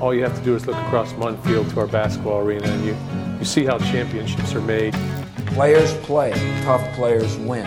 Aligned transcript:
all 0.00 0.14
you 0.14 0.22
have 0.22 0.36
to 0.36 0.44
do 0.44 0.54
is 0.54 0.66
look 0.66 0.76
across 0.76 1.12
Munn 1.16 1.36
Field 1.42 1.68
to 1.70 1.80
our 1.80 1.86
basketball 1.86 2.40
arena 2.40 2.66
and 2.68 2.84
you, 2.84 2.96
you 3.38 3.44
see 3.44 3.64
how 3.64 3.78
championships 3.78 4.54
are 4.54 4.60
made. 4.60 4.94
Players 5.46 5.92
play, 6.04 6.32
tough 6.62 6.82
players 6.94 7.36
win. 7.38 7.66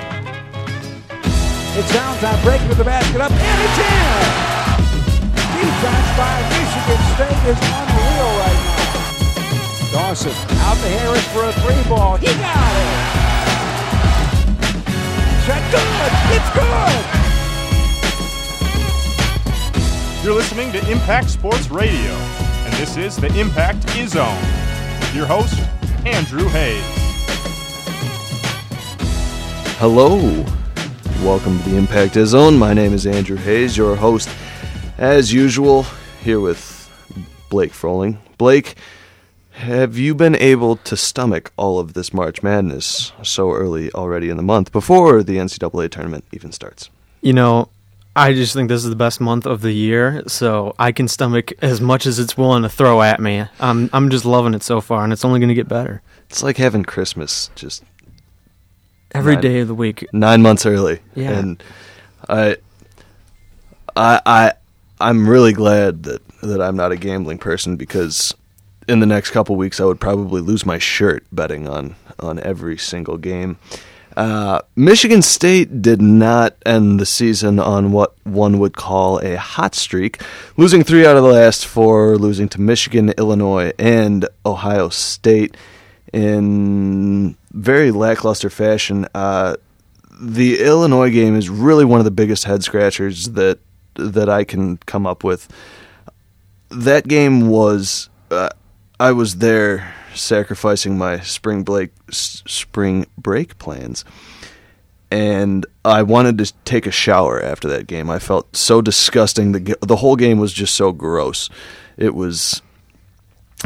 It's 1.73 1.91
downtime, 1.91 2.43
breaking 2.43 2.67
with 2.67 2.77
the 2.77 2.83
basket 2.83 3.21
up, 3.21 3.31
and 3.31 3.61
it's 3.63 3.79
in! 3.79 4.41
Defense 5.59 6.09
by 6.17 6.35
Michigan 6.51 7.01
State 7.15 7.41
is 7.49 7.59
unreal 7.61 8.31
right 8.39 8.59
now. 8.67 8.91
Dawson 9.91 10.31
out 10.59 10.77
to 10.77 10.87
Harris 10.87 11.25
for 11.33 11.43
a 11.45 11.51
three 11.63 11.83
ball. 11.89 12.17
He 12.17 12.27
got 12.27 12.75
it! 12.77 13.21
Shot 15.45 15.63
good! 15.71 16.11
It's 16.35 16.49
good! 16.55 17.20
You're 20.23 20.35
listening 20.35 20.71
to 20.73 20.91
Impact 20.91 21.31
Sports 21.31 21.71
Radio, 21.71 22.11
and 22.11 22.71
this 22.75 22.95
is 22.95 23.15
the 23.15 23.35
Impact 23.39 23.79
Izzone 23.87 24.39
with 24.99 25.15
your 25.15 25.25
host, 25.25 25.59
Andrew 26.05 26.47
Hayes. 26.49 26.83
Hello. 29.79 30.45
Welcome 31.25 31.57
to 31.63 31.69
the 31.71 31.75
Impact 31.75 32.13
Izzone. 32.13 32.55
My 32.55 32.71
name 32.71 32.93
is 32.93 33.07
Andrew 33.07 33.35
Hayes, 33.37 33.75
your 33.75 33.95
host, 33.95 34.29
as 34.99 35.33
usual, 35.33 35.87
here 36.23 36.39
with 36.39 36.87
Blake 37.49 37.73
Froling. 37.73 38.19
Blake, 38.37 38.75
have 39.53 39.97
you 39.97 40.13
been 40.13 40.35
able 40.35 40.75
to 40.75 40.95
stomach 40.95 41.51
all 41.57 41.79
of 41.79 41.93
this 41.93 42.13
March 42.13 42.43
Madness 42.43 43.11
so 43.23 43.51
early 43.51 43.91
already 43.93 44.29
in 44.29 44.37
the 44.37 44.43
month 44.43 44.71
before 44.71 45.23
the 45.23 45.37
NCAA 45.37 45.89
tournament 45.89 46.25
even 46.31 46.51
starts? 46.51 46.91
You 47.21 47.33
know, 47.33 47.69
I 48.15 48.33
just 48.33 48.53
think 48.53 48.67
this 48.67 48.83
is 48.83 48.89
the 48.89 48.95
best 48.95 49.21
month 49.21 49.45
of 49.45 49.61
the 49.61 49.71
year, 49.71 50.23
so 50.27 50.75
I 50.77 50.91
can 50.91 51.07
stomach 51.07 51.53
as 51.61 51.79
much 51.79 52.05
as 52.05 52.19
it's 52.19 52.37
willing 52.37 52.63
to 52.63 52.69
throw 52.69 53.01
at 53.01 53.19
me. 53.21 53.45
I'm 53.59 53.89
I'm 53.93 54.09
just 54.09 54.25
loving 54.25 54.53
it 54.53 54.63
so 54.63 54.81
far, 54.81 55.03
and 55.03 55.13
it's 55.13 55.23
only 55.23 55.39
going 55.39 55.47
to 55.49 55.55
get 55.55 55.67
better 55.69 56.01
It's 56.29 56.43
like 56.43 56.57
having 56.57 56.83
Christmas 56.83 57.49
just 57.55 57.83
every 59.13 59.35
Nine. 59.35 59.41
day 59.43 59.59
of 59.59 59.67
the 59.69 59.75
week. 59.75 60.05
nine 60.13 60.41
months 60.41 60.65
early. 60.65 60.99
Yeah. 61.15 61.31
And 61.31 61.63
I, 62.27 62.57
I, 63.95 64.21
I, 64.25 64.53
I'm 64.99 65.27
really 65.29 65.53
glad 65.53 66.03
that 66.03 66.21
that 66.41 66.61
I'm 66.61 66.75
not 66.75 66.91
a 66.91 66.97
gambling 66.97 67.37
person 67.37 67.75
because 67.77 68.33
in 68.87 68.99
the 68.99 69.05
next 69.05 69.31
couple 69.31 69.55
weeks 69.55 69.79
I 69.79 69.85
would 69.85 69.99
probably 69.99 70.41
lose 70.41 70.65
my 70.65 70.79
shirt 70.79 71.23
betting 71.31 71.67
on 71.67 71.95
on 72.19 72.39
every 72.41 72.77
single 72.77 73.17
game. 73.17 73.57
Uh, 74.17 74.61
Michigan 74.75 75.21
State 75.21 75.81
did 75.81 76.01
not 76.01 76.55
end 76.65 76.99
the 76.99 77.05
season 77.05 77.59
on 77.59 77.91
what 77.91 78.15
one 78.25 78.59
would 78.59 78.75
call 78.75 79.19
a 79.19 79.35
hot 79.37 79.73
streak, 79.73 80.21
losing 80.57 80.83
three 80.83 81.05
out 81.05 81.15
of 81.15 81.23
the 81.23 81.29
last 81.29 81.65
four, 81.65 82.17
losing 82.17 82.49
to 82.49 82.61
Michigan, 82.61 83.09
Illinois, 83.17 83.71
and 83.79 84.27
Ohio 84.45 84.89
State 84.89 85.55
in 86.11 87.37
very 87.51 87.91
lackluster 87.91 88.49
fashion. 88.49 89.07
Uh, 89.15 89.55
the 90.19 90.61
Illinois 90.61 91.09
game 91.09 91.35
is 91.35 91.49
really 91.49 91.85
one 91.85 91.99
of 91.99 92.05
the 92.05 92.11
biggest 92.11 92.43
head 92.43 92.63
scratchers 92.63 93.31
that 93.31 93.59
that 93.95 94.29
I 94.29 94.43
can 94.43 94.77
come 94.77 95.07
up 95.07 95.23
with. 95.23 95.47
That 96.69 97.07
game 97.07 97.47
was 97.47 98.09
uh, 98.29 98.49
I 98.99 99.13
was 99.13 99.37
there 99.37 99.93
sacrificing 100.15 100.97
my 100.97 101.19
spring 101.19 101.63
break 101.63 101.91
s- 102.09 102.43
spring 102.45 103.05
break 103.17 103.57
plans 103.57 104.03
and 105.11 105.65
I 105.83 106.03
wanted 106.03 106.37
to 106.37 106.53
take 106.63 106.87
a 106.87 106.91
shower 106.91 107.43
after 107.43 107.67
that 107.67 107.85
game. 107.85 108.09
I 108.09 108.17
felt 108.17 108.55
so 108.55 108.81
disgusting. 108.81 109.51
The 109.51 109.77
the 109.81 109.97
whole 109.97 110.15
game 110.15 110.39
was 110.39 110.53
just 110.53 110.73
so 110.73 110.93
gross. 110.93 111.49
It 111.97 112.15
was 112.15 112.61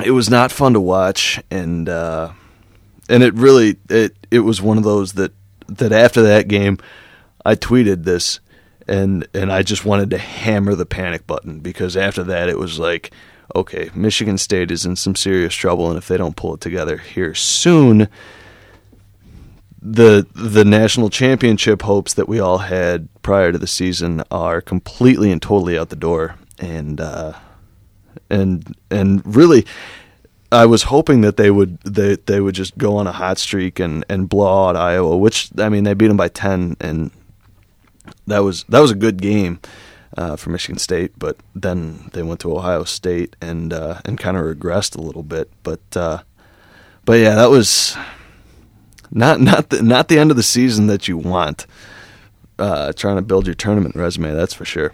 it 0.03 0.11
was 0.11 0.29
not 0.29 0.51
fun 0.51 0.73
to 0.73 0.79
watch 0.79 1.39
and 1.51 1.87
uh, 1.87 2.31
and 3.07 3.23
it 3.23 3.33
really 3.35 3.77
it 3.89 4.15
it 4.31 4.39
was 4.39 4.61
one 4.61 4.77
of 4.77 4.83
those 4.83 5.13
that 5.13 5.33
that 5.67 5.91
after 5.91 6.23
that 6.23 6.47
game 6.47 6.79
I 7.45 7.55
tweeted 7.55 8.03
this 8.03 8.39
and 8.87 9.27
and 9.33 9.51
I 9.51 9.61
just 9.61 9.85
wanted 9.85 10.09
to 10.09 10.17
hammer 10.17 10.73
the 10.73 10.85
panic 10.85 11.27
button 11.27 11.59
because 11.59 11.95
after 11.95 12.23
that 12.23 12.49
it 12.49 12.57
was 12.57 12.79
like 12.79 13.11
okay 13.53 13.89
Michigan 13.93 14.37
State 14.37 14.71
is 14.71 14.85
in 14.85 14.95
some 14.95 15.15
serious 15.15 15.53
trouble 15.53 15.89
and 15.89 15.97
if 15.97 16.07
they 16.07 16.17
don't 16.17 16.35
pull 16.35 16.55
it 16.55 16.61
together 16.61 16.97
here 16.97 17.35
soon 17.35 18.07
the 19.85 20.25
the 20.33 20.65
national 20.65 21.11
championship 21.11 21.83
hopes 21.83 22.15
that 22.15 22.27
we 22.27 22.39
all 22.39 22.57
had 22.57 23.07
prior 23.21 23.51
to 23.51 23.57
the 23.59 23.67
season 23.67 24.23
are 24.31 24.59
completely 24.59 25.31
and 25.31 25.41
totally 25.41 25.77
out 25.77 25.89
the 25.89 25.95
door. 25.95 26.35
And 26.57 26.99
uh, 26.99 27.33
and 28.29 28.75
and 28.89 29.21
really 29.35 29.65
I 30.51 30.65
was 30.65 30.83
hoping 30.83 31.21
that 31.21 31.37
they 31.37 31.51
would 31.51 31.79
they 31.81 32.15
they 32.15 32.41
would 32.41 32.55
just 32.55 32.77
go 32.79 32.97
on 32.97 33.05
a 33.05 33.11
hot 33.11 33.37
streak 33.37 33.79
and 33.79 34.03
and 34.09 34.27
blow 34.27 34.69
out 34.69 34.75
Iowa 34.75 35.17
which 35.17 35.51
I 35.57 35.69
mean 35.69 35.83
they 35.83 35.93
beat 35.93 36.07
them 36.07 36.17
by 36.17 36.29
10 36.29 36.77
and 36.79 37.11
that 38.25 38.39
was 38.39 38.63
that 38.69 38.79
was 38.79 38.91
a 38.91 38.95
good 38.95 39.21
game 39.21 39.59
uh, 40.17 40.35
for 40.35 40.49
Michigan 40.49 40.77
State 40.79 41.17
but 41.17 41.37
then 41.53 42.09
they 42.13 42.23
went 42.23 42.39
to 42.41 42.55
Ohio 42.55 42.83
State 42.83 43.35
and 43.41 43.73
uh, 43.73 44.01
and 44.05 44.19
kind 44.19 44.37
of 44.37 44.43
regressed 44.43 44.97
a 44.97 45.01
little 45.01 45.23
bit 45.23 45.51
but 45.63 45.81
uh, 45.95 46.19
but 47.05 47.19
yeah 47.19 47.35
that 47.35 47.49
was 47.49 47.97
not 49.11 49.39
not 49.39 49.69
the, 49.69 49.81
not 49.81 50.09
the 50.09 50.19
end 50.19 50.29
of 50.29 50.37
the 50.37 50.43
season 50.43 50.87
that 50.87 51.07
you 51.07 51.17
want. 51.17 51.65
Uh, 52.57 52.93
trying 52.93 53.17
to 53.17 53.21
build 53.21 53.45
your 53.45 53.55
tournament 53.55 53.95
resume, 53.95 54.33
that's 54.33 54.53
for 54.53 54.63
sure. 54.63 54.93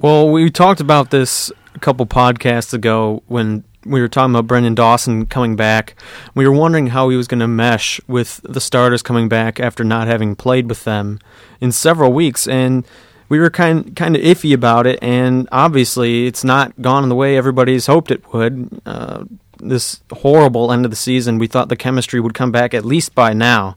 Well, 0.00 0.30
we 0.30 0.50
talked 0.50 0.80
about 0.80 1.10
this 1.10 1.52
a 1.74 1.78
couple 1.78 2.06
podcasts 2.06 2.72
ago 2.72 3.22
when 3.26 3.64
we 3.84 4.00
were 4.00 4.08
talking 4.08 4.34
about 4.34 4.46
Branden 4.46 4.74
Dawson 4.74 5.26
coming 5.26 5.56
back. 5.56 5.94
We 6.34 6.48
were 6.48 6.54
wondering 6.54 6.88
how 6.88 7.10
he 7.10 7.16
was 7.16 7.28
going 7.28 7.40
to 7.40 7.48
mesh 7.48 8.00
with 8.08 8.40
the 8.44 8.60
starters 8.62 9.02
coming 9.02 9.28
back 9.28 9.60
after 9.60 9.84
not 9.84 10.08
having 10.08 10.36
played 10.36 10.70
with 10.70 10.84
them 10.84 11.18
in 11.60 11.70
several 11.70 12.12
weeks, 12.12 12.48
and 12.48 12.86
we 13.28 13.38
were 13.38 13.50
kind 13.50 13.94
kind 13.96 14.16
of 14.16 14.22
iffy 14.22 14.54
about 14.54 14.86
it. 14.86 14.98
And 15.02 15.48
obviously, 15.52 16.26
it's 16.26 16.44
not 16.44 16.80
gone 16.80 17.08
the 17.08 17.14
way 17.14 17.36
everybody's 17.36 17.86
hoped 17.86 18.10
it 18.10 18.32
would. 18.32 18.80
Uh, 18.86 19.24
this 19.58 20.02
horrible 20.12 20.72
end 20.72 20.84
of 20.84 20.90
the 20.90 20.96
season, 20.96 21.38
we 21.38 21.46
thought 21.46 21.68
the 21.68 21.76
chemistry 21.76 22.20
would 22.20 22.34
come 22.34 22.52
back 22.52 22.74
at 22.74 22.84
least 22.84 23.14
by 23.14 23.32
now. 23.32 23.76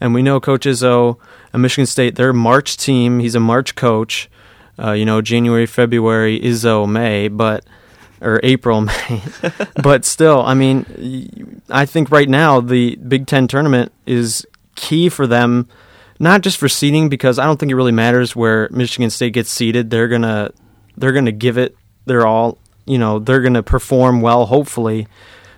And 0.00 0.14
we 0.14 0.22
know 0.22 0.40
Coach 0.40 0.66
Izzo 0.66 1.18
at 1.54 1.60
Michigan 1.60 1.86
State, 1.86 2.16
their 2.16 2.32
March 2.32 2.76
team, 2.76 3.20
he's 3.20 3.36
a 3.36 3.40
March 3.40 3.74
coach. 3.74 4.28
Uh, 4.78 4.92
you 4.92 5.04
know, 5.04 5.20
January, 5.20 5.66
February, 5.66 6.40
Izzo, 6.40 6.88
May, 6.88 7.28
but 7.28 7.64
or 8.20 8.40
April, 8.42 8.80
May. 8.82 9.22
but 9.82 10.04
still, 10.04 10.42
I 10.42 10.54
mean, 10.54 11.60
I 11.68 11.84
think 11.86 12.10
right 12.10 12.28
now 12.28 12.60
the 12.60 12.96
Big 12.96 13.26
Ten 13.26 13.46
tournament 13.46 13.92
is 14.06 14.46
key 14.74 15.08
for 15.08 15.26
them, 15.26 15.68
not 16.22 16.40
just 16.40 16.56
for 16.56 16.68
seeding, 16.68 17.08
because 17.08 17.40
I 17.40 17.44
don't 17.44 17.58
think 17.58 17.72
it 17.72 17.74
really 17.74 17.90
matters 17.90 18.36
where 18.36 18.68
Michigan 18.70 19.10
State 19.10 19.32
gets 19.32 19.50
seeded. 19.50 19.90
They're 19.90 20.06
gonna 20.06 20.52
they're 20.96 21.12
gonna 21.12 21.32
give 21.32 21.58
it 21.58 21.76
their 22.06 22.24
all. 22.24 22.58
You 22.86 22.96
know, 22.98 23.18
they're 23.18 23.40
gonna 23.40 23.64
perform 23.64 24.20
well, 24.20 24.46
hopefully. 24.46 25.08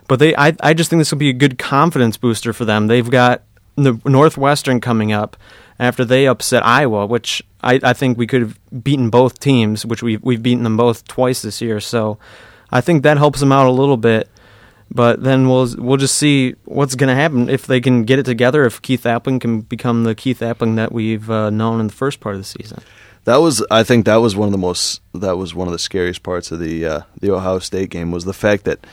But 0.07 0.17
they, 0.17 0.35
I, 0.35 0.55
I 0.61 0.73
just 0.73 0.89
think 0.89 0.99
this 0.99 1.11
will 1.11 1.19
be 1.19 1.29
a 1.29 1.33
good 1.33 1.59
confidence 1.59 2.17
booster 2.17 2.51
for 2.51 2.65
them. 2.65 2.87
They've 2.87 3.09
got 3.09 3.43
the 3.75 3.99
Northwestern 4.05 4.81
coming 4.81 5.11
up 5.11 5.37
after 5.79 6.03
they 6.03 6.27
upset 6.27 6.65
Iowa, 6.65 7.05
which 7.05 7.43
I, 7.61 7.79
I 7.83 7.93
think 7.93 8.17
we 8.17 8.25
could 8.25 8.41
have 8.41 8.83
beaten 8.83 9.11
both 9.11 9.39
teams, 9.39 9.85
which 9.85 10.01
we've 10.01 10.23
we've 10.23 10.41
beaten 10.41 10.63
them 10.63 10.77
both 10.77 11.07
twice 11.07 11.43
this 11.43 11.61
year. 11.61 11.79
So 11.79 12.17
I 12.71 12.81
think 12.81 13.03
that 13.03 13.17
helps 13.17 13.39
them 13.39 13.51
out 13.51 13.67
a 13.67 13.71
little 13.71 13.97
bit. 13.97 14.29
But 14.91 15.23
then 15.23 15.49
we'll 15.49 15.75
we'll 15.77 15.97
just 15.97 16.15
see 16.15 16.55
what's 16.65 16.95
going 16.95 17.09
to 17.09 17.15
happen 17.15 17.49
if 17.49 17.65
they 17.65 17.81
can 17.81 18.03
get 18.03 18.19
it 18.19 18.23
together. 18.23 18.65
If 18.65 18.81
Keith 18.81 19.03
Appling 19.03 19.41
can 19.41 19.61
become 19.61 20.03
the 20.03 20.15
Keith 20.15 20.39
Appling 20.39 20.75
that 20.75 20.91
we've 20.91 21.29
uh, 21.29 21.49
known 21.49 21.79
in 21.79 21.87
the 21.87 21.93
first 21.93 22.19
part 22.19 22.35
of 22.35 22.41
the 22.41 22.45
season. 22.45 22.81
That 23.25 23.37
was, 23.37 23.65
I 23.71 23.81
think, 23.83 24.05
that 24.05 24.17
was 24.17 24.35
one 24.35 24.47
of 24.47 24.51
the 24.51 24.59
most, 24.59 25.01
that 25.15 25.35
was 25.35 25.55
one 25.55 25.67
of 25.67 25.71
the 25.71 25.79
scariest 25.79 26.21
parts 26.21 26.51
of 26.51 26.59
the 26.59 26.85
uh, 26.85 27.01
the 27.19 27.31
Ohio 27.31 27.57
State 27.59 27.89
game 27.89 28.11
was 28.11 28.23
the 28.23 28.33
fact 28.33 28.65
that 28.65 28.85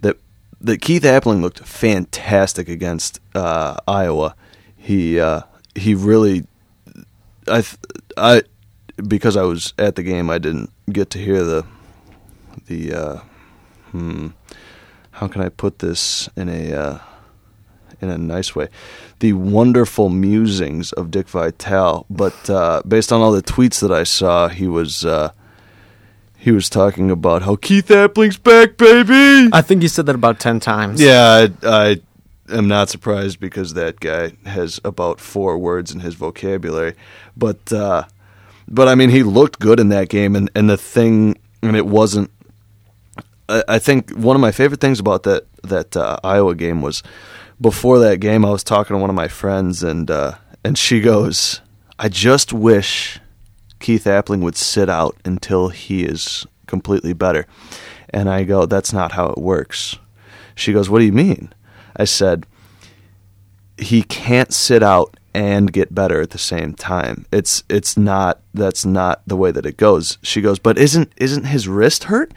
that 0.00 0.16
that 0.60 0.80
Keith 0.80 1.02
Appling 1.02 1.42
looked 1.42 1.58
fantastic 1.60 2.68
against 2.68 3.20
uh, 3.34 3.76
Iowa. 3.88 4.36
He 4.76 5.18
uh, 5.18 5.42
he 5.74 5.96
really, 5.96 6.46
I 7.48 7.64
I 8.16 8.42
because 9.08 9.36
I 9.36 9.42
was 9.42 9.74
at 9.78 9.96
the 9.96 10.04
game, 10.04 10.30
I 10.30 10.38
didn't 10.38 10.70
get 10.92 11.10
to 11.10 11.18
hear 11.18 11.42
the 11.42 11.66
the 12.66 12.94
uh, 12.94 13.16
hmm, 13.90 14.28
how 15.16 15.28
can 15.28 15.40
I 15.40 15.48
put 15.48 15.78
this 15.78 16.28
in 16.36 16.48
a 16.48 16.72
uh, 16.72 16.98
in 18.00 18.10
a 18.10 18.18
nice 18.18 18.54
way, 18.54 18.68
the 19.20 19.32
wonderful 19.32 20.10
musings 20.10 20.92
of 20.92 21.10
Dick 21.10 21.28
Vitale. 21.28 22.04
But 22.10 22.50
uh, 22.50 22.82
based 22.86 23.12
on 23.12 23.20
all 23.20 23.32
the 23.32 23.42
tweets 23.42 23.80
that 23.80 23.90
I 23.90 24.04
saw, 24.04 24.48
he 24.48 24.66
was 24.66 25.04
uh, 25.04 25.32
he 26.36 26.50
was 26.50 26.68
talking 26.68 27.10
about 27.10 27.42
how 27.42 27.56
Keith 27.56 27.90
Appling's 27.90 28.36
back, 28.36 28.76
baby. 28.76 29.48
I 29.52 29.62
think 29.62 29.82
he 29.82 29.88
said 29.88 30.06
that 30.06 30.14
about 30.14 30.38
ten 30.38 30.60
times. 30.60 31.00
Yeah, 31.00 31.48
I, 31.62 31.68
I 31.68 31.96
am 32.54 32.68
not 32.68 32.90
surprised 32.90 33.40
because 33.40 33.74
that 33.74 34.00
guy 34.00 34.32
has 34.44 34.80
about 34.84 35.18
four 35.18 35.56
words 35.58 35.92
in 35.92 36.00
his 36.00 36.14
vocabulary. 36.14 36.94
But 37.36 37.72
uh, 37.72 38.04
but 38.68 38.86
I 38.86 38.94
mean, 38.94 39.10
he 39.10 39.22
looked 39.22 39.60
good 39.60 39.80
in 39.80 39.88
that 39.88 40.10
game, 40.10 40.36
and, 40.36 40.50
and 40.54 40.68
the 40.68 40.76
thing, 40.76 41.38
and 41.62 41.74
it 41.74 41.86
wasn't. 41.86 42.30
I, 43.48 43.78
think 43.78 44.10
one 44.10 44.34
of 44.34 44.40
my 44.40 44.52
favorite 44.52 44.80
things 44.80 44.98
about 44.98 45.22
that 45.22 45.46
that 45.62 45.96
uh, 45.96 46.18
Iowa 46.24 46.54
game 46.54 46.82
was 46.82 47.02
before 47.60 47.98
that 48.00 48.20
game, 48.20 48.44
I 48.44 48.50
was 48.50 48.64
talking 48.64 48.94
to 48.94 49.00
one 49.00 49.10
of 49.10 49.16
my 49.16 49.28
friends, 49.28 49.82
and 49.82 50.10
uh, 50.10 50.32
and 50.64 50.76
she 50.76 51.00
goes, 51.00 51.60
"I 51.98 52.08
just 52.08 52.52
wish 52.52 53.20
Keith 53.78 54.04
Appling 54.04 54.40
would 54.40 54.56
sit 54.56 54.88
out 54.88 55.16
until 55.24 55.68
he 55.68 56.04
is 56.04 56.46
completely 56.66 57.12
better." 57.12 57.46
And 58.10 58.28
I 58.28 58.44
go, 58.44 58.66
"That's 58.66 58.92
not 58.92 59.12
how 59.12 59.28
it 59.28 59.38
works." 59.38 59.96
She 60.54 60.72
goes, 60.72 60.90
"What 60.90 60.98
do 60.98 61.04
you 61.04 61.12
mean?" 61.12 61.52
I 61.96 62.04
said, 62.04 62.46
"He 63.78 64.02
can't 64.02 64.52
sit 64.52 64.82
out 64.82 65.16
and 65.34 65.72
get 65.72 65.94
better 65.94 66.20
at 66.20 66.30
the 66.30 66.38
same 66.38 66.74
time. 66.74 67.26
It's 67.30 67.62
it's 67.68 67.96
not 67.96 68.40
that's 68.54 68.84
not 68.84 69.22
the 69.26 69.36
way 69.36 69.50
that 69.50 69.66
it 69.66 69.76
goes." 69.76 70.18
She 70.22 70.40
goes, 70.40 70.58
"But 70.58 70.78
isn't 70.78 71.12
isn't 71.16 71.44
his 71.44 71.68
wrist 71.68 72.04
hurt?" 72.04 72.34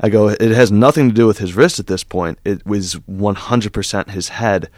I 0.00 0.08
go, 0.08 0.28
"It 0.28 0.50
has 0.50 0.70
nothing 0.70 1.08
to 1.08 1.14
do 1.14 1.26
with 1.26 1.38
his 1.38 1.54
wrist 1.54 1.78
at 1.78 1.86
this 1.86 2.04
point. 2.04 2.38
It 2.44 2.66
was 2.66 2.96
100% 3.06 4.10
his 4.10 4.28
head." 4.28 4.68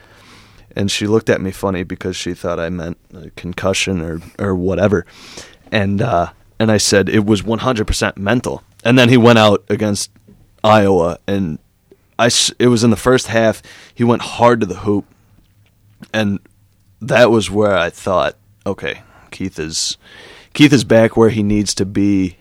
And 0.76 0.90
she 0.90 1.06
looked 1.06 1.28
at 1.28 1.40
me 1.40 1.50
funny 1.50 1.82
because 1.82 2.16
she 2.16 2.32
thought 2.32 2.60
I 2.60 2.68
meant 2.70 2.98
concussion 3.36 4.00
or 4.00 4.20
or 4.38 4.54
whatever. 4.54 5.04
And 5.72 6.00
uh, 6.00 6.30
and 6.58 6.70
I 6.70 6.76
said 6.76 7.08
it 7.08 7.24
was 7.24 7.42
100% 7.42 8.16
mental. 8.16 8.62
And 8.84 8.98
then 8.98 9.08
he 9.08 9.16
went 9.16 9.38
out 9.38 9.64
against 9.68 10.10
Iowa 10.62 11.18
and 11.26 11.58
I 12.20 12.30
it 12.58 12.66
was 12.66 12.84
in 12.84 12.90
the 12.90 12.96
first 12.96 13.28
half. 13.28 13.62
He 13.94 14.04
went 14.04 14.20
hard 14.22 14.60
to 14.60 14.66
the 14.66 14.76
hoop, 14.76 15.06
and 16.12 16.38
that 17.00 17.30
was 17.30 17.50
where 17.50 17.76
I 17.76 17.88
thought, 17.88 18.36
okay, 18.66 19.02
Keith 19.30 19.58
is 19.58 19.96
Keith 20.52 20.72
is 20.72 20.84
back 20.84 21.16
where 21.16 21.30
he 21.30 21.42
needs 21.42 21.74
to 21.74 21.86
be 21.86 22.36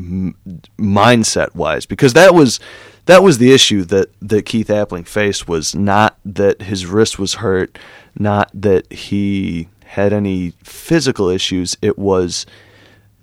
m- 0.00 0.62
mindset 0.78 1.54
wise 1.54 1.86
because 1.86 2.12
that 2.14 2.34
was 2.34 2.60
that 3.06 3.22
was 3.22 3.38
the 3.38 3.52
issue 3.52 3.84
that 3.84 4.08
that 4.20 4.46
Keith 4.46 4.68
Appling 4.68 5.06
faced 5.06 5.48
was 5.48 5.74
not 5.74 6.18
that 6.24 6.62
his 6.62 6.86
wrist 6.86 7.18
was 7.18 7.34
hurt, 7.34 7.78
not 8.18 8.50
that 8.54 8.90
he 8.92 9.68
had 9.84 10.12
any 10.12 10.52
physical 10.62 11.28
issues. 11.28 11.76
It 11.82 11.98
was 11.98 12.46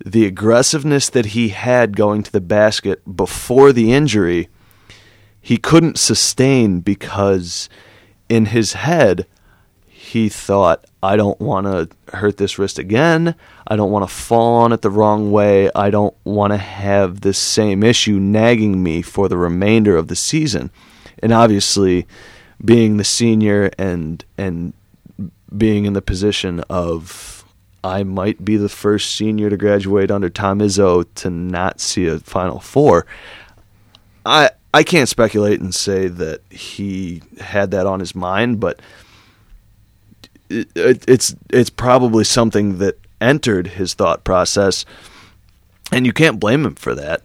the 0.04 0.26
aggressiveness 0.26 1.08
that 1.10 1.26
he 1.26 1.48
had 1.48 1.96
going 1.96 2.22
to 2.22 2.32
the 2.32 2.40
basket 2.40 3.16
before 3.16 3.72
the 3.72 3.92
injury 3.92 4.48
he 5.40 5.56
couldn't 5.56 5.98
sustain 5.98 6.80
because 6.80 7.68
in 8.28 8.46
his 8.46 8.74
head 8.74 9.26
he 10.08 10.30
thought 10.30 10.86
I 11.02 11.16
don't 11.16 11.38
want 11.38 11.66
to 11.66 12.16
hurt 12.16 12.38
this 12.38 12.58
wrist 12.58 12.78
again. 12.78 13.34
I 13.66 13.76
don't 13.76 13.90
want 13.90 14.08
to 14.08 14.14
fall 14.14 14.56
on 14.56 14.72
it 14.72 14.80
the 14.80 14.90
wrong 14.90 15.30
way. 15.30 15.70
I 15.74 15.90
don't 15.90 16.14
want 16.24 16.52
to 16.54 16.56
have 16.56 17.20
this 17.20 17.38
same 17.38 17.82
issue 17.82 18.18
nagging 18.18 18.82
me 18.82 19.02
for 19.02 19.28
the 19.28 19.36
remainder 19.36 19.96
of 19.96 20.08
the 20.08 20.16
season. 20.16 20.70
And 21.22 21.32
obviously 21.32 22.06
being 22.64 22.96
the 22.96 23.04
senior 23.04 23.70
and 23.78 24.24
and 24.38 24.72
being 25.56 25.84
in 25.84 25.92
the 25.92 26.02
position 26.02 26.60
of 26.70 27.44
I 27.84 28.02
might 28.02 28.44
be 28.44 28.56
the 28.56 28.68
first 28.68 29.14
senior 29.14 29.50
to 29.50 29.56
graduate 29.56 30.10
under 30.10 30.30
Tom 30.30 30.60
Izzo 30.60 31.06
to 31.16 31.30
not 31.30 31.80
see 31.80 32.06
a 32.06 32.18
Final 32.18 32.60
Four. 32.60 33.04
I 34.24 34.50
I 34.72 34.82
can't 34.84 35.08
speculate 35.08 35.60
and 35.60 35.74
say 35.74 36.08
that 36.08 36.40
he 36.50 37.22
had 37.40 37.72
that 37.72 37.86
on 37.86 38.00
his 38.00 38.14
mind, 38.14 38.58
but 38.58 38.80
it, 40.48 40.68
it, 40.74 41.04
it's 41.08 41.34
it's 41.50 41.70
probably 41.70 42.24
something 42.24 42.78
that 42.78 42.98
entered 43.20 43.68
his 43.68 43.94
thought 43.94 44.24
process, 44.24 44.84
and 45.92 46.06
you 46.06 46.12
can't 46.12 46.40
blame 46.40 46.64
him 46.64 46.74
for 46.74 46.94
that 46.94 47.22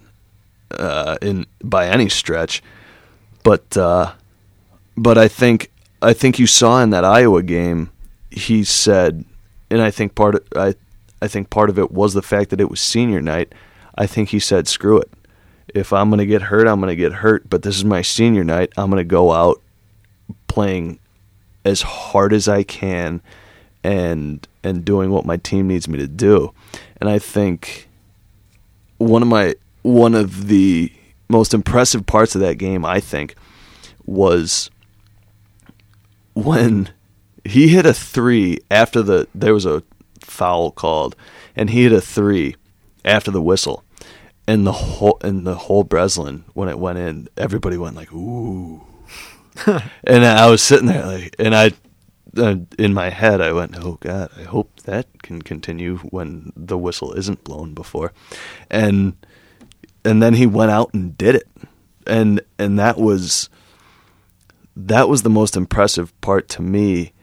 uh, 0.72 1.18
in 1.22 1.46
by 1.64 1.88
any 1.88 2.10
stretch. 2.10 2.62
But 3.44 3.76
uh, 3.78 4.14
but 4.98 5.18
I 5.18 5.28
think 5.28 5.72
I 6.02 6.14
think 6.14 6.40
you 6.40 6.48
saw 6.48 6.82
in 6.82 6.92
that 6.92 7.06
Iowa 7.06 7.44
game, 7.44 7.92
he 8.32 8.64
said, 8.64 9.26
and 9.70 9.82
I 9.82 9.92
think 9.92 10.16
part 10.16 10.36
of 10.36 10.44
I 10.56 10.76
I 11.22 11.28
think 11.28 11.50
part 11.50 11.70
of 11.70 11.80
it 11.80 11.92
was 11.92 12.14
the 12.14 12.22
fact 12.22 12.50
that 12.50 12.62
it 12.62 12.70
was 12.70 12.80
senior 12.80 13.22
night. 13.22 13.54
I 13.96 14.08
think 14.08 14.30
he 14.30 14.40
said, 14.40 14.68
"Screw 14.68 14.98
it." 14.98 15.12
if 15.74 15.92
I'm 15.92 16.10
going 16.10 16.20
to 16.20 16.26
get 16.26 16.44
hurt, 16.44 16.68
I'm 16.68 16.80
going 16.80 16.90
to 16.90 16.96
get 16.96 17.14
hurt. 17.14 17.50
But 17.50 17.64
this 17.64 17.76
is 17.76 17.86
my 17.86 18.02
senior 18.02 18.44
night. 18.44 18.72
I'm 18.78 18.90
going 18.90 19.00
to 19.00 19.04
go 19.04 19.32
out 19.32 19.62
playing 20.48 21.00
as 21.66 21.82
hard 21.82 22.34
as 22.34 22.48
I 22.48 22.64
can 22.64 23.22
and 23.84 24.48
and 24.64 24.86
doing 24.86 25.12
what 25.12 25.26
my 25.26 25.38
team 25.38 25.68
needs 25.68 25.88
me 25.88 25.98
to 26.00 26.08
do. 26.08 26.54
And 26.98 27.10
I 27.10 27.20
think 27.20 27.90
one 28.98 29.22
of 29.22 29.28
my 29.28 29.56
one 29.82 30.16
of 30.16 30.48
the 30.48 30.92
most 31.30 31.54
impressive 31.54 32.06
parts 32.06 32.36
of 32.36 32.42
that 32.42 32.58
game, 32.58 32.86
I 32.86 33.00
think, 33.00 33.36
was 34.06 34.70
when 36.34 36.90
he 37.44 37.70
hit 37.70 37.86
a 37.86 37.94
three 37.94 38.60
after 38.72 39.02
the 39.02 39.28
there 39.36 39.54
was 39.54 39.66
a 39.66 39.84
foul 40.22 40.72
called, 40.72 41.16
and 41.56 41.70
he 41.70 41.84
hit 41.84 41.92
a 41.92 42.02
three 42.02 42.56
after 43.06 43.32
the 43.32 43.42
whistle 43.42 43.84
and 44.48 44.66
the 44.66 44.72
whole 44.72 45.18
and 45.22 45.46
the 45.46 45.56
whole 45.56 45.84
Breslin 45.84 46.44
when 46.54 46.70
it 46.70 46.80
went 46.80 46.98
in, 46.98 47.28
everybody 47.38 47.78
went 47.78 47.96
like 47.96 48.12
ooh, 48.14 48.82
and 50.04 50.26
I 50.26 50.50
was 50.50 50.62
sitting 50.62 50.88
there 50.88 51.06
like, 51.06 51.36
and 51.40 51.56
I, 51.56 51.72
uh, 52.38 52.56
in 52.80 52.94
my 52.94 53.10
head, 53.10 53.42
I 53.42 53.54
went, 53.54 53.78
oh 53.78 53.98
god, 54.00 54.32
I 54.38 54.44
hope 54.44 54.82
that 54.82 55.22
can 55.22 55.42
continue 55.42 55.98
when 55.98 56.52
the 56.56 56.78
whistle 56.78 57.14
isn't 57.14 57.44
blown 57.44 57.74
before, 57.74 58.12
and 58.70 59.16
and 60.04 60.22
then 60.22 60.34
he 60.34 60.48
went 60.48 60.72
out 60.72 60.94
and 60.94 61.18
did 61.18 61.36
it, 61.36 61.48
and 62.08 62.42
and 62.58 62.80
that 62.80 62.98
was 62.98 63.50
that 64.76 65.08
was 65.08 65.22
the 65.22 65.30
most 65.30 65.56
impressive 65.56 66.20
part 66.22 66.50
to 66.50 66.62
me, 66.62 67.14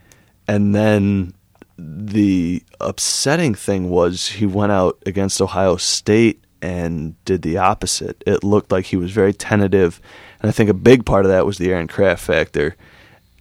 and 0.46 0.74
then 0.74 1.34
the 1.76 2.62
upsetting 2.80 3.54
thing 3.54 3.90
was 3.90 4.28
he 4.28 4.46
went 4.46 4.72
out 4.72 5.02
against 5.06 5.40
Ohio 5.40 5.76
State 5.76 6.44
and 6.62 7.22
did 7.24 7.42
the 7.42 7.56
opposite. 7.56 8.22
It 8.26 8.44
looked 8.44 8.70
like 8.70 8.86
he 8.86 8.96
was 8.96 9.10
very 9.12 9.32
tentative, 9.32 10.00
and 10.40 10.48
I 10.48 10.52
think 10.52 10.70
a 10.70 10.74
big 10.74 11.04
part 11.04 11.24
of 11.24 11.30
that 11.30 11.46
was 11.46 11.58
the 11.58 11.72
Aaron 11.72 11.88
Craft 11.88 12.22
factor. 12.22 12.76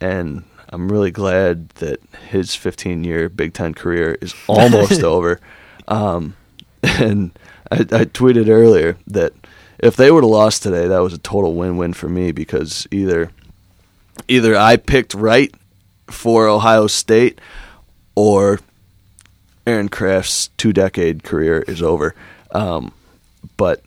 And 0.02 0.44
I'm 0.70 0.92
really 0.92 1.12
glad 1.12 1.70
that 1.76 2.00
his 2.30 2.56
15 2.56 3.04
year 3.04 3.30
Big 3.30 3.54
Ten 3.54 3.74
career 3.74 4.18
is 4.22 4.36
almost 4.48 5.04
over. 5.04 5.40
Um, 5.88 6.36
and 6.84 7.32
I, 7.72 7.78
I 7.78 8.06
tweeted 8.06 8.50
earlier 8.50 8.98
that 9.08 9.34
if 9.80 9.96
they 9.96 10.12
would 10.12 10.24
have 10.24 10.32
lost 10.32 10.64
today, 10.64 10.88
that 10.88 11.00
was 11.00 11.14
a 11.14 11.20
total 11.20 11.56
win 11.56 11.78
win 11.78 11.94
for 11.94 12.10
me 12.10 12.32
because 12.32 12.88
either 12.92 13.32
either 14.28 14.56
I 14.56 14.76
picked 14.76 15.14
right 15.14 15.54
for 16.08 16.48
Ohio 16.48 16.88
State 16.88 17.40
or 18.16 18.60
Aaron 19.66 19.90
Craft's 19.90 20.50
two 20.58 20.74
decade 20.74 21.24
career 21.24 21.62
is 21.62 21.82
over. 21.82 22.14
Um, 22.52 22.92
but 23.56 23.84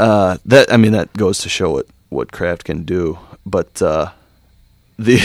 uh, 0.00 0.38
that 0.46 0.72
I 0.72 0.76
mean 0.78 0.92
that 0.92 1.12
goes 1.12 1.38
to 1.40 1.48
show 1.48 1.70
what 1.70 1.86
what 2.08 2.32
Craft 2.32 2.64
can 2.64 2.84
do. 2.84 3.18
But 3.44 3.82
uh, 3.82 4.10
the 4.98 5.18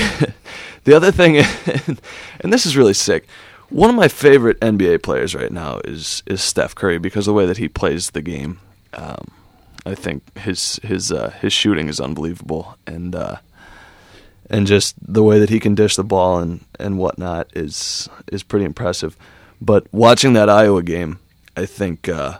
the 0.83 0.93
other 0.93 1.11
thing, 1.11 1.37
and 2.41 2.53
this 2.53 2.65
is 2.65 2.75
really 2.75 2.93
sick. 2.93 3.27
One 3.69 3.89
of 3.89 3.95
my 3.95 4.07
favorite 4.07 4.59
NBA 4.59 5.01
players 5.01 5.33
right 5.33 5.51
now 5.51 5.79
is 5.85 6.23
is 6.25 6.41
Steph 6.43 6.75
Curry 6.75 6.97
because 6.97 7.27
of 7.27 7.31
the 7.31 7.37
way 7.37 7.45
that 7.45 7.57
he 7.57 7.69
plays 7.69 8.11
the 8.11 8.21
game. 8.21 8.59
Um, 8.93 9.31
I 9.85 9.95
think 9.95 10.37
his 10.39 10.79
his 10.83 11.11
uh, 11.11 11.31
his 11.41 11.53
shooting 11.53 11.87
is 11.87 12.01
unbelievable, 12.01 12.77
and 12.85 13.15
uh, 13.15 13.37
and 14.49 14.67
just 14.67 14.95
the 15.01 15.23
way 15.23 15.39
that 15.39 15.49
he 15.49 15.59
can 15.59 15.73
dish 15.73 15.95
the 15.95 16.03
ball 16.03 16.39
and 16.39 16.65
and 16.79 16.97
whatnot 16.97 17.47
is 17.55 18.09
is 18.27 18.43
pretty 18.43 18.65
impressive. 18.65 19.15
But 19.61 19.87
watching 19.93 20.33
that 20.33 20.49
Iowa 20.49 20.83
game, 20.83 21.19
I 21.55 21.65
think 21.65 22.09
uh, 22.09 22.39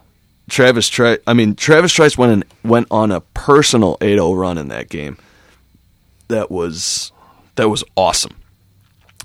Travis 0.50 0.90
Trice. 0.90 1.20
I 1.26 1.34
mean, 1.34 1.56
Travis 1.56 1.94
Trice 1.94 2.18
went 2.18 2.32
in, 2.32 2.70
went 2.70 2.88
on 2.92 3.12
a 3.12 3.22
personal 3.22 3.98
8-0 3.98 4.38
run 4.38 4.58
in 4.58 4.68
that 4.70 4.90
game. 4.90 5.18
That 6.28 6.50
was 6.50 7.12
that 7.56 7.70
was 7.70 7.84
awesome. 7.96 8.36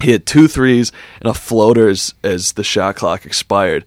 He 0.02 0.12
had 0.12 0.24
two 0.24 0.48
threes 0.48 0.92
and 1.20 1.28
a 1.28 1.34
floater 1.34 1.88
as, 1.88 2.14
as 2.22 2.52
the 2.52 2.64
shot 2.64 2.96
clock 2.96 3.26
expired. 3.26 3.84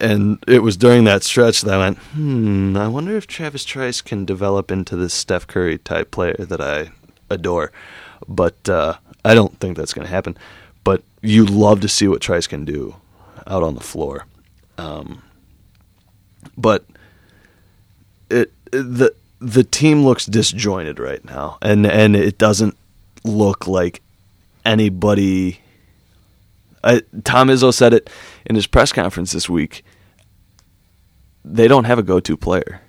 And 0.00 0.42
it 0.46 0.62
was 0.62 0.76
during 0.76 1.04
that 1.04 1.24
stretch 1.24 1.62
that 1.62 1.74
I 1.74 1.78
went, 1.78 1.98
hmm, 1.98 2.76
I 2.76 2.86
wonder 2.86 3.16
if 3.16 3.26
Travis 3.26 3.64
Trice 3.64 4.00
can 4.00 4.24
develop 4.24 4.70
into 4.70 4.94
this 4.94 5.14
Steph 5.14 5.46
Curry 5.46 5.78
type 5.78 6.10
player 6.10 6.36
that 6.38 6.60
I 6.60 6.90
adore. 7.30 7.72
But 8.28 8.68
uh, 8.68 8.94
I 9.24 9.34
don't 9.34 9.58
think 9.58 9.76
that's 9.76 9.94
going 9.94 10.06
to 10.06 10.12
happen. 10.12 10.36
But 10.84 11.02
you 11.22 11.44
love 11.44 11.80
to 11.80 11.88
see 11.88 12.06
what 12.06 12.20
Trice 12.20 12.46
can 12.46 12.64
do 12.64 12.96
out 13.46 13.62
on 13.62 13.74
the 13.74 13.80
floor. 13.80 14.26
Um, 14.76 15.22
but 16.58 16.84
it 18.30 18.52
the 18.72 19.14
the 19.40 19.64
team 19.64 20.04
looks 20.04 20.26
disjointed 20.26 20.98
right 21.00 21.24
now, 21.24 21.58
and 21.62 21.86
and 21.86 22.16
it 22.16 22.38
doesn't 22.38 22.76
look 23.24 23.66
like 23.68 24.02
anybody. 24.66 25.60
I, 26.84 27.02
Tom 27.24 27.48
Izzo 27.48 27.72
said 27.74 27.94
it 27.94 28.10
in 28.46 28.56
his 28.56 28.66
press 28.66 28.92
conference 28.92 29.32
this 29.32 29.48
week. 29.48 29.84
They 31.44 31.68
don't 31.68 31.84
have 31.84 31.98
a 31.98 32.04
go-to 32.04 32.36
player. 32.36 32.82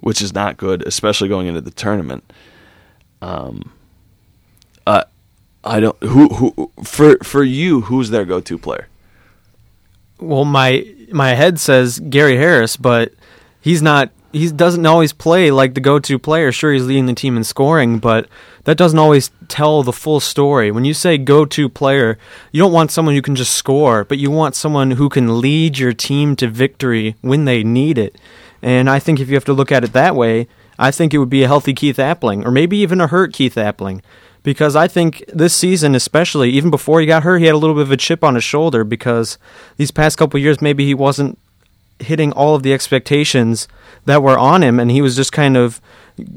which 0.00 0.22
is 0.22 0.34
not 0.34 0.56
good, 0.56 0.86
especially 0.86 1.28
going 1.28 1.46
into 1.48 1.60
the 1.60 1.70
tournament. 1.72 2.32
Um, 3.22 3.72
uh, 4.86 5.04
I 5.64 5.80
don't 5.80 6.00
who 6.02 6.28
who 6.28 6.70
for 6.84 7.18
for 7.22 7.42
you 7.44 7.82
who's 7.82 8.10
their 8.10 8.24
go 8.24 8.40
to 8.40 8.58
player? 8.58 8.88
Well, 10.20 10.44
my 10.44 10.84
my 11.10 11.34
head 11.34 11.58
says 11.58 12.00
Gary 12.00 12.36
Harris, 12.36 12.76
but 12.76 13.12
he's 13.60 13.82
not. 13.82 14.10
He 14.30 14.50
doesn't 14.50 14.84
always 14.84 15.14
play 15.14 15.50
like 15.50 15.72
the 15.72 15.80
go-to 15.80 16.18
player. 16.18 16.52
Sure, 16.52 16.72
he's 16.72 16.84
leading 16.84 17.06
the 17.06 17.14
team 17.14 17.36
in 17.38 17.44
scoring, 17.44 17.98
but 17.98 18.28
that 18.64 18.76
doesn't 18.76 18.98
always 18.98 19.30
tell 19.48 19.82
the 19.82 19.92
full 19.92 20.20
story. 20.20 20.70
When 20.70 20.84
you 20.84 20.92
say 20.92 21.16
go-to 21.16 21.70
player, 21.70 22.18
you 22.52 22.60
don't 22.60 22.72
want 22.72 22.90
someone 22.90 23.14
who 23.14 23.22
can 23.22 23.34
just 23.34 23.54
score, 23.54 24.04
but 24.04 24.18
you 24.18 24.30
want 24.30 24.54
someone 24.54 24.92
who 24.92 25.08
can 25.08 25.40
lead 25.40 25.78
your 25.78 25.94
team 25.94 26.36
to 26.36 26.48
victory 26.48 27.16
when 27.22 27.46
they 27.46 27.64
need 27.64 27.96
it. 27.96 28.16
And 28.60 28.90
I 28.90 28.98
think 28.98 29.18
if 29.18 29.28
you 29.28 29.34
have 29.34 29.46
to 29.46 29.54
look 29.54 29.72
at 29.72 29.84
it 29.84 29.94
that 29.94 30.14
way, 30.14 30.46
I 30.78 30.90
think 30.90 31.14
it 31.14 31.18
would 31.18 31.30
be 31.30 31.42
a 31.42 31.48
healthy 31.48 31.72
Keith 31.72 31.96
Appling, 31.96 32.44
or 32.44 32.50
maybe 32.50 32.76
even 32.76 33.00
a 33.00 33.06
hurt 33.06 33.32
Keith 33.32 33.54
Appling 33.54 34.02
because 34.42 34.76
I 34.76 34.88
think 34.88 35.24
this 35.28 35.54
season, 35.54 35.94
especially 35.94 36.50
even 36.50 36.70
before 36.70 37.00
he 37.00 37.06
got 37.06 37.22
hurt, 37.22 37.38
he 37.38 37.46
had 37.46 37.54
a 37.54 37.58
little 37.58 37.74
bit 37.74 37.82
of 37.82 37.92
a 37.92 37.96
chip 37.96 38.22
on 38.24 38.34
his 38.34 38.44
shoulder 38.44 38.84
because 38.84 39.38
these 39.76 39.90
past 39.90 40.18
couple 40.18 40.40
years 40.40 40.62
maybe 40.62 40.84
he 40.84 40.94
wasn't 40.94 41.38
hitting 42.00 42.32
all 42.32 42.54
of 42.54 42.62
the 42.62 42.72
expectations 42.72 43.66
that 44.04 44.22
were 44.22 44.38
on 44.38 44.62
him, 44.62 44.78
and 44.78 44.90
he 44.90 45.02
was 45.02 45.16
just 45.16 45.32
kind 45.32 45.56
of 45.56 45.80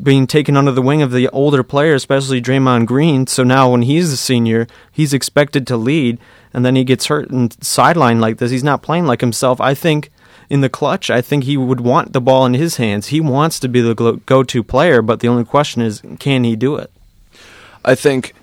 being 0.04 0.28
taken 0.28 0.58
under 0.58 0.72
the 0.72 0.82
wing 0.82 1.02
of 1.02 1.12
the 1.12 1.28
older 1.30 1.64
players, 1.64 2.02
especially 2.02 2.42
Draymond 2.42 2.86
Green. 2.86 3.28
So 3.28 3.44
now 3.44 3.72
when 3.72 3.84
he's 3.84 4.12
a 4.12 4.18
senior, 4.18 4.68
he's 4.92 5.14
expected 5.14 5.66
to 5.68 5.78
lead, 5.78 6.20
and 6.54 6.66
then 6.66 6.76
he 6.76 6.84
gets 6.84 7.06
hurt 7.08 7.30
and 7.30 7.52
sidelined 7.60 8.20
like 8.20 8.38
this. 8.38 8.52
He's 8.52 8.64
not 8.64 8.82
playing 8.82 9.06
like 9.06 9.22
himself. 9.22 9.62
I 9.62 9.74
think 9.74 10.12
in 10.50 10.62
the 10.62 10.70
clutch, 10.70 11.10
I 11.10 11.22
think 11.22 11.46
he 11.46 11.58
would 11.58 11.82
want 11.82 12.14
the 12.14 12.22
ball 12.22 12.46
in 12.46 12.54
his 12.54 12.78
hands. 12.78 13.08
He 13.08 13.22
wants 13.22 13.60
to 13.60 13.70
be 13.70 13.82
the 13.82 13.94
go-to 14.26 14.64
player, 14.64 15.02
but 15.02 15.20
the 15.20 15.28
only 15.28 15.46
question 15.46 15.82
is, 15.82 16.02
can 16.20 16.44
he 16.44 16.56
do 16.56 16.76
it? 16.76 16.92
I 17.84 17.96
think 17.96 18.34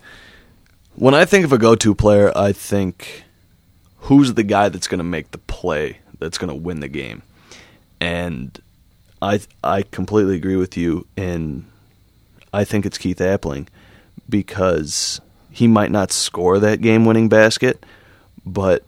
when 0.94 1.14
I 1.14 1.24
think 1.24 1.44
of 1.44 1.52
a 1.52 1.58
go-to 1.58 1.94
player, 1.94 2.32
I 2.36 2.52
think 2.52 3.24
who's 4.00 4.34
the 4.34 4.42
guy 4.42 4.68
that's 4.68 4.88
going 4.88 4.98
to 4.98 5.04
make 5.04 5.30
the 5.30 5.38
play 5.38 5.98
that's 6.18 6.38
going 6.38 6.48
to 6.48 6.54
win 6.54 6.80
the 6.80 6.88
game. 6.88 7.22
And 8.00 8.58
I 9.20 9.40
I 9.62 9.82
completely 9.82 10.36
agree 10.36 10.56
with 10.56 10.76
you 10.76 11.06
in 11.16 11.66
I 12.52 12.64
think 12.64 12.86
it's 12.86 12.98
Keith 12.98 13.18
Appling 13.18 13.68
because 14.28 15.20
he 15.50 15.66
might 15.66 15.90
not 15.90 16.12
score 16.12 16.58
that 16.58 16.80
game-winning 16.80 17.28
basket, 17.28 17.84
but 18.44 18.84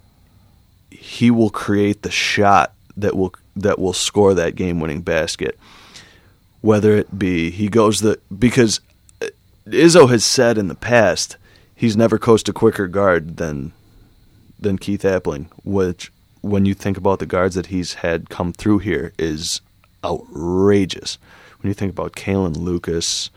he 0.90 1.30
will 1.30 1.50
create 1.50 2.02
the 2.02 2.10
shot 2.10 2.74
that 2.96 3.16
will 3.16 3.34
that 3.56 3.78
will 3.78 3.92
score 3.92 4.34
that 4.34 4.54
game-winning 4.54 5.02
basket. 5.02 5.58
Whether 6.60 6.96
it 6.96 7.18
be 7.18 7.50
he 7.50 7.68
goes 7.68 8.00
the 8.00 8.20
because 8.36 8.80
Izzo 9.72 10.08
has 10.10 10.24
said 10.24 10.58
in 10.58 10.68
the 10.68 10.74
past 10.74 11.36
he's 11.74 11.96
never 11.96 12.18
coached 12.18 12.48
a 12.48 12.52
quicker 12.52 12.86
guard 12.86 13.36
than 13.36 13.72
than 14.58 14.78
Keith 14.78 15.02
Appling, 15.02 15.46
which 15.64 16.12
when 16.42 16.66
you 16.66 16.74
think 16.74 16.96
about 16.96 17.18
the 17.18 17.26
guards 17.26 17.54
that 17.54 17.66
he's 17.66 17.94
had 17.94 18.28
come 18.28 18.52
through 18.52 18.78
here 18.78 19.12
is 19.18 19.60
outrageous. 20.04 21.18
When 21.60 21.68
you 21.68 21.74
think 21.74 21.92
about 21.92 22.12
Kalin 22.12 22.56
Lucas, 22.56 23.30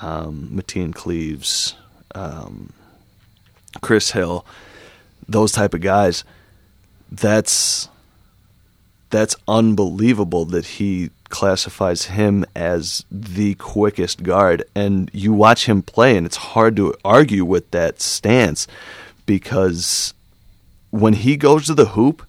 um, 0.00 0.50
Mateen 0.52 0.94
Cleaves, 0.94 1.76
um, 2.14 2.72
Chris 3.80 4.10
Hill, 4.10 4.44
those 5.28 5.52
type 5.52 5.74
of 5.74 5.80
guys, 5.80 6.24
that's 7.10 7.88
that's 9.10 9.36
unbelievable 9.48 10.44
that 10.46 10.66
he 10.66 11.10
classifies 11.30 12.06
him 12.06 12.44
as 12.54 13.04
the 13.10 13.54
quickest 13.54 14.22
guard. 14.22 14.64
And 14.74 15.10
you 15.12 15.32
watch 15.32 15.66
him 15.66 15.82
play, 15.82 16.16
and 16.16 16.26
it's 16.26 16.36
hard 16.36 16.76
to 16.76 16.94
argue 17.04 17.44
with 17.44 17.70
that 17.70 18.00
stance 18.00 18.66
because 19.26 20.12
when 20.90 21.14
he 21.14 21.36
goes 21.36 21.66
to 21.66 21.74
the 21.74 21.86
hoop, 21.86 22.26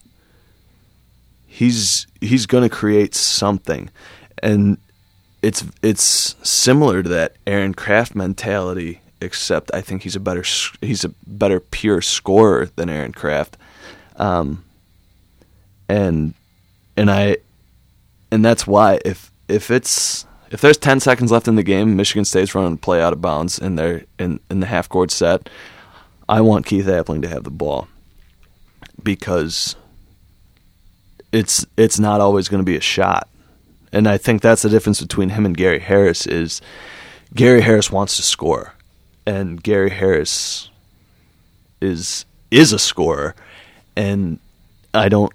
he's 1.46 2.08
he's 2.22 2.46
going 2.46 2.68
to 2.68 2.76
create 2.76 3.14
something, 3.14 3.90
and 4.42 4.78
it's 5.42 5.66
it's 5.82 6.36
similar 6.44 7.04
to 7.04 7.10
that 7.10 7.36
Aaron 7.46 7.74
Craft 7.74 8.16
mentality. 8.16 9.02
Except 9.24 9.70
I 9.72 9.82
think 9.82 10.02
he's 10.02 10.16
a 10.16 10.20
better 10.20 10.44
he's 10.82 11.04
a 11.04 11.10
better 11.28 11.60
pure 11.60 12.02
scorer 12.02 12.70
than 12.76 12.90
Aaron 12.90 13.12
Craft, 13.12 13.58
um, 14.16 14.64
and 15.88 16.34
and 16.98 17.12
I 17.12 17.38
and 18.32 18.44
that's 18.44 18.66
why 18.66 19.00
if 19.06 19.32
if 19.48 19.70
it's 19.70 20.26
if 20.50 20.60
there's 20.62 20.78
10 20.78 21.00
seconds 21.00 21.32
left 21.32 21.48
in 21.48 21.56
the 21.56 21.64
game, 21.64 21.96
Michigan 21.96 22.26
State's 22.26 22.54
running 22.54 22.78
play 22.78 23.02
out 23.02 23.14
of 23.14 23.22
bounds 23.22 23.60
in 23.60 23.76
their 23.76 24.06
in 24.18 24.40
in 24.50 24.60
the 24.60 24.68
half 24.68 24.90
court 24.90 25.12
set. 25.12 25.50
I 26.28 26.42
want 26.42 26.66
Keith 26.66 26.86
Appling 26.86 27.22
to 27.24 27.28
have 27.28 27.44
the 27.44 27.52
ball 27.52 27.88
because 29.04 29.76
it's 31.32 31.66
it's 31.78 32.00
not 32.00 32.22
always 32.22 32.48
going 32.48 32.62
to 32.62 32.66
be 32.66 32.78
a 32.78 32.82
shot. 32.82 33.28
And 33.94 34.08
I 34.08 34.18
think 34.18 34.42
that's 34.42 34.62
the 34.62 34.70
difference 34.70 35.02
between 35.02 35.30
him 35.30 35.46
and 35.46 35.56
Gary 35.56 35.80
Harris 35.80 36.26
is 36.26 36.62
Gary 37.34 37.62
Harris 37.62 37.92
wants 37.92 38.16
to 38.18 38.24
score 38.24 38.74
and 39.26 39.62
Gary 39.62 39.90
Harris 39.90 40.70
is 41.82 42.26
is 42.50 42.72
a 42.74 42.80
scorer 42.80 43.36
and 43.96 44.40
I 44.94 45.10
don't 45.10 45.34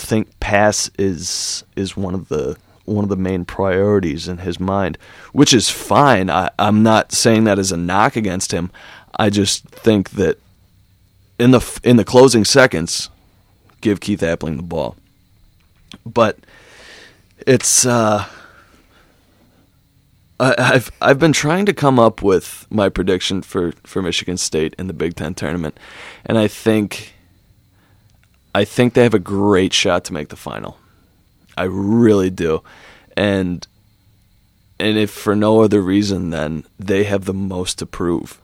think 0.00 0.38
pass 0.40 0.90
is 0.98 1.64
is 1.76 1.96
one 1.96 2.14
of 2.14 2.28
the 2.28 2.56
one 2.84 3.04
of 3.04 3.10
the 3.10 3.16
main 3.16 3.44
priorities 3.44 4.26
in 4.26 4.38
his 4.38 4.58
mind, 4.58 4.98
which 5.32 5.54
is 5.54 5.70
fine. 5.70 6.28
I, 6.28 6.50
I'm 6.58 6.82
not 6.82 7.12
saying 7.12 7.44
that 7.44 7.58
as 7.58 7.70
a 7.70 7.76
knock 7.76 8.16
against 8.16 8.52
him. 8.52 8.70
I 9.18 9.30
just 9.30 9.64
think 9.64 10.10
that 10.10 10.38
in 11.38 11.52
the 11.52 11.80
in 11.84 11.96
the 11.96 12.04
closing 12.04 12.44
seconds, 12.44 13.10
give 13.80 14.00
Keith 14.00 14.20
Appling 14.20 14.56
the 14.56 14.62
ball. 14.62 14.96
But 16.04 16.38
it's 17.46 17.86
uh, 17.86 18.26
I, 20.38 20.54
I've 20.58 20.90
I've 21.00 21.18
been 21.18 21.32
trying 21.32 21.66
to 21.66 21.72
come 21.72 21.98
up 21.98 22.22
with 22.22 22.66
my 22.70 22.88
prediction 22.88 23.42
for, 23.42 23.72
for 23.84 24.02
Michigan 24.02 24.36
State 24.36 24.74
in 24.78 24.86
the 24.86 24.92
Big 24.92 25.16
Ten 25.16 25.34
tournament, 25.34 25.78
and 26.26 26.38
I 26.38 26.48
think 26.48 27.14
I 28.54 28.64
think 28.64 28.94
they 28.94 29.02
have 29.02 29.14
a 29.14 29.18
great 29.18 29.72
shot 29.72 30.04
to 30.04 30.12
make 30.12 30.28
the 30.28 30.36
final. 30.36 30.78
I 31.56 31.64
really 31.64 32.30
do. 32.30 32.62
And 33.16 33.66
and 34.78 34.96
if 34.96 35.10
for 35.10 35.36
no 35.36 35.60
other 35.60 35.82
reason 35.82 36.30
then 36.30 36.64
they 36.78 37.04
have 37.04 37.24
the 37.24 37.34
most 37.34 37.78
to 37.78 37.86
prove. 37.86 38.40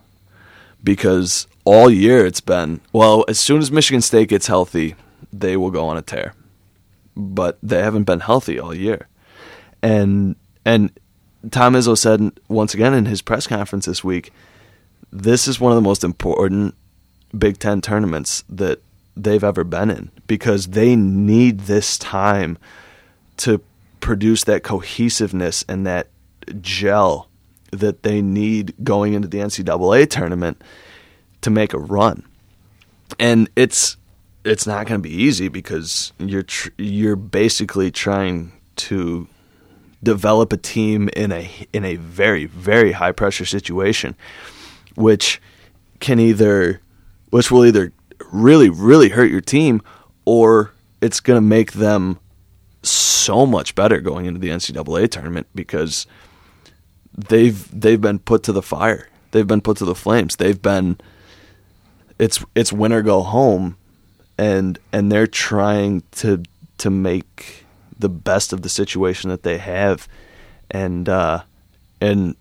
Because 0.84 1.46
all 1.64 1.90
year 1.90 2.26
it's 2.26 2.40
been 2.40 2.80
well, 2.92 3.24
as 3.28 3.38
soon 3.38 3.60
as 3.60 3.72
Michigan 3.72 4.02
State 4.02 4.28
gets 4.28 4.46
healthy, 4.46 4.94
they 5.32 5.56
will 5.56 5.70
go 5.70 5.88
on 5.88 5.96
a 5.96 6.02
tear. 6.02 6.34
But 7.16 7.58
they 7.62 7.82
haven't 7.82 8.04
been 8.04 8.20
healthy 8.20 8.60
all 8.60 8.74
year. 8.74 9.08
And 9.82 10.36
and 10.64 10.90
Tom 11.50 11.74
Izzo 11.74 11.96
said 11.96 12.38
once 12.48 12.74
again 12.74 12.94
in 12.94 13.06
his 13.06 13.22
press 13.22 13.46
conference 13.46 13.86
this 13.86 14.04
week, 14.04 14.32
this 15.12 15.48
is 15.48 15.58
one 15.58 15.72
of 15.72 15.76
the 15.76 15.88
most 15.88 16.04
important 16.04 16.74
Big 17.36 17.58
Ten 17.58 17.80
tournaments 17.80 18.44
that 18.48 18.80
they've 19.16 19.44
ever 19.44 19.64
been 19.64 19.90
in 19.90 20.10
because 20.26 20.68
they 20.68 20.94
need 20.94 21.60
this 21.60 21.96
time 21.98 22.58
to 23.38 23.60
produce 24.00 24.44
that 24.44 24.62
cohesiveness 24.62 25.64
and 25.68 25.86
that 25.86 26.08
gel 26.60 27.28
that 27.70 28.02
they 28.02 28.22
need 28.22 28.74
going 28.84 29.14
into 29.14 29.28
the 29.28 29.38
NCAA 29.38 30.08
tournament 30.08 30.62
to 31.40 31.50
make 31.50 31.72
a 31.72 31.78
run. 31.78 32.24
And 33.18 33.48
it's 33.56 33.96
it's 34.44 34.66
not 34.66 34.86
going 34.86 35.00
to 35.00 35.08
be 35.08 35.14
easy 35.14 35.48
because 35.48 36.12
you're 36.18 36.42
tr- 36.42 36.70
you're 36.78 37.16
basically 37.16 37.90
trying 37.90 38.52
to 38.76 39.26
develop 40.02 40.52
a 40.52 40.56
team 40.56 41.08
in 41.16 41.32
a 41.32 41.50
in 41.72 41.84
a 41.84 41.96
very 41.96 42.46
very 42.46 42.92
high 42.92 43.12
pressure 43.12 43.44
situation 43.44 44.14
which 44.94 45.40
can 46.00 46.20
either 46.20 46.80
which 47.30 47.50
will 47.50 47.64
either 47.64 47.92
really, 48.32 48.68
really 48.68 49.10
hurt 49.10 49.30
your 49.30 49.40
team, 49.40 49.82
or 50.24 50.72
it's 51.00 51.20
going 51.20 51.36
to 51.36 51.46
make 51.46 51.72
them 51.72 52.18
so 52.82 53.46
much 53.46 53.74
better 53.74 54.00
going 54.00 54.26
into 54.26 54.40
the 54.40 54.48
NCAA 54.48 55.10
tournament 55.10 55.46
because 55.54 56.06
they've 57.16 57.68
they've 57.78 58.00
been 58.00 58.18
put 58.18 58.42
to 58.44 58.52
the 58.52 58.62
fire. 58.62 59.08
They've 59.32 59.46
been 59.46 59.60
put 59.60 59.78
to 59.78 59.84
the 59.84 59.94
flames. 59.94 60.36
They've 60.36 60.60
been 60.60 60.98
it's 62.18 62.44
it's 62.54 62.72
win 62.72 62.92
or 62.92 63.02
go 63.02 63.22
home, 63.22 63.76
and 64.38 64.78
and 64.92 65.10
they're 65.10 65.26
trying 65.26 66.02
to 66.12 66.42
to 66.78 66.90
make 66.90 67.64
the 67.98 68.08
best 68.08 68.52
of 68.52 68.62
the 68.62 68.68
situation 68.68 69.30
that 69.30 69.42
they 69.42 69.58
have, 69.58 70.08
and 70.70 71.08
uh, 71.08 71.42
and 72.00 72.36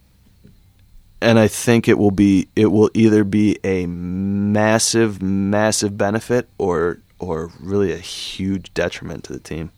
and 1.26 1.40
I 1.40 1.48
think 1.48 1.88
it 1.88 1.98
will 1.98 2.12
be 2.12 2.48
it 2.56 2.68
will 2.68 2.90
either 2.94 3.24
be 3.24 3.58
a 3.64 3.86
massive 3.88 5.22
massive 5.22 5.98
benefit 5.98 6.48
or 6.58 7.00
or 7.20 7.52
really 7.60 7.92
a 7.92 7.98
huge 7.98 8.74
detriment 8.74 9.24
to 9.26 9.34
the 9.34 9.40
team. 9.40 9.72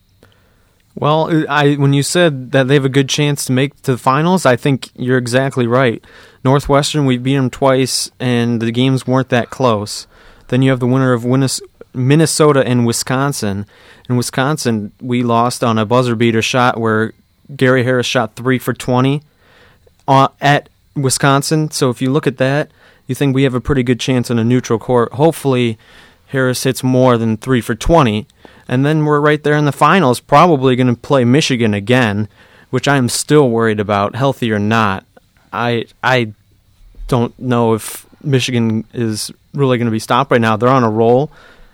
Well, 0.94 1.46
I 1.48 1.76
when 1.76 1.94
you 1.94 2.04
said 2.04 2.52
that 2.52 2.68
they 2.68 2.74
have 2.74 2.86
a 2.86 2.90
good 2.90 3.08
chance 3.08 3.46
to 3.46 3.54
make 3.54 3.82
to 3.84 3.94
the 3.94 3.98
finals, 3.98 4.46
I 4.46 4.56
think 4.56 4.90
you're 4.96 5.18
exactly 5.18 5.68
right. 5.68 6.04
Northwestern, 6.44 7.06
we 7.06 7.18
beat 7.18 7.36
them 7.36 7.50
twice, 7.50 8.12
and 8.20 8.62
the 8.62 8.72
games 8.72 9.08
weren't 9.08 9.30
that 9.30 9.50
close. 9.50 10.08
Then 10.50 10.62
you 10.62 10.70
have 10.72 10.80
the 10.80 10.88
winner 10.88 11.14
of 11.14 11.26
Minnesota 11.94 12.66
and 12.66 12.86
Wisconsin. 12.86 13.66
In 14.10 14.16
Wisconsin, 14.16 14.92
we 15.02 15.24
lost 15.24 15.64
on 15.64 15.78
a 15.78 15.86
buzzer 15.86 16.16
beater 16.16 16.42
shot 16.42 16.80
where 16.80 17.14
Gary 17.56 17.84
Harris 17.84 18.06
shot 18.06 18.36
three 18.36 18.58
for 18.58 18.74
20 18.74 19.22
uh, 20.08 20.30
at 20.40 20.70
Wisconsin. 20.98 21.72
So 21.72 21.90
if 21.90 22.02
you 22.02 22.12
look 22.12 22.28
at 22.28 22.38
that, 22.38 22.72
you 23.06 23.16
think 23.16 23.34
we 23.34 23.44
have 23.44 23.54
a 23.54 23.62
pretty 23.62 23.84
good 23.84 24.00
chance 24.00 24.30
on 24.30 24.40
a 24.40 24.44
neutral 24.44 24.80
court. 24.80 25.14
Hopefully, 25.14 25.78
Harris 26.28 26.64
hits 26.64 26.84
more 26.84 27.18
than 27.18 27.38
three 27.38 27.62
for 27.62 27.76
20. 27.76 28.28
And 28.68 28.86
then 28.86 29.06
we're 29.06 29.22
right 29.22 29.42
there 29.42 29.56
in 29.56 29.66
the 29.66 29.72
finals, 29.72 30.20
probably 30.20 30.76
going 30.76 30.94
to 30.94 31.02
play 31.02 31.24
Michigan 31.24 31.74
again, 31.74 32.28
which 32.70 32.88
I 32.88 32.98
am 32.98 33.08
still 33.08 33.50
worried 33.50 33.80
about, 33.80 34.16
healthy 34.16 34.52
or 34.52 34.60
not. 34.60 35.06
I 35.54 35.86
I 36.04 36.34
don't 37.08 37.38
know 37.40 37.74
if 37.74 38.06
Michigan 38.22 38.84
is 38.94 39.32
really 39.54 39.78
going 39.78 39.86
to 39.86 39.92
be 39.92 40.00
stopped 40.00 40.32
right 40.32 40.42
now. 40.42 40.58
They're 40.58 40.68
on 40.70 40.84
a 40.84 40.90
roll. 40.90 41.32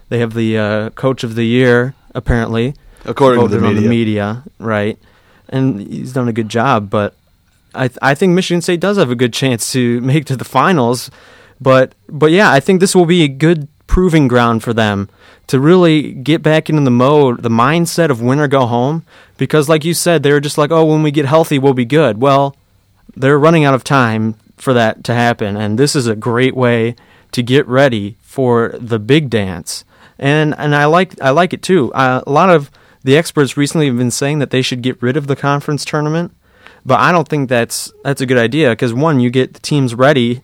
They 0.09 0.19
have 0.19 0.35
the 0.35 0.57
uh, 0.57 0.89
coach 0.91 1.23
of 1.23 1.33
the 1.33 1.45
year 1.45 1.95
apparently, 2.13 2.75
according 3.05 3.41
to 3.41 3.47
the 3.47 3.59
media. 3.59 3.81
the 3.81 3.89
media, 3.89 4.43
right? 4.59 4.99
And 5.49 5.79
he's 5.79 6.13
done 6.13 6.27
a 6.27 6.33
good 6.33 6.49
job, 6.49 6.91
but 6.91 7.15
I 7.75 7.87
th- 7.87 7.99
I 8.01 8.15
think 8.15 8.33
Michigan 8.33 8.61
State 8.61 8.79
does 8.79 8.97
have 8.97 9.11
a 9.11 9.15
good 9.15 9.33
chance 9.33 9.71
to 9.73 10.01
make 10.01 10.25
to 10.25 10.35
the 10.35 10.45
finals. 10.45 11.09
But 11.59 11.95
but 12.09 12.31
yeah, 12.31 12.51
I 12.51 12.59
think 12.59 12.79
this 12.79 12.95
will 12.95 13.05
be 13.05 13.23
a 13.23 13.27
good 13.27 13.67
proving 13.87 14.27
ground 14.27 14.63
for 14.63 14.73
them 14.73 15.09
to 15.47 15.59
really 15.59 16.13
get 16.13 16.41
back 16.41 16.69
into 16.69 16.83
the 16.83 16.91
mode, 16.91 17.43
the 17.43 17.49
mindset 17.49 18.09
of 18.09 18.21
win 18.21 18.39
or 18.39 18.47
go 18.47 18.65
home. 18.65 19.05
Because 19.37 19.69
like 19.69 19.85
you 19.85 19.93
said, 19.93 20.23
they 20.23 20.31
were 20.31 20.39
just 20.39 20.57
like, 20.57 20.71
oh, 20.71 20.85
when 20.85 21.03
we 21.03 21.11
get 21.11 21.25
healthy, 21.25 21.59
we'll 21.59 21.73
be 21.73 21.85
good. 21.85 22.21
Well, 22.21 22.55
they're 23.15 23.39
running 23.39 23.65
out 23.65 23.73
of 23.73 23.83
time 23.83 24.35
for 24.57 24.73
that 24.73 25.03
to 25.03 25.13
happen, 25.13 25.57
and 25.57 25.77
this 25.77 25.95
is 25.95 26.07
a 26.07 26.15
great 26.15 26.55
way 26.55 26.95
to 27.31 27.43
get 27.43 27.67
ready 27.67 28.15
for 28.21 28.75
the 28.79 28.99
big 28.99 29.29
dance. 29.29 29.83
And 30.17 30.55
and 30.57 30.75
I 30.75 30.85
like 30.85 31.19
I 31.21 31.31
like 31.31 31.53
it 31.53 31.61
too. 31.61 31.93
Uh, 31.93 32.21
a 32.25 32.31
lot 32.31 32.49
of 32.49 32.71
the 33.03 33.17
experts 33.17 33.57
recently 33.57 33.87
have 33.87 33.97
been 33.97 34.11
saying 34.11 34.39
that 34.39 34.51
they 34.51 34.61
should 34.61 34.81
get 34.81 35.01
rid 35.01 35.17
of 35.17 35.27
the 35.27 35.35
conference 35.35 35.83
tournament, 35.83 36.33
but 36.85 36.99
I 36.99 37.11
don't 37.11 37.27
think 37.27 37.49
that's 37.49 37.91
that's 38.03 38.21
a 38.21 38.25
good 38.25 38.37
idea 38.37 38.71
because 38.71 38.93
one, 38.93 39.19
you 39.19 39.29
get 39.29 39.53
the 39.53 39.59
teams 39.59 39.95
ready 39.95 40.41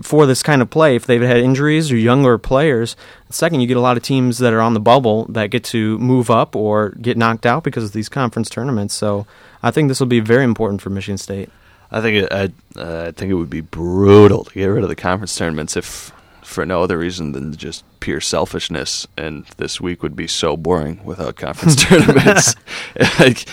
for 0.00 0.26
this 0.26 0.42
kind 0.42 0.62
of 0.62 0.70
play 0.70 0.96
if 0.96 1.06
they've 1.06 1.22
had 1.22 1.38
injuries 1.38 1.92
or 1.92 1.96
younger 1.96 2.38
players. 2.38 2.96
Second, 3.30 3.60
you 3.60 3.66
get 3.66 3.76
a 3.76 3.80
lot 3.80 3.96
of 3.96 4.02
teams 4.02 4.38
that 4.38 4.52
are 4.52 4.60
on 4.60 4.74
the 4.74 4.80
bubble 4.80 5.26
that 5.26 5.48
get 5.48 5.64
to 5.64 5.98
move 5.98 6.30
up 6.30 6.56
or 6.56 6.90
get 6.90 7.16
knocked 7.16 7.46
out 7.46 7.62
because 7.62 7.84
of 7.84 7.92
these 7.92 8.08
conference 8.08 8.48
tournaments. 8.48 8.94
So 8.94 9.26
I 9.62 9.70
think 9.70 9.88
this 9.88 10.00
will 10.00 10.06
be 10.06 10.20
very 10.20 10.44
important 10.44 10.82
for 10.82 10.90
Michigan 10.90 11.18
State. 11.18 11.50
I 11.90 12.00
think 12.00 12.24
it, 12.24 12.32
I, 12.32 12.44
uh, 12.80 13.08
I 13.08 13.10
think 13.12 13.30
it 13.30 13.34
would 13.34 13.50
be 13.50 13.60
brutal 13.60 14.44
to 14.44 14.54
get 14.54 14.66
rid 14.66 14.82
of 14.82 14.88
the 14.88 14.96
conference 14.96 15.36
tournaments 15.36 15.76
if 15.76 16.10
for 16.42 16.66
no 16.66 16.82
other 16.82 16.98
reason 16.98 17.32
than 17.32 17.54
just 17.54 17.84
pure 18.00 18.20
selfishness. 18.20 19.06
And 19.16 19.44
this 19.58 19.80
week 19.80 20.02
would 20.02 20.16
be 20.16 20.26
so 20.26 20.56
boring 20.56 21.04
without 21.04 21.36
conference 21.36 21.76
tournaments. 21.84 22.56
like 23.18 23.44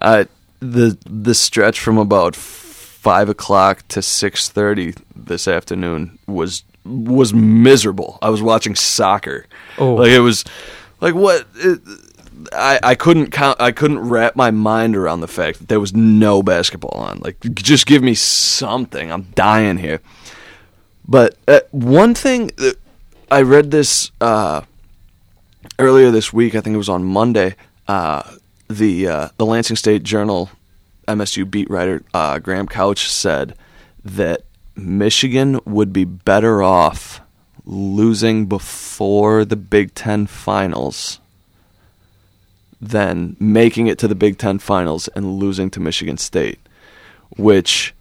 uh, 0.00 0.24
the 0.62 0.96
the 1.04 1.34
stretch 1.34 1.80
from 1.80 1.98
about 1.98 2.36
five 2.36 3.28
o'clock 3.28 3.86
to 3.88 4.00
six 4.00 4.48
thirty 4.48 4.94
this 5.14 5.48
afternoon 5.48 6.18
was 6.26 6.62
was 6.84 7.34
miserable. 7.34 8.18
I 8.22 8.30
was 8.30 8.40
watching 8.40 8.74
soccer. 8.74 9.46
Oh, 9.78 9.94
like 9.94 10.10
it 10.10 10.20
was 10.20 10.44
like 11.00 11.14
what. 11.14 11.46
It, 11.56 11.80
I, 12.52 12.80
I 12.82 12.94
couldn't 12.96 13.30
count. 13.30 13.60
I 13.60 13.70
couldn't 13.70 14.00
wrap 14.00 14.34
my 14.34 14.50
mind 14.50 14.96
around 14.96 15.20
the 15.20 15.28
fact 15.28 15.60
that 15.60 15.68
there 15.68 15.78
was 15.78 15.94
no 15.94 16.42
basketball 16.42 16.98
on. 16.98 17.20
Like, 17.20 17.38
just 17.54 17.86
give 17.86 18.02
me 18.02 18.14
something. 18.14 19.12
I'm 19.12 19.28
dying 19.34 19.78
here. 19.78 20.00
But 21.06 21.36
uh, 21.46 21.60
one 21.70 22.14
thing 22.14 22.48
that 22.56 22.78
I 23.30 23.42
read 23.42 23.70
this 23.70 24.10
uh, 24.20 24.62
earlier 25.78 26.10
this 26.10 26.32
week. 26.32 26.54
I 26.54 26.60
think 26.60 26.74
it 26.74 26.78
was 26.78 26.88
on 26.88 27.04
Monday. 27.04 27.54
Uh, 27.86 28.22
the 28.76 29.06
uh, 29.06 29.28
the 29.36 29.46
Lansing 29.46 29.76
State 29.76 30.02
Journal 30.02 30.50
MSU 31.08 31.48
beat 31.50 31.70
writer 31.70 32.02
uh, 32.14 32.38
Graham 32.38 32.66
Couch 32.66 33.10
said 33.10 33.54
that 34.04 34.42
Michigan 34.74 35.60
would 35.64 35.92
be 35.92 36.04
better 36.04 36.62
off 36.62 37.20
losing 37.64 38.46
before 38.46 39.44
the 39.44 39.56
Big 39.56 39.94
Ten 39.94 40.26
finals 40.26 41.20
than 42.80 43.36
making 43.38 43.86
it 43.86 43.98
to 43.98 44.08
the 44.08 44.14
Big 44.14 44.38
Ten 44.38 44.58
finals 44.58 45.08
and 45.08 45.38
losing 45.38 45.70
to 45.70 45.80
Michigan 45.80 46.16
State, 46.16 46.58
which 47.36 47.94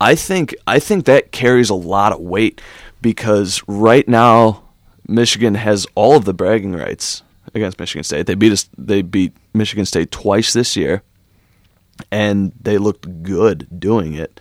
I 0.00 0.14
think 0.14 0.54
I 0.66 0.78
think 0.78 1.04
that 1.04 1.32
carries 1.32 1.70
a 1.70 1.74
lot 1.74 2.12
of 2.12 2.20
weight 2.20 2.60
because 3.00 3.62
right 3.68 4.06
now 4.08 4.62
Michigan 5.06 5.54
has 5.54 5.86
all 5.94 6.16
of 6.16 6.24
the 6.24 6.34
bragging 6.34 6.72
rights 6.72 7.22
against 7.54 7.78
Michigan 7.78 8.02
State. 8.02 8.26
They 8.26 8.34
beat 8.34 8.52
us. 8.52 8.68
They 8.76 9.02
beat 9.02 9.32
Michigan 9.54 9.86
State 9.86 10.10
twice 10.10 10.52
this 10.52 10.76
year, 10.76 11.02
and 12.10 12.52
they 12.60 12.78
looked 12.78 13.22
good 13.22 13.68
doing 13.78 14.14
it. 14.14 14.40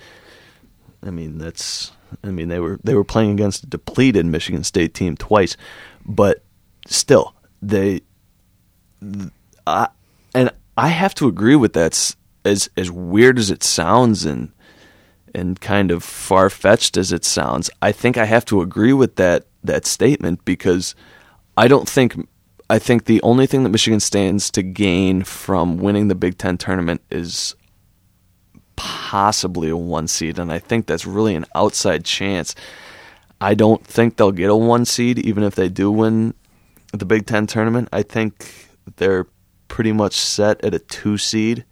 I 1.05 1.11
mean, 1.11 1.37
that's. 1.37 1.91
I 2.23 2.29
mean, 2.29 2.47
they 2.49 2.59
were 2.59 2.79
they 2.83 2.95
were 2.95 3.03
playing 3.03 3.31
against 3.31 3.63
a 3.63 3.67
depleted 3.67 4.25
Michigan 4.25 4.63
State 4.63 4.93
team 4.93 5.15
twice, 5.15 5.55
but 6.05 6.43
still, 6.87 7.35
they. 7.61 8.01
I, 9.67 9.89
and 10.33 10.51
I 10.77 10.89
have 10.89 11.15
to 11.15 11.27
agree 11.27 11.55
with 11.55 11.73
that. 11.73 12.15
As 12.45 12.69
as 12.75 12.91
weird 12.91 13.39
as 13.39 13.49
it 13.49 13.63
sounds, 13.63 14.25
and 14.25 14.51
and 15.33 15.59
kind 15.61 15.91
of 15.91 16.03
far 16.03 16.49
fetched 16.49 16.97
as 16.97 17.11
it 17.11 17.23
sounds, 17.23 17.69
I 17.81 17.91
think 17.91 18.17
I 18.17 18.25
have 18.25 18.45
to 18.45 18.61
agree 18.61 18.93
with 18.93 19.15
that 19.15 19.45
that 19.63 19.85
statement 19.85 20.43
because 20.43 20.93
I 21.55 21.67
don't 21.67 21.87
think 21.87 22.27
I 22.73 22.79
think 22.79 23.05
the 23.05 23.21
only 23.21 23.45
thing 23.45 23.61
that 23.61 23.69
Michigan 23.69 23.99
stands 23.99 24.49
to 24.49 24.63
gain 24.63 25.21
from 25.21 25.77
winning 25.77 26.07
the 26.07 26.15
Big 26.15 26.39
Ten 26.39 26.57
tournament 26.57 27.01
is 27.11 27.53
possibly 28.75 29.69
a 29.69 29.77
one 29.77 30.07
seed, 30.07 30.39
and 30.39 30.51
I 30.51 30.57
think 30.57 30.87
that's 30.87 31.05
really 31.05 31.35
an 31.35 31.45
outside 31.53 32.03
chance. 32.03 32.55
I 33.39 33.53
don't 33.53 33.85
think 33.85 34.17
they'll 34.17 34.31
get 34.31 34.49
a 34.49 34.55
one 34.55 34.85
seed, 34.85 35.19
even 35.19 35.43
if 35.43 35.53
they 35.53 35.69
do 35.69 35.91
win 35.91 36.33
the 36.91 37.05
Big 37.05 37.27
Ten 37.27 37.45
tournament. 37.45 37.89
I 37.93 38.01
think 38.01 38.67
they're 38.95 39.27
pretty 39.67 39.91
much 39.91 40.15
set 40.15 40.65
at 40.65 40.73
a 40.73 40.79
two 40.79 41.19
seed. 41.19 41.65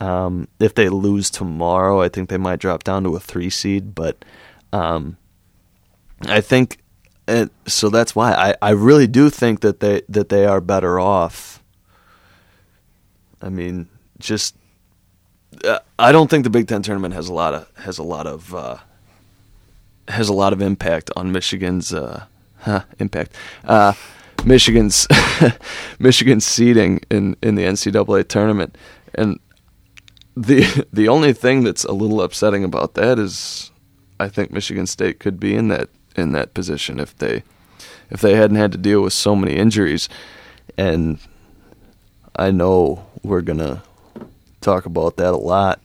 Um, 0.00 0.48
if 0.60 0.74
they 0.74 0.90
lose 0.90 1.30
tomorrow, 1.30 2.02
I 2.02 2.10
think 2.10 2.28
they 2.28 2.36
might 2.36 2.58
drop 2.58 2.84
down 2.84 3.04
to 3.04 3.16
a 3.16 3.20
three 3.20 3.48
seed. 3.48 3.94
But 3.94 4.22
um, 4.70 5.16
I 6.26 6.42
think 6.42 6.76
and 7.26 7.50
so 7.66 7.88
that's 7.88 8.14
why 8.14 8.32
I, 8.32 8.54
I 8.62 8.70
really 8.70 9.06
do 9.06 9.30
think 9.30 9.60
that 9.60 9.80
they 9.80 10.02
that 10.08 10.28
they 10.28 10.46
are 10.46 10.60
better 10.60 11.00
off. 11.00 11.62
I 13.42 13.48
mean, 13.48 13.88
just 14.18 14.56
uh, 15.64 15.80
I 15.98 16.12
don't 16.12 16.30
think 16.30 16.44
the 16.44 16.50
Big 16.50 16.68
Ten 16.68 16.82
tournament 16.82 17.14
has 17.14 17.28
a 17.28 17.34
lot 17.34 17.54
of 17.54 17.70
has 17.76 17.98
a 17.98 18.02
lot 18.02 18.26
of 18.26 18.54
uh, 18.54 18.78
has 20.08 20.28
a 20.28 20.32
lot 20.32 20.52
of 20.52 20.60
impact 20.60 21.10
on 21.16 21.32
Michigan's 21.32 21.92
uh, 21.92 22.26
huh, 22.60 22.82
impact. 22.98 23.34
Uh, 23.64 23.92
Michigan's 24.44 25.08
Michigan's 25.98 26.44
seeding 26.44 27.00
in, 27.10 27.36
in 27.42 27.56
the 27.56 27.64
NCAA 27.64 28.28
tournament, 28.28 28.76
and 29.14 29.40
the 30.36 30.86
the 30.92 31.08
only 31.08 31.32
thing 31.32 31.64
that's 31.64 31.84
a 31.84 31.92
little 31.92 32.22
upsetting 32.22 32.62
about 32.62 32.94
that 32.94 33.18
is 33.18 33.70
I 34.20 34.28
think 34.28 34.52
Michigan 34.52 34.86
State 34.86 35.18
could 35.18 35.40
be 35.40 35.54
in 35.54 35.68
that 35.68 35.88
in 36.18 36.32
that 36.32 36.54
position 36.54 37.00
if 37.00 37.16
they 37.16 37.42
if 38.10 38.20
they 38.20 38.34
hadn't 38.34 38.56
had 38.56 38.72
to 38.72 38.78
deal 38.78 39.02
with 39.02 39.12
so 39.12 39.34
many 39.34 39.54
injuries. 39.54 40.08
And 40.78 41.18
I 42.36 42.50
know 42.50 43.06
we're 43.22 43.42
gonna 43.42 43.82
talk 44.60 44.86
about 44.86 45.16
that 45.16 45.34
a 45.34 45.38
lot, 45.38 45.80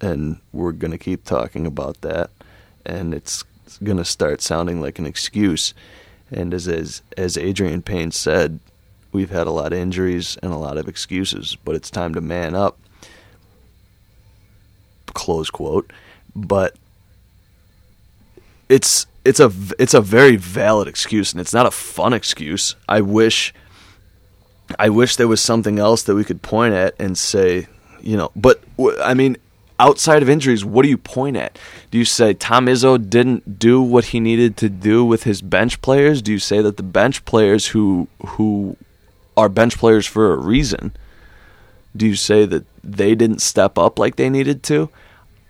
and 0.00 0.38
we're 0.52 0.72
gonna 0.72 0.98
keep 0.98 1.24
talking 1.24 1.66
about 1.66 2.00
that, 2.02 2.30
and 2.84 3.14
it's 3.14 3.44
gonna 3.82 4.04
start 4.04 4.40
sounding 4.42 4.80
like 4.80 4.98
an 4.98 5.06
excuse. 5.06 5.74
And 6.30 6.54
as 6.54 6.68
as 6.68 7.02
as 7.16 7.36
Adreian 7.36 7.84
Payne 7.84 8.12
said, 8.12 8.60
we've 9.12 9.30
had 9.30 9.46
a 9.46 9.52
lot 9.52 9.72
of 9.72 9.78
injuries 9.78 10.38
and 10.42 10.52
a 10.52 10.58
lot 10.58 10.76
of 10.76 10.88
excuses, 10.88 11.56
but 11.64 11.74
it's 11.74 11.90
time 11.90 12.14
to 12.14 12.20
man 12.20 12.54
up. 12.54 12.78
Close 15.06 15.50
quote. 15.50 15.92
But 16.36 16.76
it's 18.70 19.06
it's 19.24 19.40
a 19.40 19.52
it's 19.78 19.92
a 19.92 20.00
very 20.00 20.36
valid 20.36 20.88
excuse 20.88 21.32
and 21.32 21.40
it's 21.40 21.52
not 21.52 21.66
a 21.66 21.70
fun 21.70 22.14
excuse. 22.14 22.76
I 22.88 23.02
wish 23.02 23.52
I 24.78 24.88
wish 24.88 25.16
there 25.16 25.28
was 25.28 25.40
something 25.42 25.78
else 25.78 26.04
that 26.04 26.14
we 26.14 26.24
could 26.24 26.40
point 26.40 26.72
at 26.74 26.94
and 26.98 27.18
say, 27.18 27.66
you 28.00 28.16
know, 28.16 28.30
but 28.34 28.62
I 29.02 29.12
mean 29.14 29.36
outside 29.78 30.22
of 30.22 30.28
injuries, 30.30 30.64
what 30.64 30.82
do 30.82 30.88
you 30.88 30.98
point 30.98 31.36
at? 31.36 31.58
Do 31.90 31.98
you 31.98 32.04
say 32.04 32.32
Tom 32.32 32.66
Izzo 32.66 32.96
didn't 33.10 33.58
do 33.58 33.82
what 33.82 34.06
he 34.06 34.20
needed 34.20 34.56
to 34.58 34.68
do 34.68 35.04
with 35.04 35.24
his 35.24 35.42
bench 35.42 35.82
players? 35.82 36.22
Do 36.22 36.32
you 36.32 36.38
say 36.38 36.62
that 36.62 36.76
the 36.76 36.82
bench 36.82 37.24
players 37.24 37.68
who 37.68 38.08
who 38.24 38.76
are 39.36 39.48
bench 39.48 39.76
players 39.78 40.06
for 40.06 40.32
a 40.32 40.36
reason 40.36 40.92
Do 41.96 42.06
you 42.06 42.14
say 42.14 42.44
that 42.46 42.64
they 42.84 43.16
didn't 43.16 43.40
step 43.40 43.76
up 43.76 43.98
like 43.98 44.14
they 44.16 44.30
needed 44.30 44.62
to? 44.64 44.90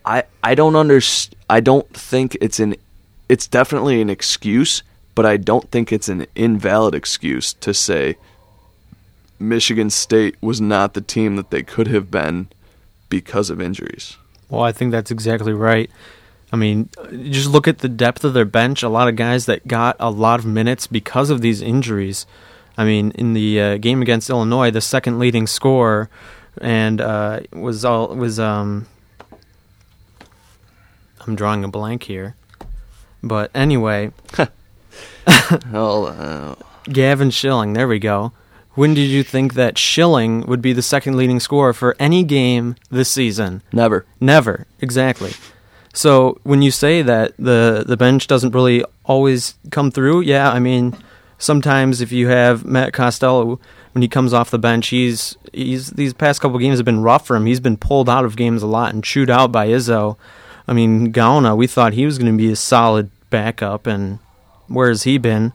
I 0.06 0.24
I 0.42 0.54
don't 0.54 0.72
underst- 0.72 1.34
I 1.50 1.60
don't 1.60 1.88
think 1.92 2.38
it's 2.40 2.60
an 2.60 2.76
it's 3.30 3.46
definitely 3.46 4.00
an 4.00 4.10
excuse, 4.10 4.82
but 5.14 5.24
I 5.24 5.36
don't 5.36 5.70
think 5.70 5.92
it's 5.92 6.08
an 6.08 6.26
invalid 6.34 6.96
excuse 6.96 7.52
to 7.54 7.72
say 7.72 8.16
Michigan 9.38 9.88
State 9.88 10.34
was 10.40 10.60
not 10.60 10.94
the 10.94 11.00
team 11.00 11.36
that 11.36 11.50
they 11.50 11.62
could 11.62 11.86
have 11.86 12.10
been 12.10 12.48
because 13.08 13.48
of 13.48 13.60
injuries. 13.60 14.16
Well, 14.48 14.62
I 14.62 14.72
think 14.72 14.90
that's 14.90 15.12
exactly 15.12 15.52
right. 15.52 15.88
I 16.52 16.56
mean, 16.56 16.88
just 17.30 17.48
look 17.48 17.68
at 17.68 17.78
the 17.78 17.88
depth 17.88 18.24
of 18.24 18.34
their 18.34 18.44
bench. 18.44 18.82
A 18.82 18.88
lot 18.88 19.06
of 19.06 19.14
guys 19.14 19.46
that 19.46 19.68
got 19.68 19.94
a 20.00 20.10
lot 20.10 20.40
of 20.40 20.46
minutes 20.46 20.88
because 20.88 21.30
of 21.30 21.40
these 21.40 21.62
injuries. 21.62 22.26
I 22.76 22.84
mean, 22.84 23.12
in 23.12 23.34
the 23.34 23.60
uh, 23.60 23.76
game 23.76 24.02
against 24.02 24.28
Illinois, 24.28 24.72
the 24.72 24.80
second 24.80 25.20
leading 25.20 25.46
scorer 25.46 26.10
and 26.60 27.00
uh, 27.00 27.40
was 27.52 27.84
all 27.84 28.08
was 28.08 28.40
um. 28.40 28.88
I'm 31.26 31.36
drawing 31.36 31.62
a 31.62 31.68
blank 31.68 32.04
here, 32.04 32.34
but 33.22 33.50
anyway, 33.54 34.12
Oh, 35.72 36.06
uh, 36.06 36.54
Gavin 36.90 37.30
Schilling. 37.30 37.72
There 37.74 37.88
we 37.88 37.98
go. 37.98 38.32
When 38.74 38.94
did 38.94 39.08
you 39.08 39.22
think 39.22 39.54
that 39.54 39.78
Schilling 39.78 40.42
would 40.46 40.62
be 40.62 40.72
the 40.72 40.82
second 40.82 41.16
leading 41.16 41.40
scorer 41.40 41.72
for 41.72 41.96
any 41.98 42.22
game 42.24 42.76
this 42.90 43.10
season? 43.10 43.62
never. 43.72 44.06
Never, 44.20 44.66
exactly. 44.80 45.32
So 45.92 46.38
when 46.44 46.62
you 46.62 46.70
say 46.70 47.02
that 47.02 47.32
the 47.36 47.84
the 47.86 47.96
bench 47.96 48.26
doesn't 48.28 48.54
really 48.54 48.84
always 49.04 49.54
come 49.70 49.90
through, 49.90 50.20
yeah, 50.20 50.50
I 50.50 50.60
mean, 50.60 50.96
sometimes 51.38 52.00
if 52.00 52.12
you 52.12 52.28
have 52.28 52.64
Matt 52.64 52.92
Costello 52.92 53.58
when 53.92 54.02
he 54.02 54.08
comes 54.08 54.32
off 54.32 54.50
the 54.52 54.58
bench, 54.58 54.88
he's 54.88 55.36
he's 55.52 55.90
these 55.90 56.14
past 56.14 56.40
couple 56.40 56.58
games 56.60 56.78
have 56.78 56.84
been 56.86 57.02
rough 57.02 57.26
for 57.26 57.34
him. 57.34 57.46
He's 57.46 57.60
been 57.60 57.76
pulled 57.76 58.08
out 58.08 58.24
of 58.24 58.36
games 58.36 58.62
a 58.62 58.68
lot 58.68 58.94
and 58.94 59.02
chewed 59.02 59.30
out 59.30 59.50
by 59.50 59.66
Izzo. 59.66 60.16
I 60.70 60.72
mean, 60.72 61.12
Gauna, 61.12 61.56
we 61.56 61.66
thought 61.66 61.94
he 61.94 62.06
was 62.06 62.16
going 62.16 62.30
to 62.30 62.38
be 62.38 62.52
a 62.52 62.56
solid 62.56 63.10
backup, 63.28 63.88
and 63.88 64.20
where 64.68 64.88
has 64.88 65.02
he 65.02 65.18
been? 65.18 65.52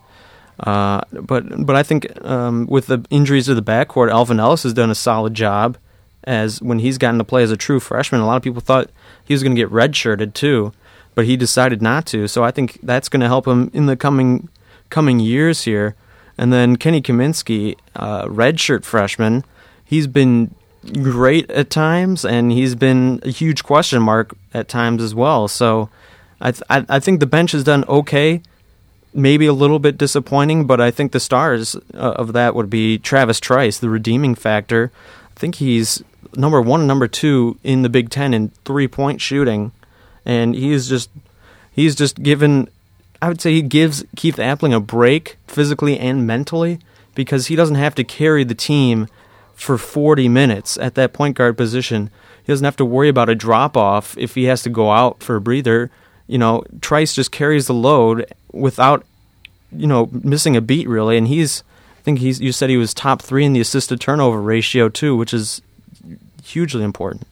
Uh, 0.59 1.01
but 1.13 1.65
but 1.65 1.77
I 1.77 1.83
think 1.83 2.05
um, 2.25 2.67
with 2.67 2.87
the 2.87 3.05
injuries 3.09 3.45
to 3.45 3.55
the 3.55 3.63
backcourt, 3.63 4.11
Alvin 4.11 4.41
Ellis 4.41 4.63
has 4.63 4.73
done 4.73 4.91
a 4.91 4.95
solid 4.95 5.33
job. 5.33 5.77
As 6.25 6.61
when 6.61 6.79
he's 6.79 6.97
gotten 6.97 7.17
to 7.19 7.23
play 7.23 7.43
as 7.43 7.51
a 7.51 7.57
true 7.57 7.79
freshman, 7.79 8.19
a 8.19 8.25
lot 8.25 8.35
of 8.35 8.43
people 8.43 8.59
thought 8.59 8.89
he 9.23 9.33
was 9.33 9.41
going 9.41 9.55
to 9.55 9.61
get 9.61 9.71
redshirted 9.71 10.33
too, 10.33 10.73
but 11.13 11.25
he 11.25 11.37
decided 11.37 11.81
not 11.81 12.05
to. 12.07 12.27
So 12.27 12.43
I 12.43 12.51
think 12.51 12.79
that's 12.83 13.07
going 13.09 13.21
to 13.21 13.27
help 13.27 13.47
him 13.47 13.71
in 13.73 13.85
the 13.85 13.95
coming 13.95 14.49
coming 14.89 15.21
years 15.21 15.63
here. 15.63 15.95
And 16.37 16.51
then 16.51 16.75
Kenny 16.75 17.01
Kaminski, 17.01 17.77
uh, 17.95 18.25
redshirt 18.25 18.83
freshman, 18.83 19.45
he's 19.85 20.07
been 20.07 20.53
great 20.93 21.49
at 21.51 21.69
times, 21.69 22.25
and 22.25 22.51
he's 22.51 22.75
been 22.75 23.19
a 23.23 23.29
huge 23.29 23.63
question 23.63 24.01
mark 24.01 24.35
at 24.53 24.67
times 24.67 25.01
as 25.01 25.15
well. 25.15 25.47
So 25.47 25.89
I 26.39 26.51
th- 26.51 26.63
I, 26.69 26.99
think 26.99 27.19
the 27.19 27.25
bench 27.25 27.51
has 27.51 27.63
done 27.63 27.85
okay 27.85 28.41
maybe 29.15 29.45
a 29.45 29.53
little 29.53 29.79
bit 29.79 29.97
disappointing, 29.97 30.67
but 30.67 30.81
I 30.81 30.91
think 30.91 31.11
the 31.13 31.19
stars 31.19 31.75
uh, 31.93 31.97
of 31.97 32.33
that 32.33 32.53
would 32.53 32.69
be 32.69 32.97
Travis 32.97 33.39
Trice, 33.39 33.79
the 33.79 33.89
redeeming 33.89 34.35
factor. 34.35 34.91
I 35.35 35.39
think 35.39 35.55
he's 35.55 36.03
number 36.35 36.61
one 36.61 36.81
and 36.81 36.87
number 36.87 37.07
two 37.07 37.57
in 37.63 37.81
the 37.81 37.89
Big 37.89 38.09
Ten 38.09 38.33
in 38.33 38.49
three 38.65 38.87
point 38.87 39.21
shooting, 39.21 39.71
and 40.25 40.53
he's 40.53 40.89
just 40.89 41.09
he's 41.71 41.95
just 41.95 42.21
given. 42.21 42.69
I 43.21 43.29
would 43.29 43.41
say 43.41 43.53
he 43.53 43.61
gives 43.61 44.03
Keith 44.15 44.35
Appling 44.35 44.75
a 44.75 44.79
break 44.79 45.37
physically 45.47 45.97
and 45.97 46.27
mentally 46.27 46.79
because 47.15 47.47
he 47.47 47.55
doesn't 47.55 47.77
have 47.77 47.95
to 47.95 48.03
carry 48.03 48.43
the 48.43 48.53
team 48.53 49.07
for 49.55 49.77
40 49.77 50.27
minutes 50.29 50.77
at 50.77 50.95
that 50.95 51.13
point 51.13 51.35
guard 51.35 51.57
position. 51.57 52.09
He 52.43 52.51
doesn't 52.51 52.65
have 52.65 52.75
to 52.77 52.85
worry 52.85 53.09
about 53.09 53.29
a 53.29 53.35
drop 53.35 53.75
off 53.75 54.17
if 54.17 54.35
he 54.35 54.43
has 54.45 54.61
to 54.63 54.69
go 54.69 54.91
out 54.91 55.23
for 55.23 55.35
a 55.35 55.41
breather. 55.41 55.89
You 56.27 56.37
know, 56.37 56.63
Trice 56.81 57.15
just 57.15 57.31
carries 57.31 57.67
the 57.67 57.73
load 57.73 58.31
without, 58.51 59.05
you 59.71 59.87
know, 59.87 60.09
missing 60.11 60.55
a 60.55 60.61
beat 60.61 60.87
really. 60.87 61.17
And 61.17 61.27
he's, 61.27 61.63
I 61.99 62.01
think 62.01 62.19
he's, 62.19 62.39
you 62.39 62.51
said 62.51 62.69
he 62.69 62.77
was 62.77 62.93
top 62.93 63.21
three 63.21 63.45
in 63.45 63.53
the 63.53 63.61
assisted 63.61 63.99
turnover 63.99 64.41
ratio 64.41 64.89
too, 64.89 65.15
which 65.15 65.33
is 65.33 65.61
hugely 66.43 66.83
important. 66.83 67.27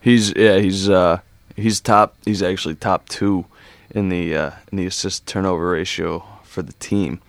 He's 0.00 0.32
yeah, 0.36 0.58
he's 0.58 0.88
uh 0.88 1.18
he's 1.56 1.80
top 1.80 2.14
he's 2.24 2.40
actually 2.42 2.76
top 2.76 3.08
2 3.08 3.44
in 3.90 4.08
the 4.08 4.36
uh 4.36 4.50
in 4.70 4.78
the 4.78 4.86
assist 4.86 5.26
turnover 5.26 5.70
ratio 5.70 6.24
for 6.44 6.62
the 6.62 6.74
team. 6.74 7.20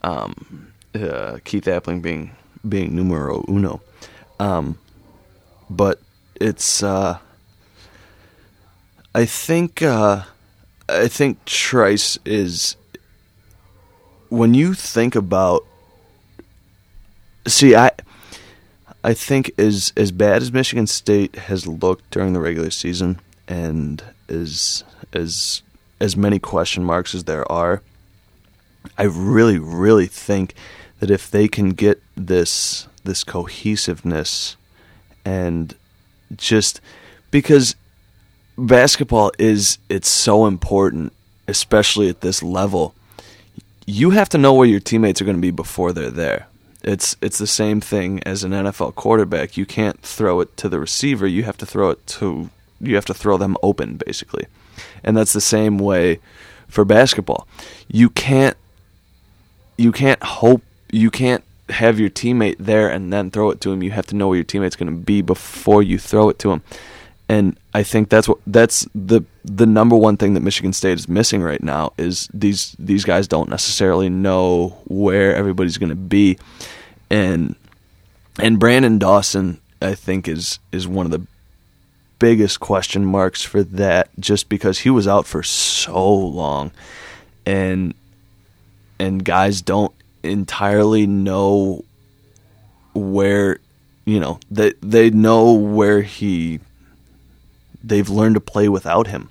Um 0.00 0.72
uh, 0.94 1.38
Keith 1.44 1.64
Appling 1.64 2.00
being 2.00 2.30
being 2.68 2.94
numero 2.94 3.44
uno. 3.48 3.80
Um 4.38 4.78
but 5.70 6.00
it's 6.40 6.82
uh 6.82 7.18
I 9.14 9.24
think 9.24 9.82
uh 9.82 10.22
I 10.88 11.08
think 11.08 11.44
Trice 11.44 12.18
is 12.24 12.76
when 14.28 14.54
you 14.54 14.74
think 14.74 15.14
about 15.14 15.64
see 17.46 17.74
I 17.74 17.90
I 19.04 19.12
think 19.12 19.52
as 19.58 19.92
as 19.96 20.10
bad 20.10 20.40
as 20.40 20.50
Michigan 20.50 20.86
State 20.86 21.36
has 21.36 21.66
looked 21.66 22.10
during 22.10 22.32
the 22.32 22.40
regular 22.40 22.70
season, 22.70 23.20
and 23.46 24.02
as 24.28 24.82
as 25.12 25.62
as 26.00 26.16
many 26.16 26.38
question 26.38 26.84
marks 26.84 27.14
as 27.14 27.24
there 27.24 27.50
are, 27.52 27.82
I 28.96 29.02
really 29.04 29.58
really 29.58 30.06
think 30.06 30.54
that 31.04 31.10
if 31.10 31.30
they 31.30 31.46
can 31.46 31.68
get 31.68 32.02
this 32.16 32.88
this 33.04 33.24
cohesiveness 33.24 34.56
and 35.22 35.74
just 36.34 36.80
because 37.30 37.76
basketball 38.56 39.30
is 39.38 39.76
it's 39.90 40.08
so 40.08 40.46
important, 40.46 41.12
especially 41.46 42.08
at 42.08 42.22
this 42.22 42.42
level. 42.42 42.94
You 43.84 44.12
have 44.12 44.30
to 44.30 44.38
know 44.38 44.54
where 44.54 44.66
your 44.66 44.80
teammates 44.80 45.20
are 45.20 45.26
going 45.26 45.36
to 45.36 45.42
be 45.42 45.50
before 45.50 45.92
they're 45.92 46.08
there. 46.08 46.46
It's 46.82 47.18
it's 47.20 47.36
the 47.36 47.46
same 47.46 47.82
thing 47.82 48.22
as 48.22 48.42
an 48.42 48.52
NFL 48.52 48.94
quarterback. 48.94 49.58
You 49.58 49.66
can't 49.66 50.00
throw 50.00 50.40
it 50.40 50.56
to 50.56 50.70
the 50.70 50.80
receiver. 50.80 51.26
You 51.26 51.42
have 51.42 51.58
to 51.58 51.66
throw 51.66 51.90
it 51.90 52.06
to 52.18 52.48
you 52.80 52.94
have 52.94 53.04
to 53.04 53.14
throw 53.14 53.36
them 53.36 53.58
open 53.62 54.00
basically. 54.06 54.46
And 55.02 55.14
that's 55.14 55.34
the 55.34 55.42
same 55.42 55.76
way 55.76 56.20
for 56.66 56.86
basketball. 56.86 57.46
You 57.88 58.08
can't 58.08 58.56
you 59.76 59.92
can't 59.92 60.22
hope 60.22 60.62
you 60.94 61.10
can't 61.10 61.42
have 61.70 61.98
your 61.98 62.10
teammate 62.10 62.56
there 62.58 62.88
and 62.88 63.12
then 63.12 63.30
throw 63.30 63.50
it 63.50 63.60
to 63.62 63.72
him. 63.72 63.82
You 63.82 63.90
have 63.90 64.06
to 64.06 64.16
know 64.16 64.28
where 64.28 64.36
your 64.36 64.44
teammate's 64.44 64.76
going 64.76 64.92
to 64.92 64.98
be 64.98 65.22
before 65.22 65.82
you 65.82 65.98
throw 65.98 66.28
it 66.28 66.38
to 66.40 66.52
him. 66.52 66.62
And 67.28 67.58
I 67.72 67.82
think 67.82 68.10
that's 68.10 68.28
what 68.28 68.38
that's 68.46 68.86
the 68.94 69.22
the 69.44 69.66
number 69.66 69.96
one 69.96 70.18
thing 70.18 70.34
that 70.34 70.40
Michigan 70.40 70.74
State 70.74 70.98
is 70.98 71.08
missing 71.08 71.42
right 71.42 71.62
now 71.62 71.94
is 71.96 72.28
these 72.34 72.76
these 72.78 73.04
guys 73.04 73.26
don't 73.26 73.48
necessarily 73.48 74.10
know 74.10 74.78
where 74.84 75.34
everybody's 75.34 75.78
going 75.78 75.88
to 75.88 75.96
be, 75.96 76.38
and 77.08 77.56
and 78.38 78.60
Branden 78.60 78.98
Dawson 78.98 79.58
I 79.80 79.94
think 79.94 80.28
is 80.28 80.58
is 80.70 80.86
one 80.86 81.06
of 81.06 81.12
the 81.12 81.26
biggest 82.18 82.60
question 82.60 83.06
marks 83.06 83.42
for 83.42 83.62
that 83.64 84.10
just 84.20 84.50
because 84.50 84.80
he 84.80 84.90
was 84.90 85.08
out 85.08 85.26
for 85.26 85.42
so 85.42 86.14
long, 86.14 86.72
and 87.46 87.94
and 88.98 89.24
guys 89.24 89.62
don't 89.62 89.94
entirely 90.24 91.06
know 91.06 91.84
where 92.94 93.58
you 94.04 94.20
know 94.20 94.38
they 94.50 94.72
they 94.80 95.10
know 95.10 95.52
where 95.52 96.02
he 96.02 96.60
they've 97.82 98.08
learned 98.08 98.34
to 98.34 98.40
play 98.40 98.68
without 98.68 99.08
him. 99.08 99.30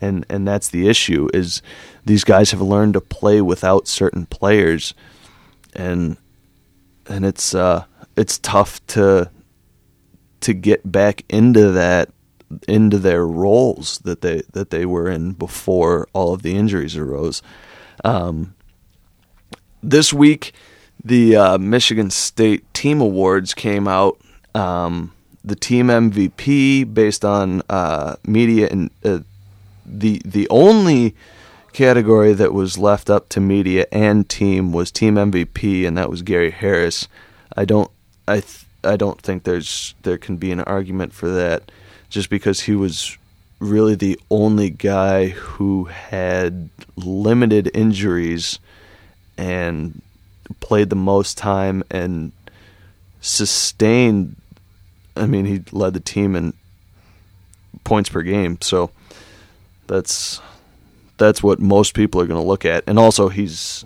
And 0.00 0.24
and 0.28 0.46
that's 0.46 0.68
the 0.68 0.88
issue 0.88 1.28
is 1.34 1.60
these 2.04 2.24
guys 2.24 2.52
have 2.52 2.60
learned 2.60 2.94
to 2.94 3.00
play 3.00 3.40
without 3.40 3.88
certain 3.88 4.26
players 4.26 4.94
and 5.74 6.16
and 7.08 7.24
it's 7.26 7.54
uh 7.54 7.84
it's 8.16 8.38
tough 8.38 8.84
to 8.88 9.30
to 10.40 10.54
get 10.54 10.90
back 10.90 11.24
into 11.28 11.72
that 11.72 12.10
into 12.66 12.98
their 12.98 13.26
roles 13.26 13.98
that 14.00 14.20
they 14.20 14.42
that 14.52 14.70
they 14.70 14.86
were 14.86 15.08
in 15.08 15.32
before 15.32 16.08
all 16.12 16.32
of 16.32 16.42
the 16.42 16.56
injuries 16.56 16.96
arose. 16.96 17.42
Um, 18.04 18.54
this 19.82 20.12
week, 20.12 20.52
the 21.04 21.36
uh, 21.36 21.58
Michigan 21.58 22.10
State 22.10 22.72
Team 22.74 23.00
Awards 23.00 23.54
came 23.54 23.86
out. 23.88 24.20
Um, 24.54 25.12
the 25.44 25.56
team 25.56 25.86
MVP 25.86 26.92
based 26.92 27.24
on 27.24 27.62
uh, 27.68 28.16
media 28.26 28.68
and 28.70 28.90
uh, 29.04 29.20
the 29.86 30.20
the 30.24 30.46
only 30.50 31.14
category 31.72 32.32
that 32.32 32.52
was 32.52 32.76
left 32.76 33.08
up 33.08 33.28
to 33.30 33.40
media 33.40 33.86
and 33.92 34.28
team 34.28 34.72
was 34.72 34.90
team 34.90 35.14
MVP, 35.14 35.86
and 35.86 35.96
that 35.96 36.10
was 36.10 36.22
Gary 36.22 36.50
Harris. 36.50 37.08
I 37.56 37.64
don't 37.64 37.90
I 38.26 38.40
th- 38.40 38.64
I 38.84 38.96
don't 38.96 39.20
think 39.20 39.44
there's 39.44 39.94
there 40.02 40.18
can 40.18 40.36
be 40.36 40.52
an 40.52 40.60
argument 40.62 41.12
for 41.12 41.28
that, 41.30 41.70
just 42.10 42.30
because 42.30 42.60
he 42.60 42.74
was 42.74 43.16
really 43.58 43.94
the 43.94 44.18
only 44.30 44.70
guy 44.70 45.28
who 45.28 45.84
had 45.84 46.68
limited 46.96 47.70
injuries 47.74 48.58
and 49.38 50.02
played 50.60 50.90
the 50.90 50.96
most 50.96 51.38
time 51.38 51.82
and 51.90 52.32
sustained. 53.20 54.36
I 55.16 55.26
mean, 55.26 55.46
he 55.46 55.62
led 55.72 55.94
the 55.94 56.00
team 56.00 56.36
in 56.36 56.52
points 57.84 58.10
per 58.10 58.22
game, 58.22 58.58
so 58.60 58.90
that's 59.86 60.40
that's 61.16 61.42
what 61.42 61.60
most 61.60 61.94
people 61.94 62.20
are 62.20 62.26
going 62.26 62.40
to 62.40 62.46
look 62.46 62.64
at. 62.64 62.84
And 62.86 62.98
also, 62.98 63.28
he's 63.28 63.84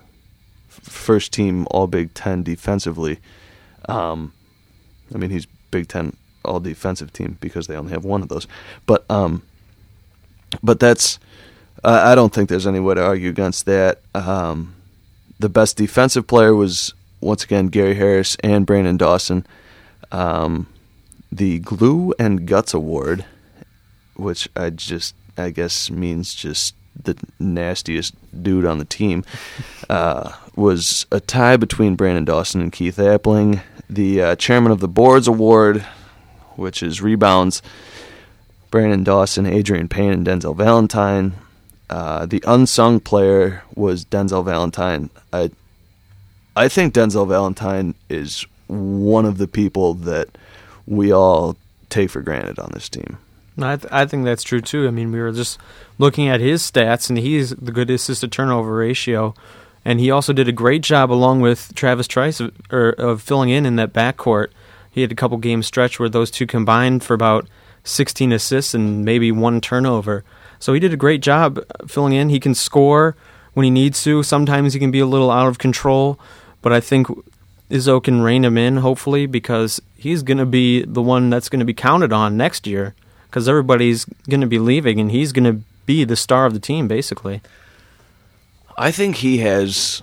first 0.67 1.31
team 1.31 1.67
All 1.71 1.87
Big 1.87 2.13
Ten 2.13 2.43
defensively. 2.43 3.19
Um, 3.87 4.33
I 5.13 5.17
mean, 5.17 5.29
he's 5.29 5.45
Big 5.71 5.87
Ten 5.87 6.15
All 6.43 6.59
Defensive 6.59 7.13
team 7.13 7.37
because 7.39 7.67
they 7.67 7.75
only 7.75 7.91
have 7.91 8.05
one 8.05 8.21
of 8.21 8.29
those. 8.29 8.47
But 8.85 9.09
um, 9.09 9.43
but 10.61 10.79
that's 10.79 11.19
I 11.83 12.15
don't 12.15 12.33
think 12.33 12.49
there's 12.49 12.67
any 12.67 12.79
way 12.79 12.95
to 12.95 13.03
argue 13.03 13.29
against 13.29 13.65
that. 13.65 14.01
Um, 14.15 14.75
the 15.39 15.49
best 15.49 15.77
defensive 15.77 16.27
player 16.27 16.53
was 16.53 16.93
once 17.21 17.43
again 17.43 17.67
Gary 17.67 17.95
Harris 17.95 18.35
and 18.43 18.67
Branden 18.67 18.97
Dawson. 18.97 19.45
Um, 20.11 20.67
the 21.31 21.59
Glue 21.59 22.13
and 22.19 22.45
Guts 22.45 22.73
Award, 22.73 23.25
which 24.15 24.47
I 24.55 24.69
just 24.69 25.15
I 25.37 25.49
guess 25.49 25.89
means 25.89 26.33
just 26.33 26.75
the 27.01 27.17
nastiest 27.39 28.13
dude 28.43 28.65
on 28.65 28.77
the 28.77 28.85
team, 28.85 29.23
uh, 29.89 30.33
was 30.55 31.05
a 31.11 31.19
tie 31.19 31.57
between 31.57 31.97
Branden 31.97 32.25
Dawson 32.25 32.61
and 32.61 32.71
Keith 32.71 32.97
Appling. 32.97 33.61
The 33.89 34.21
uh, 34.21 34.35
chairman 34.35 34.71
of 34.71 34.79
the 34.79 34.87
boards 34.87 35.27
award, 35.27 35.81
which 36.55 36.83
is 36.83 37.01
rebounds, 37.01 37.61
Branden 38.71 39.03
Dawson, 39.03 39.45
Adreian 39.45 39.89
Payne, 39.89 40.11
and 40.11 40.25
Denzel 40.25 40.55
Valentine. 40.55 41.33
Uh, 41.89 42.25
the 42.25 42.43
unsung 42.47 42.99
player 42.99 43.63
was 43.75 44.05
Denzel 44.05 44.43
Valentine. 44.43 45.09
I, 45.31 45.51
I 46.55 46.67
think 46.67 46.93
Denzel 46.93 47.27
Valentine 47.27 47.93
is 48.09 48.45
one 48.67 49.25
of 49.25 49.37
the 49.37 49.47
people 49.47 49.93
that 49.93 50.29
we 50.87 51.11
all 51.11 51.55
take 51.89 52.09
for 52.09 52.21
granted 52.21 52.59
on 52.59 52.71
this 52.73 52.89
team. 52.89 53.17
I, 53.61 53.75
th- 53.75 53.93
I 53.93 54.05
think 54.05 54.25
that's 54.25 54.43
true 54.43 54.61
too. 54.61 54.87
I 54.87 54.91
mean, 54.91 55.11
we 55.11 55.19
were 55.19 55.31
just 55.31 55.59
looking 55.99 56.27
at 56.27 56.39
his 56.39 56.69
stats, 56.69 57.09
and 57.09 57.19
he's 57.19 57.51
the 57.51 57.71
good 57.71 57.89
assist 57.91 58.21
to 58.21 58.27
turnover 58.27 58.75
ratio, 58.75 59.35
and 59.85 59.99
he 59.99 60.09
also 60.09 60.33
did 60.33 60.47
a 60.47 60.53
great 60.53 60.81
job 60.81 61.11
along 61.11 61.41
with 61.41 61.73
Travis 61.75 62.07
Trice 62.07 62.39
of, 62.39 62.51
or, 62.71 62.89
of 62.91 63.21
filling 63.21 63.49
in 63.49 63.65
in 63.65 63.75
that 63.75 63.93
backcourt. 63.93 64.47
He 64.89 65.01
had 65.01 65.11
a 65.11 65.15
couple 65.15 65.37
game 65.37 65.61
stretch 65.61 65.99
where 65.99 66.09
those 66.09 66.31
two 66.31 66.47
combined 66.47 67.03
for 67.03 67.13
about 67.13 67.47
16 67.83 68.31
assists 68.31 68.73
and 68.73 69.03
maybe 69.03 69.31
one 69.31 69.61
turnover. 69.61 70.23
So 70.63 70.73
he 70.73 70.79
did 70.79 70.93
a 70.93 70.97
great 70.97 71.19
job 71.19 71.59
filling 71.89 72.13
in. 72.13 72.29
He 72.29 72.39
can 72.39 72.55
score 72.55 73.17
when 73.53 73.65
he 73.65 73.69
needs 73.69 74.01
to. 74.05 74.23
Sometimes 74.23 74.73
he 74.73 74.79
can 74.79 74.91
be 74.91 75.01
a 75.01 75.05
little 75.05 75.29
out 75.29 75.49
of 75.49 75.57
control, 75.57 76.17
but 76.61 76.71
I 76.71 76.79
think 76.79 77.07
Izzo 77.69 78.01
can 78.01 78.21
rein 78.21 78.45
him 78.45 78.57
in, 78.57 78.77
hopefully, 78.77 79.25
because 79.25 79.81
he's 79.97 80.23
going 80.23 80.37
to 80.37 80.45
be 80.45 80.85
the 80.85 81.01
one 81.01 81.29
that's 81.29 81.49
going 81.49 81.59
to 81.59 81.65
be 81.65 81.73
counted 81.73 82.13
on 82.13 82.37
next 82.37 82.65
year 82.65 82.95
because 83.25 83.49
everybody's 83.49 84.05
going 84.29 84.39
to 84.39 84.47
be 84.47 84.57
leaving 84.57 85.01
and 85.01 85.11
he's 85.11 85.33
going 85.33 85.43
to 85.43 85.65
be 85.85 86.05
the 86.05 86.15
star 86.15 86.45
of 86.45 86.53
the 86.53 86.61
team, 86.61 86.87
basically. 86.87 87.41
I 88.77 88.89
think 88.91 89.17
he 89.17 89.39
has. 89.39 90.01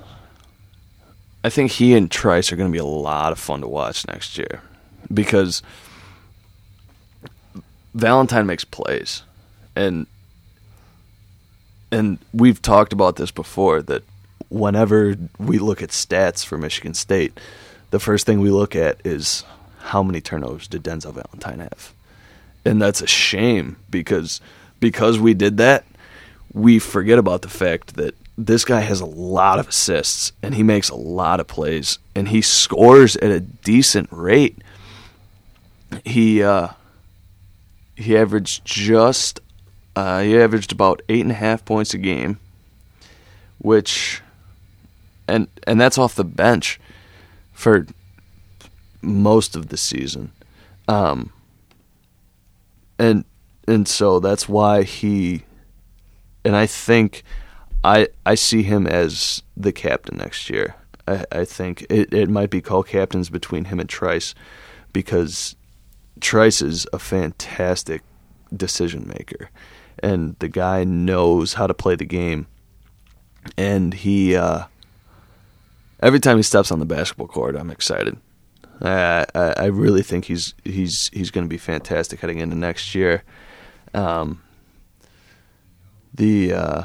I 1.42 1.49
think 1.49 1.70
he 1.70 1.94
and 1.94 2.11
Trice 2.11 2.53
are 2.53 2.57
going 2.57 2.68
to 2.68 2.73
be 2.73 2.79
a 2.79 2.85
lot 2.85 3.33
of 3.33 3.38
fun 3.38 3.62
to 3.62 3.66
watch 3.66 4.07
next 4.09 4.37
year 4.37 4.61
because 5.11 5.62
Valentine 7.94 8.44
makes 8.44 8.66
plays, 8.66 9.23
and 9.75 10.07
and 11.90 12.18
we've 12.33 12.61
talked 12.61 12.92
about 12.92 13.16
this 13.16 13.31
before 13.31 13.83
that 13.83 14.03
whenever 14.48 15.16
we 15.38 15.59
look 15.59 15.83
at 15.83 15.90
stats 15.90 16.44
for 16.44 16.59
Michigan 16.59 16.94
State, 16.94 17.38
the 17.90 18.00
first 18.00 18.26
thing 18.26 18.40
we 18.40 18.50
look 18.50 18.76
at 18.76 19.05
is 19.05 19.44
how 19.79 20.03
many 20.03 20.20
turnovers 20.20 20.68
did 20.68 20.83
Denzel 20.83 21.14
Valentine 21.14 21.61
have, 21.61 21.92
and 22.64 22.81
that's 22.81 23.00
a 23.00 23.07
shame 23.07 23.76
because 23.90 24.40
because 24.79 25.18
we 25.18 25.35
did 25.35 25.59
that, 25.59 25.85
we 26.53 26.79
forget 26.79 27.18
about 27.18 27.42
the 27.42 27.48
fact 27.48 27.96
that 27.96 28.14
this 28.38 28.64
guy 28.64 28.81
has 28.81 29.00
a 29.00 29.07
lot 29.07 29.59
of 29.59 29.68
assists 29.68 30.33
and 30.42 30.55
he 30.55 30.62
makes 30.62 30.88
a 30.88 30.96
lot 30.96 31.40
of 31.40 31.46
plays 31.46 31.98
and 32.14 32.29
he 32.29 32.40
scores 32.40 33.16
at 33.16 33.31
a 33.31 33.40
decent 33.40 34.09
rate. 34.11 34.57
He 36.05 36.42
uh, 36.42 36.68
he 37.96 38.16
averaged 38.16 38.64
just 38.64 39.40
uh, 39.96 40.20
he 40.22 40.38
averaged 40.38 40.72
about 40.72 41.03
eight 41.09 41.22
and 41.22 41.31
a 41.31 41.35
half 41.35 41.64
points 41.64 41.94
a 41.94 41.98
game, 41.98 42.38
which 43.59 44.22
and 45.29 45.48
and 45.66 45.81
that's 45.81 45.98
off 45.98 46.14
the 46.14 46.24
bench 46.24 46.81
for 47.53 47.87
most 49.03 49.57
of 49.57 49.68
the 49.68 49.76
season, 49.76 50.33
um, 50.88 51.33
and 52.98 53.24
and 53.66 53.87
so 53.87 54.20
that's 54.20 54.48
why 54.48 54.83
he 54.83 55.44
and 56.44 56.57
I 56.57 56.66
think 56.66 57.22
I 57.85 58.09
I 58.24 58.35
see 58.35 58.62
him 58.62 58.87
as 58.87 59.42
the 59.57 59.72
captain 59.72 60.18
next 60.18 60.50
year. 60.50 60.74
I, 61.07 61.24
I 61.33 61.44
think 61.44 61.87
it, 61.90 62.12
it 62.12 62.29
might 62.29 62.50
be 62.50 62.61
co-captains 62.61 63.31
between 63.31 63.66
him 63.66 63.81
and 63.81 63.88
Trice 63.88 64.35
because 64.92 65.57
Trice 66.20 66.62
is 66.62 66.87
a 66.92 66.98
fantastic 66.98 68.03
decision 68.55 69.11
maker, 69.16 69.50
and 70.03 70.37
the 70.39 70.49
guy 70.49 70.85
knows 70.85 71.55
how 71.55 71.67
to 71.67 71.75
play 71.75 71.95
the 71.95 72.05
game. 72.05 72.47
And 73.57 73.95
he, 73.95 74.37
uh, 74.37 74.65
every 76.03 76.21
time 76.21 76.37
he 76.37 76.43
steps 76.43 76.71
on 76.71 76.79
the 76.79 76.87
basketball 76.87 77.29
court, 77.29 77.57
I'm 77.57 77.71
excited. 77.71 78.17
I 78.83 79.27
I, 79.35 79.55
I 79.57 79.65
really 79.67 80.03
think 80.03 80.27
he's 80.27 80.55
he's 80.65 81.11
he's 81.13 81.31
going 81.31 81.45
to 81.45 81.49
be 81.49 81.59
fantastic 81.59 82.21
heading 82.21 82.39
into 82.39 82.57
next 82.57 82.95
year. 82.95 83.23
Um, 83.95 84.43
the 86.15 86.53
uh, 86.53 86.83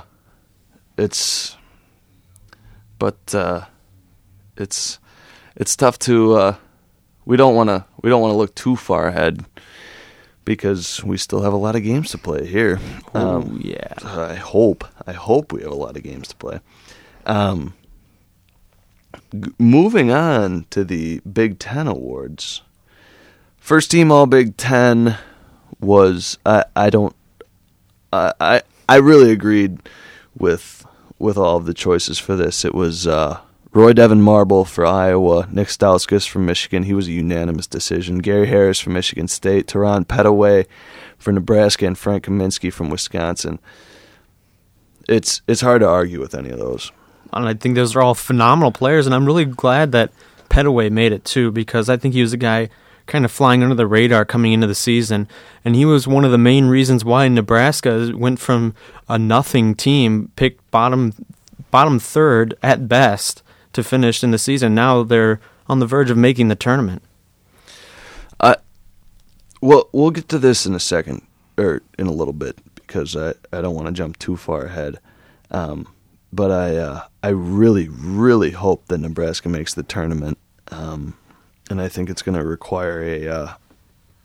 it's 0.97 1.57
but 2.99 3.33
uh, 3.33 3.65
it's 4.57 4.99
it's 5.55 5.75
tough 5.75 5.99
to 5.99 6.33
uh, 6.33 6.55
we 7.25 7.37
don't 7.37 7.55
want 7.55 7.69
to 7.69 7.85
we 8.01 8.09
don't 8.09 8.21
want 8.21 8.31
to 8.31 8.37
look 8.37 8.55
too 8.55 8.75
far 8.75 9.07
ahead 9.07 9.45
because 10.45 11.03
we 11.03 11.17
still 11.17 11.41
have 11.41 11.53
a 11.53 11.57
lot 11.57 11.75
of 11.75 11.83
games 11.83 12.11
to 12.11 12.17
play 12.17 12.45
here. 12.45 12.79
Um, 13.13 13.59
yeah. 13.63 13.93
I 14.03 14.35
hope 14.35 14.85
I 15.05 15.13
hope 15.13 15.51
we 15.51 15.61
have 15.63 15.71
a 15.71 15.75
lot 15.75 15.97
of 15.97 16.03
games 16.03 16.27
to 16.29 16.35
play. 16.35 16.59
Um, 17.25 17.73
g- 19.33 19.51
moving 19.57 20.11
on 20.11 20.65
to 20.69 20.83
the 20.83 21.19
Big 21.21 21.59
Ten 21.59 21.87
awards. 21.87 22.61
First 23.57 23.89
team 23.91 24.11
All 24.11 24.27
Big 24.27 24.55
Ten 24.57 25.17
was 25.79 26.37
I 26.45 26.65
I 26.75 26.89
don't 26.89 27.15
I 28.13 28.33
I 28.39 28.61
I 28.87 28.97
really 28.97 29.31
agreed 29.31 29.79
with 30.37 30.85
with 31.17 31.37
all 31.37 31.57
of 31.57 31.65
the 31.65 31.73
choices 31.73 32.19
for 32.19 32.35
this. 32.35 32.63
It 32.63 32.75
was 32.75 33.07
uh, 33.07 33.39
Roy 33.75 33.91
Devyn 33.91 34.21
Marble 34.21 34.63
for 34.63 34.85
Iowa, 34.85 35.49
Nik 35.51 35.67
Stauskas 35.67 36.25
from 36.25 36.45
Michigan. 36.45 36.83
He 36.83 36.93
was 36.93 37.09
a 37.09 37.11
unanimous 37.11 37.67
decision. 37.67 38.19
Gary 38.19 38.47
Harris 38.47 38.79
from 38.79 38.93
Michigan 38.93 39.27
State, 39.27 39.67
Terran 39.67 40.05
Petteway 40.05 40.65
for 41.17 41.33
Nebraska, 41.33 41.85
and 41.85 41.97
Frank 41.97 42.23
Kaminsky 42.23 42.71
from 42.71 42.89
Wisconsin. 42.89 43.59
It's 45.09 45.41
it's 45.45 45.59
hard 45.59 45.81
to 45.81 45.89
argue 45.89 46.21
with 46.21 46.33
any 46.33 46.51
of 46.51 46.57
those. 46.57 46.93
And 47.33 47.49
I 47.49 47.53
think 47.53 47.75
those 47.75 47.97
are 47.97 48.01
all 48.01 48.15
phenomenal 48.15 48.71
players, 48.71 49.05
and 49.05 49.13
I'm 49.13 49.25
really 49.25 49.43
glad 49.43 49.91
that 49.91 50.13
Petteway 50.49 50.89
made 50.89 51.11
it 51.11 51.25
too, 51.25 51.51
because 51.51 51.89
I 51.89 51.97
think 51.97 52.13
he 52.13 52.21
was 52.21 52.31
a 52.31 52.37
guy 52.37 52.69
kind 53.07 53.25
of 53.25 53.31
flying 53.31 53.61
under 53.61 53.75
the 53.75 53.87
radar 53.87 54.23
coming 54.23 54.53
into 54.53 54.67
the 54.67 54.73
season, 54.73 55.27
and 55.65 55.75
he 55.75 55.83
was 55.83 56.07
one 56.07 56.23
of 56.23 56.31
the 56.31 56.37
main 56.37 56.67
reasons 56.67 57.03
why 57.03 57.27
Nebraska 57.27 58.13
went 58.15 58.39
from 58.39 58.73
a 59.09 59.19
nothing 59.19 59.75
team, 59.75 60.31
picked 60.37 60.71
bottom 60.71 61.11
bottom 61.71 61.99
third 61.99 62.53
at 62.63 62.87
best, 62.87 63.43
to 63.75 63.83
finish 63.83 64.23
in 64.23 64.31
the 64.31 64.37
season. 64.37 64.75
Now 64.75 65.03
they're 65.03 65.39
on 65.67 65.79
the 65.79 65.85
verge 65.85 66.09
of 66.09 66.17
making 66.17 66.47
the 66.47 66.55
tournament. 66.55 67.01
I 68.39 68.57
well, 69.61 69.89
we'll 69.91 70.11
get 70.11 70.29
to 70.29 70.39
this 70.39 70.65
in 70.65 70.75
a 70.75 70.79
second 70.79 71.21
or 71.57 71.81
in 71.97 72.07
a 72.07 72.11
little 72.11 72.33
bit 72.33 72.57
because 72.75 73.15
I, 73.15 73.33
I 73.51 73.61
don't 73.61 73.75
want 73.75 73.87
to 73.87 73.93
jump 73.93 74.19
too 74.19 74.37
far 74.37 74.65
ahead. 74.65 74.99
Um, 75.51 75.87
but 76.31 76.51
I 76.51 76.75
uh, 76.75 77.03
I 77.23 77.29
really 77.29 77.87
really 77.89 78.51
hope 78.51 78.87
that 78.87 78.97
Nebraska 78.97 79.49
makes 79.49 79.73
the 79.73 79.83
tournament, 79.83 80.37
um, 80.69 81.17
and 81.69 81.81
I 81.81 81.87
think 81.87 82.09
it's 82.09 82.21
going 82.21 82.37
to 82.37 82.43
require 82.43 83.01
a, 83.01 83.27
uh, 83.27 83.53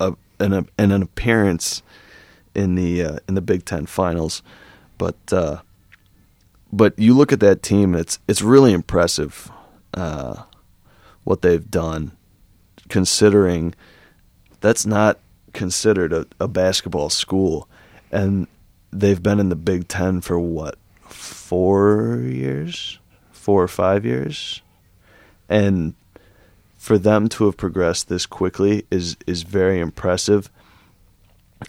a 0.01 0.17
an 0.41 0.53
an, 0.53 0.69
an 0.77 1.03
appearance 1.03 1.83
in 2.55 2.75
the 2.75 3.03
uh, 3.03 3.19
in 3.29 3.35
the 3.35 3.41
Big 3.41 3.65
Ten 3.65 3.87
finals. 3.87 4.43
But 4.99 5.17
uh, 5.33 5.61
but 6.73 6.99
you 6.99 7.15
look 7.15 7.33
at 7.33 7.41
that 7.41 7.63
team, 7.63 7.95
it's 7.95 8.19
it's 8.29 8.43
really 8.43 8.73
impressive 8.73 9.51
uh, 9.95 10.45
what 11.25 11.43
they've 11.43 11.71
done, 11.71 12.13
considering 12.89 13.75
that's 14.61 14.87
not 14.87 15.19
considered 15.53 16.13
a, 16.13 16.27
a 16.39 16.47
basketball 16.47 17.11
school, 17.11 17.69
and 18.13 18.47
they've 18.93 19.23
been 19.23 19.41
in 19.41 19.49
the 19.49 19.57
Big 19.57 19.89
Ten 19.89 20.21
for 20.21 20.39
what 20.39 20.77
four 21.01 22.21
years, 22.23 22.99
four 23.33 23.63
or 23.63 23.69
five 23.69 24.05
years, 24.05 24.63
and 25.49 25.95
for 26.77 26.99
them 26.99 27.29
to 27.29 27.45
have 27.47 27.57
progressed 27.57 28.09
this 28.09 28.27
quickly 28.27 28.87
is 28.91 29.17
is 29.27 29.43
very 29.43 29.81
impressive. 29.81 30.51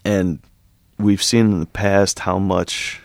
And 0.05 0.39
we've 0.97 1.23
seen 1.23 1.51
in 1.51 1.59
the 1.59 1.65
past 1.65 2.19
how 2.19 2.39
much 2.39 3.01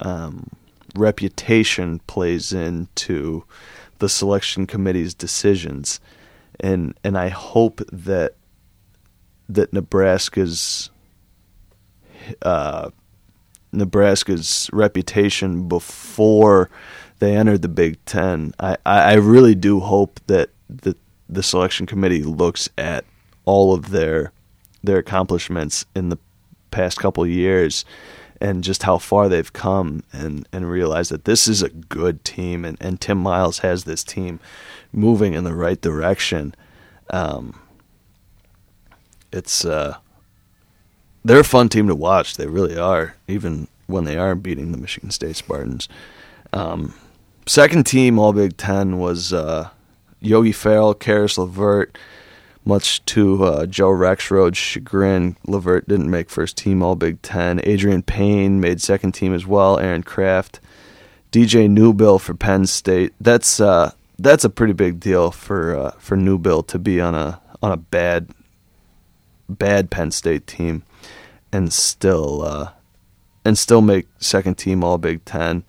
um, 0.00 0.50
reputation 0.94 2.00
plays 2.06 2.52
into 2.52 3.44
the 3.98 4.08
selection 4.08 4.66
committee's 4.66 5.14
decisions, 5.14 6.00
and 6.60 6.94
and 7.04 7.16
I 7.16 7.28
hope 7.28 7.80
that 7.92 8.34
that 9.48 9.72
Nebraska's 9.72 10.90
uh, 12.42 12.90
Nebraska's 13.72 14.70
reputation 14.72 15.68
before 15.68 16.70
they 17.18 17.36
entered 17.36 17.62
the 17.62 17.68
Big 17.68 18.02
Ten. 18.04 18.54
I, 18.58 18.76
I 18.84 19.14
really 19.14 19.54
do 19.54 19.80
hope 19.80 20.20
that 20.26 20.50
the 20.68 20.96
the 21.28 21.42
selection 21.42 21.86
committee 21.86 22.22
looks 22.22 22.68
at 22.76 23.04
all 23.44 23.74
of 23.74 23.90
their 23.90 24.32
their 24.82 24.98
accomplishments 24.98 25.86
in 25.94 26.10
the 26.10 26.18
past 26.70 26.98
couple 26.98 27.26
years 27.26 27.84
and 28.40 28.64
just 28.64 28.82
how 28.82 28.98
far 28.98 29.28
they've 29.28 29.52
come 29.52 30.02
and, 30.12 30.48
and 30.52 30.68
realize 30.68 31.08
that 31.08 31.24
this 31.24 31.46
is 31.46 31.62
a 31.62 31.68
good 31.68 32.24
team 32.24 32.64
and, 32.64 32.76
and 32.80 33.00
Tim 33.00 33.18
Miles 33.18 33.58
has 33.58 33.84
this 33.84 34.04
team 34.04 34.40
moving 34.92 35.34
in 35.34 35.44
the 35.44 35.54
right 35.54 35.80
direction. 35.80 36.54
Um, 37.10 37.60
it's 39.32 39.64
uh, 39.64 39.96
they're 41.24 41.40
a 41.40 41.44
fun 41.44 41.68
team 41.68 41.88
to 41.88 41.94
watch. 41.94 42.36
They 42.36 42.46
really 42.46 42.78
are, 42.78 43.16
even 43.26 43.68
when 43.86 44.04
they 44.04 44.16
are 44.16 44.34
beating 44.34 44.72
the 44.72 44.78
Michigan 44.78 45.10
State 45.10 45.36
Spartans. 45.36 45.88
Um, 46.52 46.94
second 47.46 47.84
team 47.84 48.18
All 48.18 48.32
Big 48.32 48.56
Ten 48.56 48.98
was 48.98 49.32
uh, 49.32 49.70
Yogi 50.20 50.52
Ferrell, 50.52 50.94
Caris 50.94 51.36
LeVert. 51.36 51.98
Much 52.64 53.04
to 53.04 53.44
uh, 53.44 53.66
Joe 53.66 53.90
Rexrode's 53.90 54.56
chagrin, 54.56 55.36
LeVert 55.46 55.86
didn't 55.86 56.10
make 56.10 56.30
first 56.30 56.56
team 56.56 56.82
All 56.82 56.94
Big 56.94 57.20
Ten. 57.20 57.60
Adreian 57.60 58.04
Payne 58.04 58.58
made 58.58 58.80
second 58.80 59.12
team 59.12 59.34
as 59.34 59.46
well. 59.46 59.78
Aaron 59.78 60.02
Craft, 60.02 60.60
DJ 61.30 61.68
Newbill 61.68 62.18
for 62.18 62.32
Penn 62.32 62.66
State. 62.66 63.12
That's 63.20 63.60
uh, 63.60 63.92
that's 64.18 64.44
a 64.44 64.50
pretty 64.50 64.72
big 64.72 64.98
deal 64.98 65.30
for 65.30 65.76
uh, 65.76 65.90
for 65.98 66.16
Newbill 66.16 66.66
to 66.68 66.78
be 66.78 67.00
on 67.00 67.14
a 67.14 67.40
on 67.62 67.70
a 67.70 67.76
bad 67.76 68.30
bad 69.48 69.90
Penn 69.90 70.10
State 70.10 70.46
team 70.46 70.84
and 71.52 71.72
still 71.72 72.42
uh, 72.42 72.70
and 73.44 73.58
still 73.58 73.82
make 73.82 74.06
second 74.18 74.56
team 74.56 74.82
All 74.82 74.98
Big 74.98 75.24
Ten. 75.24 75.64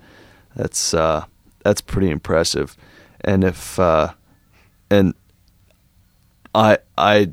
That's 0.55 0.93
uh, 0.93 1.25
that's 1.63 1.81
pretty 1.81 2.09
impressive. 2.09 2.77
And 3.21 3.43
if 3.43 3.79
uh, 3.79 4.13
and 4.89 5.13
I 6.55 6.77
I 6.97 7.31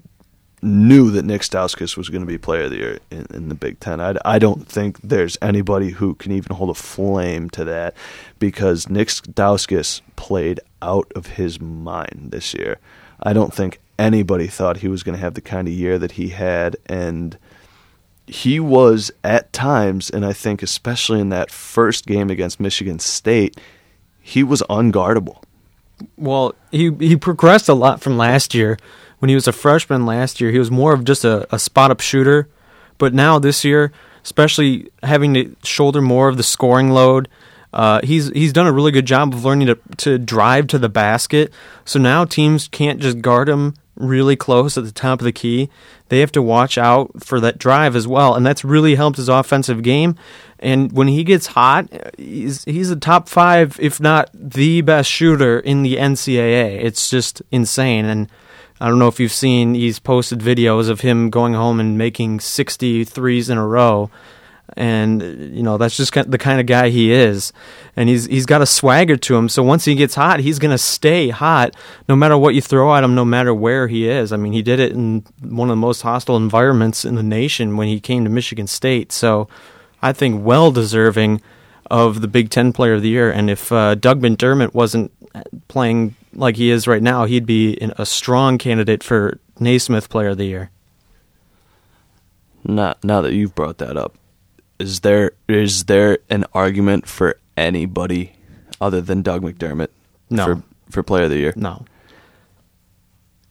knew 0.62 1.10
that 1.10 1.24
Nik 1.24 1.42
Stauskas 1.42 1.96
was 1.96 2.08
going 2.08 2.22
to 2.22 2.26
be 2.26 2.38
Player 2.38 2.64
of 2.64 2.70
the 2.70 2.76
Year 2.76 2.98
in, 3.10 3.26
in, 3.34 3.48
the 3.48 3.54
Big 3.54 3.80
Ten. 3.80 4.00
I, 4.00 4.14
I 4.24 4.38
don't 4.38 4.68
think 4.68 5.00
there's 5.02 5.36
anybody 5.42 5.90
who 5.90 6.14
can 6.14 6.30
even 6.30 6.54
hold 6.54 6.70
a 6.70 6.74
flame 6.74 7.50
to 7.50 7.64
that 7.64 7.94
because 8.38 8.88
Nik 8.88 9.08
Stauskas 9.08 10.02
played 10.14 10.60
out 10.80 11.10
of 11.16 11.26
his 11.26 11.60
mind 11.60 12.28
this 12.30 12.54
year. 12.54 12.78
I 13.20 13.32
don't 13.32 13.52
think 13.52 13.80
anybody 13.98 14.46
thought 14.46 14.78
he 14.78 14.88
was 14.88 15.02
going 15.02 15.16
to 15.16 15.20
have 15.20 15.34
the 15.34 15.40
kind 15.40 15.66
of 15.66 15.74
year 15.74 15.98
that 15.98 16.12
he 16.12 16.28
had, 16.28 16.76
and 16.86 17.36
he 18.26 18.60
was 18.60 19.10
at 19.24 19.52
times, 19.52 20.10
and 20.10 20.24
I 20.24 20.32
think 20.32 20.62
especially 20.62 21.20
in 21.20 21.30
that 21.30 21.50
first 21.50 22.06
game 22.06 22.30
against 22.30 22.60
Michigan 22.60 23.00
State, 23.00 23.58
he 24.20 24.44
was 24.44 24.62
unguardable. 24.70 25.42
Well, 26.16 26.54
he 26.70 26.92
he 27.00 27.16
progressed 27.16 27.68
a 27.68 27.74
lot 27.74 28.00
from 28.00 28.16
last 28.16 28.54
year. 28.54 28.78
When 29.22 29.28
he 29.28 29.36
was 29.36 29.46
a 29.46 29.52
freshman 29.52 30.04
last 30.04 30.40
year, 30.40 30.50
he 30.50 30.58
was 30.58 30.68
more 30.68 30.92
of 30.92 31.04
just 31.04 31.24
a, 31.24 31.46
a 31.54 31.58
spot 31.60 31.92
up 31.92 32.00
shooter. 32.00 32.48
But 32.98 33.14
now 33.14 33.38
this 33.38 33.64
year, 33.64 33.92
especially 34.24 34.90
having 35.00 35.32
to 35.34 35.54
shoulder 35.62 36.02
more 36.02 36.26
of 36.26 36.36
the 36.36 36.42
scoring 36.42 36.90
load, 36.90 37.28
uh, 37.72 38.00
he's 38.02 38.30
he's 38.30 38.52
done 38.52 38.66
a 38.66 38.72
really 38.72 38.90
good 38.90 39.06
job 39.06 39.32
of 39.32 39.44
learning 39.44 39.68
to 39.68 39.78
to 39.98 40.18
drive 40.18 40.66
to 40.66 40.78
the 40.80 40.88
basket. 40.88 41.52
So 41.84 42.00
now 42.00 42.24
teams 42.24 42.66
can't 42.66 42.98
just 42.98 43.20
guard 43.22 43.48
him 43.48 43.74
really 43.94 44.34
close 44.34 44.76
at 44.76 44.82
the 44.82 44.90
top 44.90 45.20
of 45.20 45.24
the 45.24 45.30
key. 45.30 45.70
They 46.08 46.18
have 46.18 46.32
to 46.32 46.42
watch 46.42 46.76
out 46.76 47.22
for 47.22 47.38
that 47.38 47.58
drive 47.58 47.94
as 47.94 48.08
well, 48.08 48.34
and 48.34 48.44
that's 48.44 48.64
really 48.64 48.96
helped 48.96 49.18
his 49.18 49.28
offensive 49.28 49.84
game. 49.84 50.16
And 50.58 50.90
when 50.90 51.06
he 51.06 51.22
gets 51.22 51.46
hot, 51.46 51.88
he's 52.18 52.64
he's 52.64 52.90
a 52.90 52.96
top 52.96 53.28
five, 53.28 53.78
if 53.78 54.00
not 54.00 54.30
the 54.34 54.80
best 54.80 55.08
shooter 55.08 55.60
in 55.60 55.84
the 55.84 55.94
NCAA. 55.94 56.82
It's 56.82 57.08
just 57.08 57.40
insane. 57.52 58.06
And 58.06 58.28
I 58.82 58.88
don't 58.88 58.98
know 58.98 59.06
if 59.06 59.20
you've 59.20 59.30
seen, 59.30 59.74
he's 59.74 60.00
posted 60.00 60.40
videos 60.40 60.88
of 60.88 61.02
him 61.02 61.30
going 61.30 61.54
home 61.54 61.78
and 61.78 61.96
making 61.96 62.40
60 62.40 63.04
threes 63.04 63.48
in 63.48 63.56
a 63.56 63.64
row. 63.64 64.10
And 64.76 65.22
you 65.54 65.62
know 65.62 65.76
that's 65.78 65.96
just 65.96 66.12
the 66.14 66.38
kind 66.38 66.58
of 66.58 66.66
guy 66.66 66.88
he 66.88 67.12
is. 67.12 67.52
And 67.94 68.08
he's 68.08 68.24
he's 68.24 68.46
got 68.46 68.62
a 68.62 68.66
swagger 68.66 69.16
to 69.16 69.36
him. 69.36 69.48
So 69.48 69.62
once 69.62 69.84
he 69.84 69.94
gets 69.94 70.16
hot 70.16 70.40
he's 70.40 70.58
going 70.58 70.70
to 70.72 70.78
stay 70.78 71.28
hot 71.28 71.76
no 72.08 72.16
matter 72.16 72.36
what 72.36 72.54
you 72.54 72.60
throw 72.62 72.92
at 72.96 73.04
him 73.04 73.14
no 73.14 73.24
matter 73.24 73.54
where 73.54 73.86
he 73.86 74.08
is. 74.08 74.32
I 74.32 74.36
mean 74.36 74.52
he 74.52 74.62
did 74.62 74.80
it 74.80 74.92
in 74.92 75.24
one 75.42 75.68
of 75.68 75.72
the 75.72 75.80
most 75.80 76.02
hostile 76.02 76.36
environments 76.36 77.04
in 77.04 77.14
the 77.14 77.22
nation 77.22 77.76
when 77.76 77.86
he 77.86 78.00
came 78.00 78.24
to 78.24 78.30
michigan 78.30 78.66
state. 78.66 79.12
So 79.12 79.46
i 80.00 80.12
think 80.12 80.44
well 80.44 80.72
deserving 80.72 81.42
of 81.90 82.20
the 82.20 82.28
big 82.28 82.48
10 82.48 82.72
player 82.72 82.94
of 82.94 83.02
the 83.02 83.10
year. 83.10 83.30
And 83.30 83.50
if 83.50 83.70
uh, 83.70 83.94
doug 83.94 84.22
mcdermott 84.22 84.74
wasn't 84.74 85.12
playing 85.68 86.16
like 86.34 86.56
he 86.56 86.70
is 86.70 86.86
right 86.86 87.02
now 87.02 87.24
he'd 87.24 87.46
be 87.46 87.76
a 87.98 88.06
strong 88.06 88.58
candidate 88.58 89.02
for 89.02 89.38
naismith 89.58 90.08
player 90.08 90.30
of 90.30 90.38
the 90.38 90.46
year 90.46 90.70
not 92.64 93.02
now 93.04 93.20
that 93.20 93.34
you've 93.34 93.54
brought 93.54 93.78
that 93.78 93.96
up 93.96 94.16
is 94.78 95.00
there 95.00 95.32
is 95.48 95.84
there 95.84 96.18
an 96.28 96.44
argument 96.52 97.06
for 97.06 97.38
anybody 97.56 98.32
other 98.80 99.00
than 99.00 99.22
Doug 99.22 99.42
McDermott 99.42 99.88
no. 100.28 100.44
for 100.44 100.62
for 100.90 101.02
player 101.02 101.24
of 101.24 101.30
the 101.30 101.38
year? 101.38 101.54
No. 101.56 101.84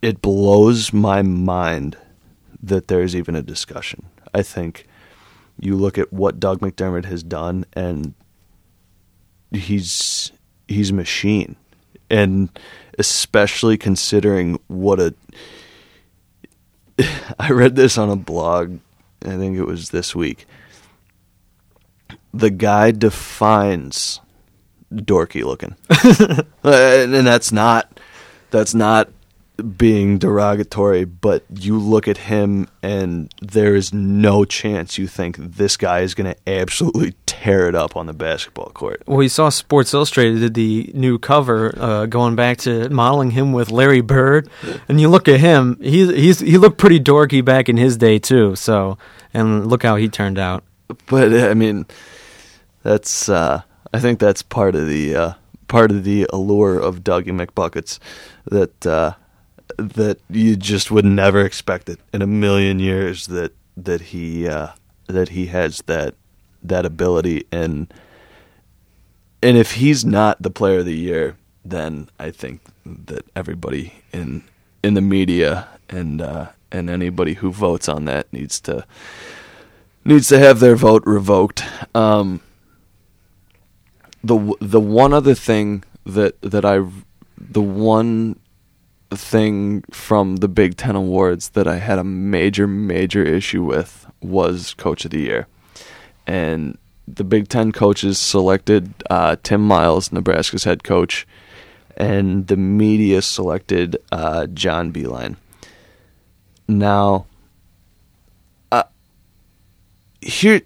It 0.02 0.22
blows 0.22 0.92
my 0.92 1.22
mind 1.22 1.98
that 2.62 2.88
there's 2.88 3.16
even 3.16 3.36
a 3.36 3.42
discussion. 3.42 4.06
I 4.34 4.44
think 4.44 4.88
you 5.60 5.76
look 5.76 5.98
at 5.98 6.12
what 6.12 6.40
Doug 6.40 6.60
McDermott 6.60 7.06
has 7.06 7.24
done 7.24 7.66
and 7.74 8.14
he's 9.52 10.32
he's 10.68 10.92
a 10.92 10.94
machine. 10.94 11.56
And 12.12 12.50
especially 13.00 13.78
considering 13.78 14.60
what 14.68 15.00
a 15.00 15.16
I 17.40 17.52
read 17.52 17.76
this 17.76 17.98
on 17.98 18.10
a 18.10 18.16
blog, 18.16 18.80
I 19.24 19.38
think 19.38 19.58
it 19.58 19.66
was 19.66 19.90
this 19.90 20.16
week. 20.16 20.46
The 22.34 22.50
guy 22.50 22.92
defines 22.92 24.20
dorky 24.94 25.44
looking, 25.44 25.76
uh, 25.90 26.44
and 26.64 27.28
that's 27.28 27.52
not 27.52 28.00
that's 28.52 28.74
not 28.74 29.10
being 29.62 30.18
derogatory, 30.18 31.06
but 31.06 31.44
you 31.54 31.78
look 31.78 32.08
at 32.08 32.18
him 32.18 32.68
and 32.82 33.34
there 33.42 33.76
is 33.76 33.94
no 33.94 34.46
chance 34.46 34.98
you 34.98 35.08
think 35.08 35.38
this 35.38 35.78
guy 35.78 36.02
is 36.02 36.14
going 36.14 36.34
to 36.34 36.50
absolutely 36.50 37.14
tear 37.26 37.68
it 37.68 37.76
up 37.76 37.96
on 37.96 38.06
the 38.06 38.14
basketball 38.14 38.70
court. 38.70 39.02
Well, 39.08 39.24
you 39.24 39.30
saw 39.30 39.50
Sports 39.50 39.94
Illustrated 39.94 40.40
did 40.40 40.54
the 40.54 40.92
new 40.94 41.18
cover 41.18 41.74
uh, 41.78 42.06
going 42.06 42.36
back 42.36 42.58
to 42.60 42.90
modeling 42.90 43.32
him 43.32 43.54
with 43.54 43.72
Larry 43.72 44.02
Bird, 44.02 44.50
and 44.88 45.02
you 45.02 45.10
look 45.10 45.28
at 45.28 45.40
him, 45.40 45.78
he's 45.82 46.10
he's 46.10 46.40
he 46.40 46.58
looked 46.58 46.78
pretty 46.78 47.00
dorky 47.00 47.44
back 47.44 47.70
in 47.70 47.78
his 47.78 47.98
day 47.98 48.20
too. 48.20 48.56
So, 48.56 48.98
and 49.34 49.68
look 49.68 49.84
how 49.84 49.96
he 49.96 50.10
turned 50.10 50.38
out. 50.38 50.64
But 51.08 51.34
I 51.34 51.54
mean, 51.54 51.86
that's 52.84 53.30
uh, 53.30 53.62
I 53.94 54.00
think 54.00 54.20
that's 54.20 54.42
part 54.42 54.76
of 54.76 54.88
the 54.88 55.16
uh, 55.16 55.34
part 55.68 55.90
of 55.90 56.04
the 56.04 56.28
allure 56.32 56.78
of 56.78 57.04
Dougie 57.04 57.28
McBuckets 57.28 57.98
that 58.46 58.86
uh, 58.86 59.14
that 59.78 60.20
you 60.30 60.56
just 60.56 60.92
would 60.92 61.06
never 61.06 61.42
expect 61.42 61.90
it 61.90 62.00
in 62.14 62.22
a 62.22 62.28
million 62.28 62.80
years 62.80 63.28
that 63.28 63.54
that 63.78 64.02
he 64.02 64.48
uh, 64.48 64.70
that 65.08 65.30
he 65.30 65.48
has 65.48 65.82
that 65.88 66.16
that 66.64 66.86
ability 66.86 67.46
and 67.52 67.94
and 69.42 69.58
if 69.58 69.74
he's 69.74 70.06
not 70.06 70.42
the 70.42 70.52
player 70.52 70.80
of 70.80 70.86
the 70.86 70.98
year 70.98 71.38
then 71.64 72.10
I 72.20 72.32
think 72.32 72.62
that 72.86 73.26
everybody 73.36 73.94
in 74.12 74.44
in 74.84 74.94
the 74.94 75.02
media 75.02 75.68
and 75.90 76.22
uh, 76.22 76.50
and 76.72 76.90
anybody 76.90 77.36
who 77.36 77.52
votes 77.52 77.88
on 77.88 78.06
that 78.06 78.32
needs 78.34 78.60
to 78.62 78.86
needs 80.04 80.28
to 80.30 80.40
have 80.40 80.60
their 80.60 80.76
vote 80.76 81.04
revoked. 81.06 81.64
Um, 81.96 82.42
the 84.24 84.56
the 84.60 84.80
one 84.80 85.14
other 85.14 85.36
thing 85.36 85.84
that 86.06 86.42
that 86.42 86.66
I 86.66 86.82
the 87.38 87.62
one 87.62 88.40
thing 89.12 89.84
from 89.92 90.38
the 90.38 90.48
Big 90.48 90.78
Ten 90.78 90.96
awards 90.96 91.50
that 91.50 91.68
I 91.68 91.78
had 91.78 92.00
a 92.00 92.04
major 92.04 92.68
major 92.68 93.24
issue 93.24 93.64
with 93.64 94.08
was 94.22 94.74
Coach 94.76 95.06
of 95.06 95.12
the 95.12 95.22
Year, 95.22 95.48
and 96.26 96.78
the 97.08 97.24
Big 97.24 97.50
Ten 97.50 97.72
coaches 97.72 98.18
selected 98.18 98.94
uh, 99.10 99.36
Tim 99.44 99.62
Miles, 99.62 100.12
Nebraska's 100.12 100.64
head 100.64 100.84
coach, 100.84 101.28
and 101.98 102.48
the 102.48 102.58
media 102.58 103.22
selected 103.22 103.98
uh, 104.12 104.48
John 104.48 104.94
Beilein. 104.94 105.36
Now, 106.68 107.26
uh, 108.72 108.84
here, 110.22 110.62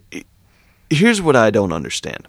here's 0.89 1.22
what 1.22 1.36
I 1.36 1.50
don't 1.50 1.72
understand. 1.72 2.28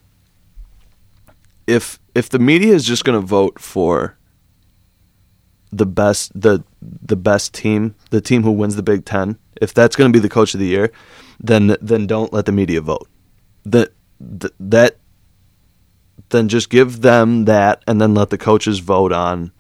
If 1.67 1.99
if 2.15 2.29
the 2.31 2.39
media 2.39 2.73
is 2.73 2.85
just 2.85 3.05
going 3.05 3.21
to 3.21 3.27
vote 3.27 3.59
for 3.61 4.17
the 5.73 5.87
best 5.87 6.39
the 6.41 6.65
the 6.81 7.17
best 7.17 7.55
team, 7.55 7.95
the 8.11 8.21
team 8.21 8.43
who 8.43 8.53
wins 8.53 8.77
the 8.77 8.83
Big 8.83 9.05
Ten, 9.05 9.39
if 9.61 9.75
that's 9.75 9.97
going 9.97 10.13
to 10.13 10.17
be 10.17 10.23
the 10.23 10.29
coach 10.29 10.55
of 10.55 10.61
the 10.61 10.67
year, 10.67 10.93
then 11.41 11.77
then 11.81 12.07
don't 12.07 12.33
let 12.33 12.47
the 12.47 12.53
media 12.53 12.81
vote. 12.81 13.09
That 13.65 13.93
that 14.19 14.97
then 16.31 16.49
just 16.49 16.71
give 16.71 17.03
them 17.03 17.45
that, 17.45 17.83
and 17.87 18.01
then 18.01 18.15
let 18.15 18.31
the 18.31 18.39
coaches 18.39 18.79
vote 18.79 19.13
on 19.13 19.53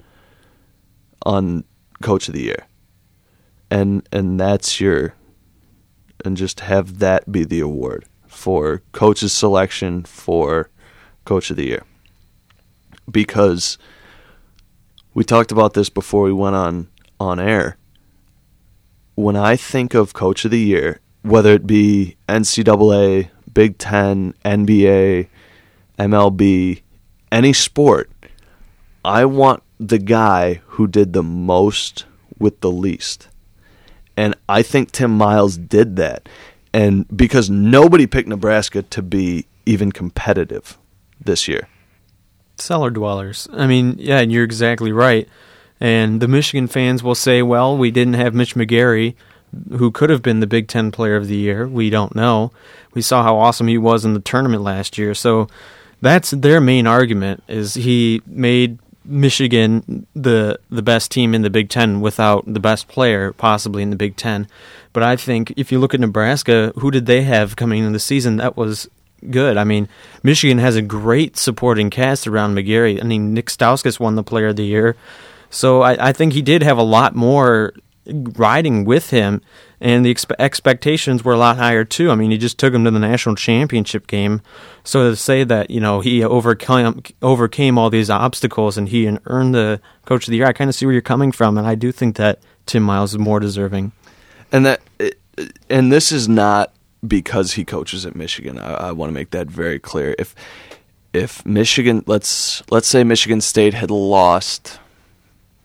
on 1.25 1.65
coach 2.03 2.29
of 2.29 2.35
the 2.35 2.43
year, 2.43 2.67
and 3.71 4.07
and 4.13 4.39
that's 4.39 4.81
your 4.81 5.15
and 6.25 6.37
just 6.37 6.61
have 6.61 6.99
that 6.99 7.31
be 7.31 7.45
the 7.45 7.61
award 7.61 8.07
for 8.27 8.83
coach's 8.93 9.33
selection 9.33 10.05
for 10.05 10.71
coach 11.25 11.51
of 11.51 11.57
the 11.57 11.67
year 11.67 11.85
because 13.11 13.79
we 15.17 15.25
talked 15.25 15.51
about 15.51 15.73
this 15.73 15.89
before 15.89 16.25
we 16.25 16.33
went 16.33 16.55
on 16.55 16.89
on 17.19 17.41
air. 17.41 17.79
When 19.14 19.35
I 19.35 19.57
think 19.57 19.95
of 19.95 20.12
coach 20.12 20.45
of 20.45 20.51
the 20.51 20.61
year, 20.61 21.01
whether 21.23 21.55
it 21.55 21.67
be 21.67 22.17
NCAA, 22.29 23.31
Big 23.55 23.79
Ten, 23.79 24.35
NBA, 24.45 25.29
MLB, 25.99 26.83
any 27.33 27.55
sport, 27.55 28.11
I 29.07 29.25
want 29.25 29.62
the 29.81 29.99
guy 29.99 30.61
who 30.67 30.87
did 30.87 31.14
the 31.14 31.23
most 31.23 32.05
with 32.39 32.61
the 32.61 32.71
least. 32.71 33.29
And 34.19 34.35
I 34.51 34.61
think 34.61 34.93
Tim 34.93 35.17
Miles 35.17 35.57
did 35.57 35.97
that. 35.97 36.29
And 36.75 37.07
because 37.09 37.49
nobody 37.49 38.07
picked 38.07 38.29
Nebraska 38.29 38.83
to 38.83 39.01
be 39.01 39.47
even 39.64 39.93
competitive 39.93 40.77
this 41.19 41.49
year. 41.49 41.69
Cellar 42.59 42.91
dwellers. 42.91 43.49
I 43.53 43.67
mean, 43.67 43.97
yeah, 43.99 44.21
and 44.21 44.33
you're 44.33 44.45
exactly 44.45 44.93
right. 44.93 45.29
And 45.81 46.21
the 46.21 46.29
Michigan 46.29 46.67
fans 46.67 47.03
will 47.03 47.15
say, 47.15 47.43
well, 47.43 47.77
we 47.77 47.91
didn't 47.91 48.15
have 48.15 48.35
Mitch 48.35 48.55
McGary, 48.55 49.15
who 49.71 49.91
could 49.91 50.11
have 50.11 50.23
been 50.23 50.41
the 50.41 50.47
Big 50.47 50.69
Ten 50.69 50.91
player 50.91 51.17
of 51.17 51.29
the 51.29 51.37
year. 51.37 51.67
We 51.69 51.91
don't 51.91 52.15
know. 52.15 52.53
We 52.95 53.03
saw 53.03 53.23
how 53.23 53.37
awesome 53.37 53.67
he 53.67 53.79
was 53.79 54.05
in 54.05 54.15
the 54.15 54.21
tournament 54.21 54.63
last 54.63 54.97
year. 54.97 55.15
So 55.15 55.49
that's 56.01 56.31
their 56.31 56.61
main 56.61 56.87
argument 56.87 57.43
is 57.49 57.75
he 57.75 58.23
made 58.27 58.79
Michigan 59.05 60.07
the 60.15 60.59
the 60.69 60.83
best 60.83 61.11
team 61.11 61.35
in 61.35 61.43
the 61.43 61.51
Big 61.51 61.69
Ten 61.69 62.01
without 62.01 62.45
the 62.53 62.61
best 62.61 62.89
player 62.89 63.33
possibly 63.33 63.83
in 63.83 63.91
the 63.91 63.97
Big 63.97 64.17
Ten. 64.17 64.49
But 64.93 65.03
I 65.03 65.17
think 65.17 65.53
if 65.57 65.71
you 65.71 65.79
look 65.79 65.95
at 65.95 66.01
Nebraska, 66.01 66.73
who 66.77 66.91
did 66.91 67.07
they 67.07 67.23
have 67.23 67.57
coming 67.57 67.81
into 67.81 67.93
the 67.93 68.01
season 68.01 68.37
that 68.39 68.57
was 68.57 68.89
good? 69.31 69.57
I 69.57 69.64
mean, 69.64 69.89
Michigan 70.22 70.59
has 70.59 70.77
a 70.77 70.83
great 70.83 71.37
supporting 71.37 71.91
cast 71.91 72.27
around 72.27 72.55
McGary. 72.55 73.01
I 73.01 73.05
mean, 73.05 73.35
Nik 73.35 73.47
Stauskas 73.47 74.01
won 74.01 74.14
the 74.14 74.22
Player 74.22 74.49
of 74.49 74.57
the 74.57 74.64
Year, 74.64 74.97
so 75.51 75.83
I, 75.83 76.09
I 76.09 76.12
think 76.12 76.33
he 76.33 76.43
did 76.43 76.62
have 76.62 76.79
a 76.79 76.83
lot 76.83 77.14
more 77.14 77.72
riding 78.07 78.85
with 78.85 79.11
him, 79.11 79.43
and 79.81 80.05
the 80.05 80.14
expe- 80.14 80.37
expectations 80.39 81.24
were 81.24 81.33
a 81.33 81.39
lot 81.39 81.57
higher 81.57 81.85
too. 81.85 82.11
I 82.11 82.14
mean, 82.14 82.31
he 82.31 82.39
just 82.39 82.59
took 82.59 82.72
him 82.72 82.85
to 82.85 82.91
the 82.91 82.99
national 82.99 83.35
championship 83.35 84.07
game, 84.07 84.43
so 84.85 85.11
to 85.11 85.16
say 85.16 85.45
that 85.45 85.70
you 85.70 85.81
know 85.81 86.01
he 86.01 86.22
overcame 86.22 87.03
overcame 87.22 87.79
all 87.79 87.91
these 87.91 88.11
obstacles 88.11 88.79
and 88.79 88.89
he 88.89 89.16
earned 89.27 89.55
the 89.55 89.81
coach 90.05 90.27
of 90.27 90.31
the 90.31 90.39
year, 90.39 90.47
I 90.47 90.53
kind 90.53 90.70
of 90.70 90.74
see 90.74 90.87
where 90.87 90.93
you're 90.93 91.03
coming 91.03 91.33
from, 91.33 91.59
and 91.59 91.66
I 91.66 91.74
do 91.74 91.93
think 91.93 92.16
that 92.16 92.41
Tim 92.66 92.83
Miles 92.83 93.12
is 93.12 93.18
more 93.18 93.41
deserving. 93.41 93.93
And 94.53 94.66
that, 94.66 94.81
and 95.68 95.91
this 95.91 96.12
is 96.12 96.29
not 96.29 96.72
because 97.07 97.53
he 97.53 97.65
coaches 97.65 98.07
at 98.07 98.17
Michigan. 98.17 98.59
I, 98.59 98.89
I 98.89 98.93
want 98.93 99.11
to 99.11 99.15
make 99.15 99.31
that 99.31 99.49
very 99.49 99.79
clear. 99.79 100.15
If 100.19 100.35
if 101.13 101.45
Michigan, 101.47 102.05
let's 102.07 102.63
let's 102.71 102.89
say 102.89 103.05
Michigan 103.05 103.41
State 103.41 103.75
had 103.75 103.91
lost 103.91 104.79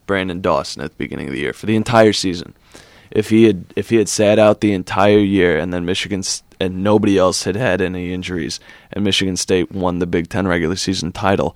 Branden 0.08 0.42
Dawson 0.42 0.82
at 0.82 0.92
the 0.92 0.98
beginning 0.98 1.28
of 1.28 1.34
the 1.34 1.40
year 1.40 1.54
for 1.54 1.66
the 1.66 1.76
entire 1.76 2.14
season. 2.14 2.54
If 3.12 3.30
he 3.30 3.44
had 3.44 3.66
if 3.76 3.90
he 3.90 3.98
had 3.98 4.10
sat 4.10 4.40
out 4.40 4.62
the 4.62 4.74
entire 4.74 5.20
year 5.20 5.58
and 5.58 5.74
then 5.74 5.86
Michigan 5.86 6.24
and 6.60 6.84
nobody 6.84 7.18
else 7.18 7.44
had 7.44 7.56
had 7.56 7.82
any 7.82 8.14
injuries 8.14 8.60
and 8.94 9.04
Michigan 9.04 9.36
State 9.36 9.72
won 9.72 10.00
the 10.00 10.08
Big 10.08 10.30
10 10.30 10.48
regular 10.48 10.76
season 10.76 11.12
title, 11.12 11.56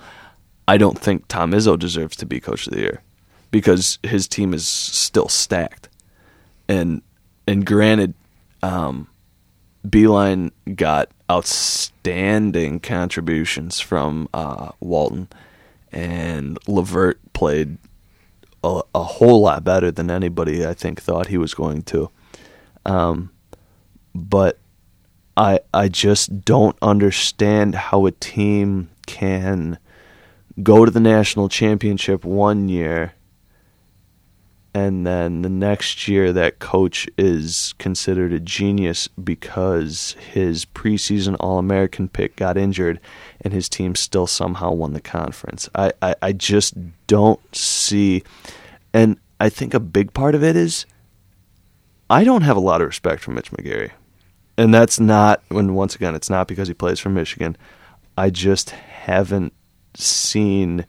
I 0.67 0.77
don't 0.77 0.99
think 0.99 1.27
Tom 1.27 1.51
Izzo 1.51 1.77
deserves 1.77 2.15
to 2.17 2.25
be 2.25 2.39
coach 2.39 2.67
of 2.67 2.73
the 2.73 2.79
year 2.79 3.01
because 3.51 3.99
his 4.03 4.27
team 4.27 4.53
is 4.53 4.67
still 4.67 5.29
stacked. 5.29 5.89
And 6.67 7.01
and 7.47 7.65
granted 7.65 8.15
um, 8.63 9.07
Beilein 9.85 10.51
got 10.75 11.09
outstanding 11.29 12.79
contributions 12.79 13.79
from 13.79 14.29
uh, 14.33 14.71
Walton, 14.79 15.27
and 15.91 16.57
LeVert 16.67 17.19
played 17.33 17.77
a, 18.63 18.81
a, 18.93 19.03
whole 19.03 19.41
lot 19.41 19.63
better 19.63 19.91
than 19.91 20.09
anybody 20.09 20.65
I 20.65 20.73
think 20.73 21.01
thought 21.01 21.27
he 21.27 21.37
was 21.37 21.53
going 21.53 21.83
to. 21.83 22.09
Um, 22.85 23.31
but 24.13 24.59
I 25.37 25.59
I 25.73 25.89
just 25.89 26.43
don't 26.43 26.77
understand 26.81 27.75
how 27.75 28.05
a 28.05 28.11
team 28.11 28.89
can 29.05 29.77
go 30.63 30.85
to 30.85 30.91
the 30.91 30.99
national 30.99 31.49
championship 31.49 32.23
one 32.23 32.69
year 32.69 33.13
and 34.75 35.07
then 35.07 35.41
the 35.41 35.49
next 35.49 36.05
year 36.05 36.33
that 36.33 36.59
coach 36.59 37.07
is 37.17 37.73
considered 37.77 38.33
a 38.33 38.41
genius 38.41 39.07
because 39.07 40.17
his 40.33 40.65
preseason 40.65 41.37
all-american 41.39 42.09
pick 42.09 42.35
got 42.35 42.57
injured 42.57 42.99
and 43.39 43.53
his 43.53 43.69
team 43.69 43.95
still 43.95 44.27
somehow 44.27 44.71
won 44.71 44.91
the 44.91 44.99
conference. 44.99 45.69
I, 45.73 45.93
I, 46.01 46.15
I 46.21 46.33
just 46.33 46.73
don't 47.07 47.39
see 47.55 48.21
and 48.93 49.17
i 49.39 49.47
think 49.47 49.73
a 49.73 49.79
big 49.79 50.13
part 50.13 50.35
of 50.35 50.43
it 50.43 50.57
is 50.57 50.85
i 52.09 52.25
don't 52.25 52.41
have 52.41 52.57
a 52.57 52.61
lot 52.61 52.81
of 52.81 52.87
respect 52.87 53.23
for 53.23 53.31
mitch 53.31 53.51
mcgary 53.51 53.91
and 54.57 54.73
that's 54.73 54.99
not 54.99 55.41
when 55.47 55.73
once 55.73 55.95
again 55.95 56.15
it's 56.15 56.29
not 56.29 56.49
because 56.49 56.67
he 56.67 56.73
plays 56.73 56.99
for 56.99 57.09
michigan. 57.09 57.55
I 58.17 58.29
just 58.29 58.71
haven't 58.71 59.53
seen 59.93 60.85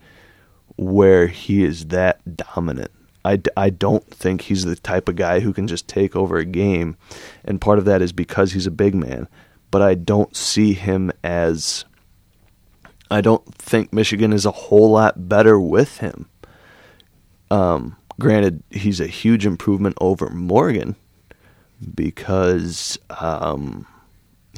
where 0.76 1.26
he 1.28 1.64
is 1.64 1.86
that 1.86 2.36
dominant 2.36 2.90
I, 3.26 3.40
I 3.56 3.70
don't 3.70 4.08
think 4.08 4.42
he's 4.42 4.64
the 4.64 4.76
type 4.76 5.08
of 5.08 5.16
guy 5.16 5.40
who 5.40 5.52
can 5.52 5.66
just 5.66 5.88
take 5.88 6.14
over 6.14 6.36
a 6.36 6.44
game. 6.44 6.96
And 7.44 7.60
part 7.60 7.80
of 7.80 7.84
that 7.86 8.00
is 8.00 8.12
because 8.12 8.52
he's 8.52 8.68
a 8.68 8.70
big 8.70 8.94
man. 8.94 9.26
But 9.72 9.82
I 9.82 9.94
don't 9.94 10.34
see 10.36 10.74
him 10.74 11.10
as. 11.24 11.84
I 13.10 13.20
don't 13.20 13.44
think 13.54 13.92
Michigan 13.92 14.32
is 14.32 14.46
a 14.46 14.52
whole 14.52 14.92
lot 14.92 15.28
better 15.28 15.58
with 15.58 15.98
him. 15.98 16.28
Um, 17.50 17.96
granted, 18.18 18.62
he's 18.70 19.00
a 19.00 19.08
huge 19.08 19.44
improvement 19.44 19.96
over 20.00 20.30
Morgan 20.30 20.94
because 21.94 22.96
um, 23.10 23.86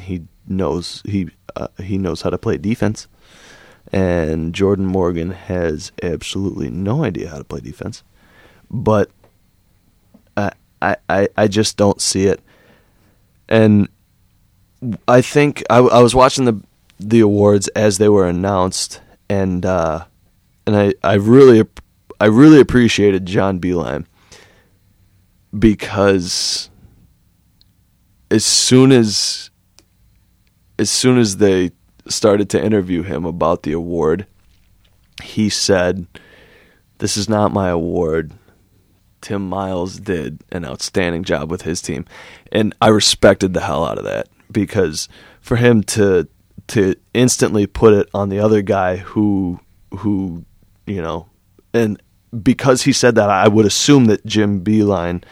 he 0.00 0.26
knows 0.46 1.02
he 1.06 1.30
uh, 1.56 1.68
he 1.82 1.96
knows 1.96 2.20
how 2.20 2.30
to 2.30 2.38
play 2.38 2.58
defense, 2.58 3.08
and 3.92 4.54
Jordan 4.54 4.86
Morgan 4.86 5.30
has 5.30 5.90
absolutely 6.02 6.70
no 6.70 7.02
idea 7.02 7.30
how 7.30 7.38
to 7.38 7.44
play 7.44 7.60
defense 7.60 8.02
but 8.70 9.10
I, 10.80 10.96
I, 11.08 11.28
I 11.36 11.48
just 11.48 11.76
don't 11.76 12.00
see 12.00 12.26
it. 12.26 12.40
And 13.48 13.88
I 15.06 15.22
think 15.22 15.62
I, 15.70 15.78
I 15.78 16.00
was 16.00 16.14
watching 16.14 16.44
the 16.44 16.62
the 17.00 17.20
awards 17.20 17.68
as 17.68 17.98
they 17.98 18.08
were 18.08 18.28
announced, 18.28 19.00
and 19.28 19.64
uh, 19.64 20.04
and 20.66 20.76
I, 20.76 20.94
I 21.02 21.14
really 21.14 21.64
I 22.20 22.26
really 22.26 22.60
appreciated 22.60 23.26
John 23.26 23.60
Beilein 23.60 24.06
because 25.56 26.70
as 28.30 28.44
soon 28.44 28.92
as 28.92 29.50
as 30.78 30.90
soon 30.90 31.18
as 31.18 31.38
they 31.38 31.72
started 32.06 32.48
to 32.50 32.64
interview 32.64 33.02
him 33.02 33.24
about 33.24 33.62
the 33.64 33.72
award, 33.72 34.26
he 35.22 35.48
said, 35.48 36.06
"This 36.98 37.16
is 37.16 37.28
not 37.28 37.52
my 37.52 37.68
award. 37.68 38.32
Tim 39.20 39.48
Miles 39.48 39.98
did 39.98 40.42
an 40.52 40.64
outstanding 40.64 41.24
job 41.24 41.50
with 41.50 41.62
his 41.62 41.82
team, 41.82 42.04
and 42.52 42.74
I 42.80 42.88
respected 42.88 43.54
the 43.54 43.60
hell 43.60 43.84
out 43.84 43.98
of 43.98 44.04
that 44.04 44.28
because 44.50 45.08
for 45.40 45.56
him 45.56 45.82
to 45.84 46.28
to 46.68 46.94
instantly 47.14 47.66
put 47.66 47.94
it 47.94 48.08
on 48.12 48.28
the 48.28 48.38
other 48.38 48.62
guy 48.62 48.96
who 48.96 49.60
who 49.98 50.44
you 50.86 51.02
know, 51.02 51.28
and 51.72 52.00
because 52.42 52.82
he 52.82 52.92
said 52.92 53.14
that, 53.14 53.30
I 53.30 53.48
would 53.48 53.66
assume 53.66 54.06
that 54.06 54.24
Jim 54.26 54.62
Beilein 54.62 55.24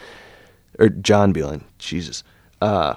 or 0.79 0.89
John 0.89 1.33
Beilein, 1.33 1.63
Jesus, 1.77 2.23
uh, 2.61 2.95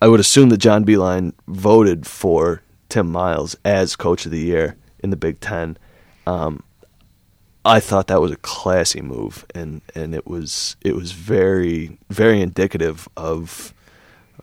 I 0.00 0.08
would 0.08 0.20
assume 0.20 0.48
that 0.50 0.58
John 0.58 0.84
Beilein 0.84 1.32
voted 1.46 2.06
for 2.06 2.62
Tim 2.88 3.10
Miles 3.10 3.56
as 3.64 3.96
coach 3.96 4.24
of 4.24 4.32
the 4.32 4.40
year 4.40 4.76
in 5.00 5.10
the 5.10 5.16
Big 5.16 5.40
Ten. 5.40 5.76
Um, 6.26 6.62
I 7.64 7.80
thought 7.80 8.06
that 8.06 8.20
was 8.20 8.32
a 8.32 8.36
classy 8.36 9.02
move, 9.02 9.44
and, 9.54 9.82
and 9.94 10.14
it 10.14 10.26
was 10.26 10.76
it 10.80 10.94
was 10.94 11.12
very 11.12 11.98
very 12.08 12.40
indicative 12.40 13.08
of 13.16 13.74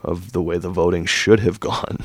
of 0.04 0.32
the 0.32 0.42
way 0.42 0.58
the 0.58 0.70
voting 0.70 1.06
should 1.06 1.40
have 1.40 1.60
gone. 1.60 1.98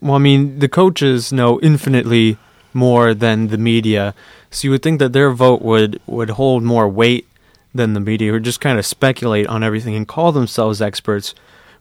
Well, 0.00 0.14
I 0.14 0.18
mean, 0.18 0.60
the 0.60 0.68
coaches 0.68 1.32
know 1.32 1.58
infinitely 1.60 2.36
more 2.72 3.14
than 3.14 3.48
the 3.48 3.58
media, 3.58 4.14
so 4.50 4.66
you 4.66 4.70
would 4.70 4.82
think 4.82 5.00
that 5.00 5.12
their 5.12 5.32
vote 5.32 5.62
would 5.62 6.00
would 6.06 6.30
hold 6.30 6.62
more 6.62 6.88
weight 6.88 7.26
than 7.74 7.94
the 7.94 8.00
media, 8.00 8.32
who 8.32 8.40
just 8.40 8.60
kind 8.60 8.78
of 8.78 8.86
speculate 8.86 9.46
on 9.48 9.64
everything 9.64 9.96
and 9.96 10.06
call 10.06 10.30
themselves 10.32 10.80
experts 10.80 11.34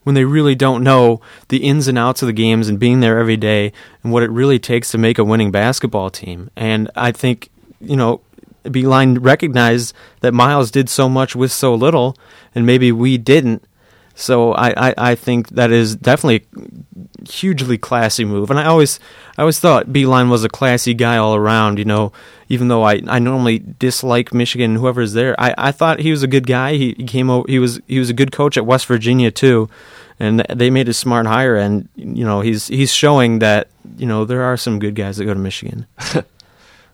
when 0.03 0.15
they 0.15 0.25
really 0.25 0.55
don't 0.55 0.83
know 0.83 1.19
the 1.49 1.57
ins 1.57 1.87
and 1.87 1.97
outs 1.97 2.21
of 2.21 2.27
the 2.27 2.33
games 2.33 2.69
and 2.69 2.79
being 2.79 3.01
there 3.01 3.19
every 3.19 3.35
day 3.37 3.73
and 4.03 4.11
what 4.11 4.23
it 4.23 4.31
really 4.31 4.57
takes 4.57 4.89
to 4.89 4.97
make 4.97 5.19
a 5.19 5.23
winning 5.23 5.51
basketball 5.51 6.09
team. 6.09 6.49
And 6.55 6.89
I 6.95 7.11
think, 7.11 7.49
you 7.79 7.95
know, 7.95 8.21
Beilein 8.63 9.17
recognized 9.21 9.93
that 10.21 10.33
Miles 10.33 10.71
did 10.71 10.89
so 10.89 11.07
much 11.09 11.35
with 11.35 11.51
so 11.51 11.73
little, 11.73 12.15
and 12.53 12.65
maybe 12.65 12.91
we 12.91 13.17
didn't. 13.17 13.63
So 14.15 14.53
I, 14.53 14.89
I, 14.89 14.93
I 14.97 15.15
think 15.15 15.49
that 15.49 15.71
is 15.71 15.95
definitely 15.95 16.47
a 16.55 17.29
hugely 17.29 17.77
classy 17.77 18.25
move. 18.25 18.49
And 18.49 18.59
I 18.59 18.65
always 18.65 18.99
I 19.37 19.43
always 19.43 19.59
thought 19.59 19.89
Beilein 19.89 20.31
was 20.31 20.43
a 20.43 20.49
classy 20.49 20.95
guy 20.95 21.17
all 21.17 21.35
around, 21.35 21.77
you 21.77 21.85
know, 21.85 22.11
even 22.49 22.67
though 22.67 22.81
I, 22.81 23.01
I 23.07 23.19
normally 23.19 23.59
dislike 23.59 24.33
Michigan 24.33 24.71
and 24.71 24.79
whoever's 24.79 25.13
there. 25.13 25.39
I, 25.39 25.53
I 25.55 25.71
thought 25.71 25.99
he 25.99 26.09
was 26.09 26.23
a 26.23 26.27
good 26.27 26.47
guy. 26.47 26.73
He, 26.73 26.95
he 26.97 27.03
came 27.03 27.29
over 27.29 27.45
he 27.47 27.59
was 27.59 27.79
he 27.87 27.99
was 27.99 28.09
a 28.09 28.13
good 28.13 28.31
coach 28.31 28.57
at 28.57 28.65
West 28.65 28.87
Virginia 28.87 29.29
too. 29.29 29.69
And 30.19 30.39
they 30.49 30.71
made 30.71 30.89
a 30.89 30.95
smart 30.95 31.27
hire 31.27 31.55
and 31.55 31.87
you 31.95 32.25
know, 32.25 32.41
he's 32.41 32.65
he's 32.67 32.91
showing 32.91 33.37
that, 33.39 33.67
you 33.97 34.07
know, 34.07 34.25
there 34.25 34.41
are 34.41 34.57
some 34.57 34.79
good 34.79 34.95
guys 34.95 35.17
that 35.17 35.25
go 35.25 35.33
to 35.35 35.39
Michigan. 35.39 35.85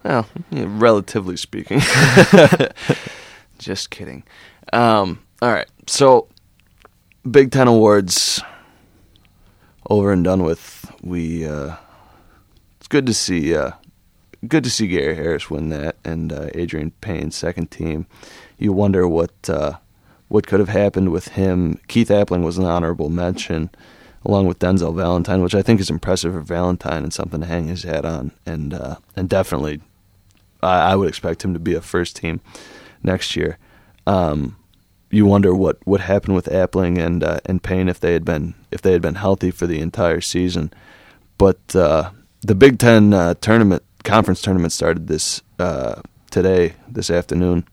well, 0.04 0.28
yeah, 0.52 0.66
relatively 0.68 1.38
speaking. 1.38 1.82
Just 3.58 3.90
kidding. 3.90 4.24
Um, 4.72 5.22
all 5.42 5.52
right. 5.52 5.68
So 5.88 6.28
Big 7.30 7.52
Ten 7.52 7.68
awards 7.68 8.42
over 9.90 10.12
and 10.12 10.24
done 10.24 10.44
with. 10.44 10.92
We 11.02 11.48
uh, 11.48 11.76
it's 12.78 12.88
good 12.88 13.06
to 13.06 13.14
see 13.14 13.56
uh, 13.56 13.72
good 14.48 14.64
to 14.64 14.70
see 14.70 14.88
Gary 14.88 15.16
Harris 15.16 15.50
win 15.50 15.70
that 15.70 15.96
and 16.04 16.32
uh, 16.32 16.48
Adreian 16.48 16.92
Payne 17.02 17.32
second 17.32 17.72
team. 17.72 18.08
You 18.58 18.74
wonder 18.74 19.08
what 19.08 19.50
uh, 19.50 19.78
what 20.28 20.48
could 20.48 20.60
have 20.60 20.70
happened 20.70 21.12
with 21.12 21.30
him. 21.30 21.80
Keith 21.88 22.10
Appling 22.10 22.44
was 22.44 22.58
an 22.58 22.66
honorable 22.66 23.10
mention, 23.10 23.70
along 24.26 24.48
with 24.48 24.60
Denzel 24.60 24.96
Valentine, 24.96 25.42
which 25.42 25.56
I 25.56 25.62
think 25.62 25.80
is 25.80 25.90
impressive 25.90 26.34
for 26.34 26.42
Valentine 26.42 27.04
and 27.04 27.14
something 27.14 27.42
to 27.42 27.46
hang 27.46 27.68
his 27.68 27.84
hat 27.84 28.06
on. 28.06 28.32
And 28.46 28.74
uh, 28.74 28.98
and 29.16 29.30
definitely, 29.30 29.82
I, 30.64 30.92
I, 30.92 30.96
would 30.96 31.10
expect 31.10 31.44
him 31.44 31.54
to 31.54 31.60
be 31.60 31.74
a 31.74 31.82
first 31.82 32.16
team 32.16 32.42
next 33.04 33.36
year. 33.36 33.58
Um, 34.08 34.58
you 35.10 35.26
wonder 35.26 35.54
what 35.54 35.78
what 35.86 36.02
happened 36.02 36.36
with 36.36 36.46
Appling 36.48 36.98
and 36.98 37.24
uh, 37.24 37.40
and 37.46 37.62
Payne 37.62 37.88
if 37.88 38.00
they 38.00 38.14
had 38.14 38.26
been 38.26 38.56
if 38.72 38.82
they 38.82 38.94
had 38.94 39.02
been 39.02 39.16
healthy 39.16 39.52
for 39.52 39.68
the 39.68 39.80
entire 39.80 40.22
season. 40.22 40.74
But 41.38 41.76
uh, 41.76 42.12
the 42.42 42.56
Big 42.56 42.80
Ten 42.80 43.14
uh, 43.14 43.36
tournament 43.36 43.84
conference 44.04 44.42
tournament 44.42 44.74
started 44.74 45.08
this 45.08 45.42
uh, 45.60 46.02
today 46.32 46.74
this 46.88 47.10
afternoon, 47.12 47.68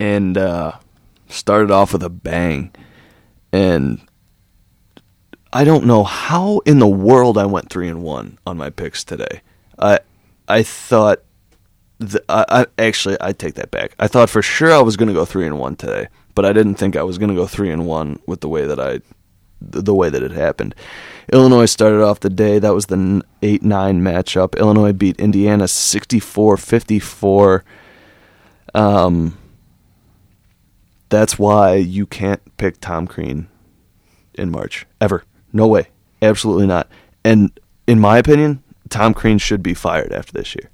and 0.00 0.36
uh, 0.36 0.72
started 1.28 1.70
off 1.70 1.92
with 1.92 2.02
a 2.02 2.10
bang. 2.10 2.74
And 3.52 4.00
I 5.52 5.64
don't 5.64 5.84
know 5.84 6.02
how 6.02 6.58
in 6.60 6.78
the 6.78 6.88
world 6.88 7.36
I 7.38 7.46
went 7.46 7.70
three 7.70 7.88
and 7.88 8.02
one 8.02 8.38
on 8.46 8.56
my 8.56 8.70
picks 8.70 9.04
today. 9.04 9.42
I 9.78 10.00
I 10.48 10.62
thought 10.62 11.22
the, 11.98 12.22
I, 12.28 12.44
I, 12.48 12.66
actually 12.78 13.16
I 13.20 13.32
take 13.32 13.54
that 13.54 13.70
back. 13.70 13.94
I 13.98 14.08
thought 14.08 14.30
for 14.30 14.42
sure 14.42 14.72
I 14.72 14.82
was 14.82 14.96
going 14.96 15.08
to 15.08 15.14
go 15.14 15.24
three 15.24 15.46
and 15.46 15.58
one 15.58 15.76
today, 15.76 16.08
but 16.34 16.44
I 16.44 16.52
didn't 16.52 16.74
think 16.74 16.96
I 16.96 17.02
was 17.02 17.18
going 17.18 17.30
to 17.30 17.34
go 17.34 17.46
three 17.46 17.70
and 17.70 17.86
one 17.86 18.18
with 18.26 18.40
the 18.40 18.48
way 18.48 18.66
that 18.66 18.80
I, 18.80 19.00
the, 19.60 19.82
the 19.82 19.94
way 19.94 20.08
that 20.10 20.22
it 20.22 20.32
happened. 20.32 20.74
Illinois 21.32 21.66
started 21.66 22.02
off 22.02 22.20
the 22.20 22.30
day. 22.30 22.58
That 22.58 22.74
was 22.74 22.86
the 22.86 23.22
eight 23.42 23.62
nine 23.62 24.02
matchup. 24.02 24.58
Illinois 24.58 24.92
beat 24.92 25.20
Indiana 25.20 25.64
64-54. 25.64 27.62
Um, 28.74 29.38
that's 31.08 31.38
why 31.38 31.74
you 31.74 32.06
can't 32.06 32.40
pick 32.56 32.80
Tom 32.80 33.06
Crean 33.06 33.48
in 34.34 34.50
March 34.50 34.86
ever. 35.00 35.24
No 35.52 35.66
way, 35.66 35.88
absolutely 36.20 36.66
not. 36.66 36.88
And 37.24 37.58
in 37.86 38.00
my 38.00 38.18
opinion, 38.18 38.62
Tom 38.92 39.14
Crean 39.14 39.38
should 39.38 39.62
be 39.62 39.74
fired 39.74 40.12
after 40.12 40.32
this 40.32 40.54
year. 40.54 40.70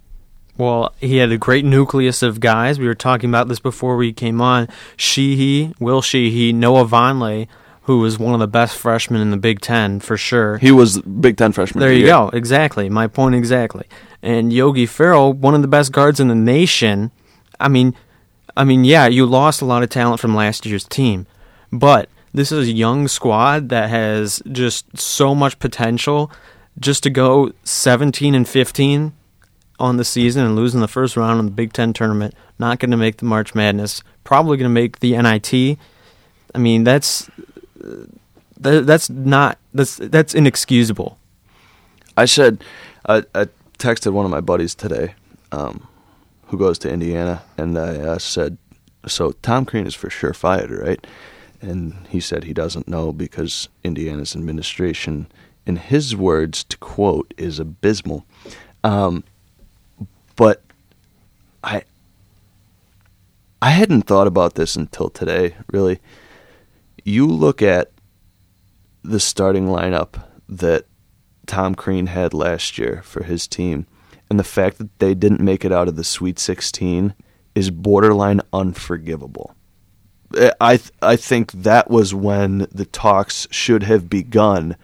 Well, 0.59 0.93
he 0.99 1.19
had 1.19 1.31
a 1.31 1.39
great 1.39 1.65
nucleus 1.65 2.23
of 2.23 2.41
guys. 2.41 2.79
We 2.81 2.87
were 2.87 2.95
talking 2.95 3.31
about 3.31 3.47
this 3.49 3.61
before 3.61 3.97
we 3.97 4.13
came 4.13 4.41
on. 4.41 4.69
Sheehy, 4.97 5.73
Will 5.79 6.03
Sheehy, 6.03 6.53
Noah 6.53 6.85
Vonleh, 6.85 7.47
who 7.83 8.01
was 8.01 8.19
one 8.19 8.35
of 8.35 8.41
the 8.41 8.49
best 8.49 8.77
freshmen 8.77 9.21
in 9.21 9.31
the 9.31 9.37
Big 9.37 9.61
Ten 9.61 10.01
for 10.01 10.17
sure. 10.17 10.59
He 10.59 10.73
was 10.73 11.01
Big 11.01 11.37
Ten 11.37 11.53
freshman. 11.53 11.81
There 11.81 11.93
you 11.93 12.07
go. 12.07 12.29
Exactly. 12.31 12.91
My 12.91 13.07
point 13.07 13.37
exactly. 13.37 13.87
And 14.21 14.53
Yogi 14.53 14.85
Ferrell, 14.85 15.33
one 15.33 15.55
of 15.55 15.63
the 15.63 15.69
best 15.69 15.93
guards 15.93 16.19
in 16.19 16.27
the 16.27 16.35
nation. 16.35 17.13
I 17.61 17.69
mean, 17.69 17.95
I 18.57 18.65
mean, 18.65 18.85
yeah, 18.85 19.07
you 19.07 19.25
lost 19.27 19.63
a 19.63 19.65
lot 19.65 19.85
of 19.85 19.91
talent 19.91 20.21
from 20.21 20.35
last 20.35 20.67
year's 20.67 20.85
team, 20.85 21.29
but 21.71 22.09
this 22.35 22.51
is 22.51 22.69
a 22.69 22.73
young 22.73 23.07
squad 23.07 23.69
that 23.69 23.89
has 23.91 24.43
just 24.51 24.99
so 24.99 25.35
much 25.37 25.61
potential. 25.61 26.33
Just 26.79 27.03
to 27.03 27.11
go 27.11 27.53
17 27.65 28.35
and 28.35 28.49
15 28.49 29.13
on 29.79 29.97
the 29.97 30.05
season 30.05 30.45
and 30.45 30.57
losing 30.57 30.81
the 30.81 30.89
first 30.89 31.17
round 31.17 31.39
in 31.39 31.47
the 31.47 31.53
Big 31.53 31.73
Ten 31.73 31.93
tournament, 31.93 32.35
not 32.59 32.79
going 32.79 32.91
to 32.91 32.97
make 32.97 33.19
the 33.19 33.25
March 33.25 33.55
Madness, 33.55 34.03
probably 34.25 34.57
going 34.57 34.69
to 34.71 34.75
make 34.75 35.01
the 35.01 35.17
NIT. 35.17 35.79
I 36.55 36.59
mean, 36.59 36.85
that's 36.85 37.31
that's 38.59 39.09
not 39.09 39.59
that's 39.73 39.97
that's 39.97 40.35
inexcusable. 40.35 41.19
I 42.17 42.25
said, 42.25 42.65
I, 43.07 43.23
I 43.35 43.47
texted 43.79 44.13
one 44.13 44.25
of 44.25 44.31
my 44.31 44.41
buddies 44.41 44.75
today, 44.75 45.15
um, 45.53 45.87
who 46.47 46.59
goes 46.59 46.79
to 46.81 46.91
Indiana, 46.91 47.43
and 47.57 47.79
I 47.79 47.97
uh, 47.97 48.19
said, 48.19 48.59
"So 49.07 49.33
Tom 49.43 49.65
Crean 49.65 49.87
is 49.87 49.95
for 49.95 50.11
sure 50.11 50.35
fired, 50.35 50.71
right?" 50.71 51.07
And 51.61 52.07
he 52.09 52.21
said 52.21 52.45
he 52.45 52.53
doesn't 52.53 52.89
know 52.89 53.13
because 53.13 53.69
Indiana's 53.85 54.35
administration, 54.35 55.27
in 55.69 55.77
his 55.77 56.17
words, 56.17 56.65
to 56.65 56.79
quote, 56.79 57.33
is 57.37 57.59
abysmal. 57.59 58.27
Um, 58.83 59.23
but 60.35 60.63
I 61.63 61.83
I 63.61 63.71
hadn't 63.71 64.03
thought 64.03 64.27
about 64.27 64.55
this 64.55 64.77
until 64.77 65.11
today, 65.11 65.57
really. 65.71 66.01
You 67.05 67.27
look 67.27 67.61
at 67.61 67.91
the 69.03 69.21
starting 69.21 69.67
lineup 69.67 70.23
that 70.49 70.87
Tom 71.47 71.75
Crean 71.75 72.07
had 72.07 72.33
last 72.33 72.79
year 72.79 73.03
for 73.05 73.25
his 73.25 73.47
team, 73.47 73.87
and 74.31 74.39
the 74.39 74.45
fact 74.45 74.79
that 74.79 74.99
they 75.01 75.15
didn't 75.15 75.41
make 75.41 75.65
it 75.65 75.73
out 75.73 75.89
of 75.89 75.97
the 75.97 76.05
Sweet 76.05 76.39
16 76.39 77.15
is 77.55 77.71
borderline 77.71 78.41
unforgivable. 78.53 79.55
I 80.61 80.77
th- 80.77 80.93
I 81.03 81.17
think 81.17 81.53
that 81.53 81.91
was 81.91 82.15
when 82.15 82.69
the 82.73 82.85
talks 82.85 83.49
should 83.51 83.83
have 83.83 84.09
begun. 84.09 84.77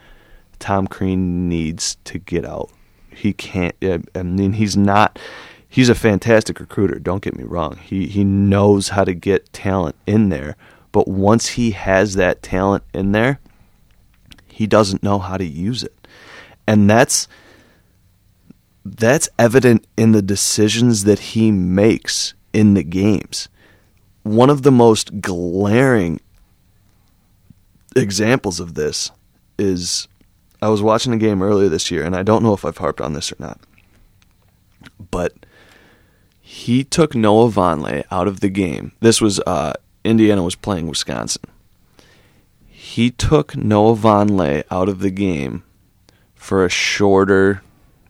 Tom 0.65 0.87
Crean 0.87 1.49
needs 1.49 1.97
to 2.05 2.19
get 2.19 2.45
out 2.45 2.71
he 3.15 3.33
can't. 3.33 3.75
Uh, 3.83 3.99
I 4.15 4.23
mean, 4.23 4.55
he's 4.55 4.77
not. 4.77 5.19
He's 5.69 5.89
a 5.89 5.95
fantastic 5.95 6.61
recruiter. 6.61 6.99
Don't 6.99 7.23
get 7.23 7.37
me 7.37 7.45
wrong. 7.45 7.77
He 7.77 8.07
he 8.07 8.25
knows 8.25 8.91
how 8.91 9.05
to 9.05 9.15
get 9.15 9.53
talent 9.53 9.97
in 10.07 10.29
there. 10.29 10.57
But 10.93 11.09
once 11.09 11.51
he 11.51 11.73
has 11.73 12.15
that 12.15 12.43
talent 12.43 12.85
in 12.93 13.13
there, 13.13 13.41
he 14.47 14.67
doesn't 14.67 15.03
know 15.03 15.19
how 15.19 15.37
to 15.37 15.45
use 15.45 15.83
it, 15.83 16.07
and 16.67 16.89
that's 16.89 17.27
that's 18.85 19.29
evident 19.39 19.87
in 19.97 20.13
the 20.13 20.23
decisions 20.23 21.05
that 21.05 21.19
he 21.19 21.51
makes 21.51 22.35
in 22.53 22.75
the 22.75 22.85
games. 22.85 23.49
One 24.23 24.51
of 24.51 24.63
the 24.63 24.71
most 24.71 25.21
glaring 25.21 26.21
examples 27.97 28.61
of 28.61 28.75
this 28.75 29.11
is 29.59 30.09
I 30.65 30.69
was 30.69 30.81
watching 30.81 31.13
a 31.13 31.19
game 31.19 31.43
earlier 31.43 31.69
this 31.69 31.91
year, 31.91 32.05
and 32.05 32.17
I 32.17 32.23
don't 32.23 32.43
know 32.43 32.55
if 32.55 32.65
I've 32.65 32.79
harped 32.79 33.03
on 33.03 33.13
this 33.13 33.31
or 33.31 33.37
not, 33.39 33.61
but 35.11 35.35
he 36.41 36.83
took 36.83 37.15
Noah 37.15 37.51
Vonleh 37.51 38.05
out 38.11 38.27
of 38.27 38.41
the 38.41 38.49
game. 38.49 38.93
This 39.01 39.21
was 39.21 39.41
uh, 39.41 39.75
Indiana 40.05 40.43
was 40.43 40.55
playing 40.55 40.89
Wisconsin. 40.89 41.43
He 42.67 43.11
took 43.11 43.55
Noah 43.55 43.95
Vonleh 43.95 44.65
out 44.71 44.89
of 44.89 45.01
the 45.01 45.11
game 45.11 45.65
for 46.35 46.65
a 46.65 46.71
shorter, 46.71 47.63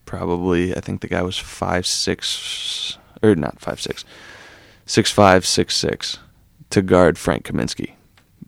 probably. 0.06 0.76
I 0.76 0.80
think 0.80 1.00
the 1.00 1.08
guy 1.08 1.22
was 1.22 1.36
five 1.36 1.88
six 1.88 2.98
or 3.20 3.34
not 3.34 3.58
five 3.58 3.80
six, 3.80 4.04
six 4.86 5.10
five 5.10 5.44
six 5.44 5.76
six 5.76 6.20
to 6.70 6.82
guard 6.82 7.18
Frank 7.18 7.46
Kaminsky 7.46 7.94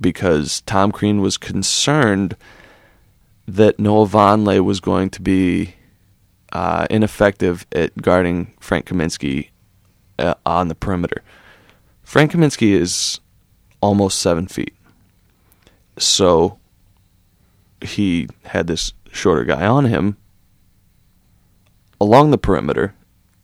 because 0.01 0.61
Tom 0.61 0.93
Crean 0.93 1.21
was 1.21 1.37
concerned 1.37 2.37
that 3.47 3.79
Noah 3.79 4.07
Vonleh 4.07 4.65
was 4.65 4.81
going 4.81 5.11
to 5.11 5.23
be 5.23 5.75
uh, 6.53 6.87
ineffective 6.91 7.67
at 7.73 7.97
guarding 8.01 8.55
Frank 8.61 8.87
Kaminsky 8.87 9.51
uh, 10.19 10.35
on 10.45 10.69
the 10.69 10.75
perimeter. 10.75 11.23
Frank 12.03 12.33
Kaminsky 12.33 12.73
is 12.73 13.21
almost 13.81 14.19
seven 14.19 14.47
feet, 14.47 14.75
so 15.99 16.59
he 17.81 18.29
had 18.45 18.67
this 18.67 18.93
shorter 19.13 19.45
guy 19.45 19.67
on 19.67 19.87
him 19.87 20.17
along 22.01 22.31
the 22.31 22.39
perimeter, 22.39 22.95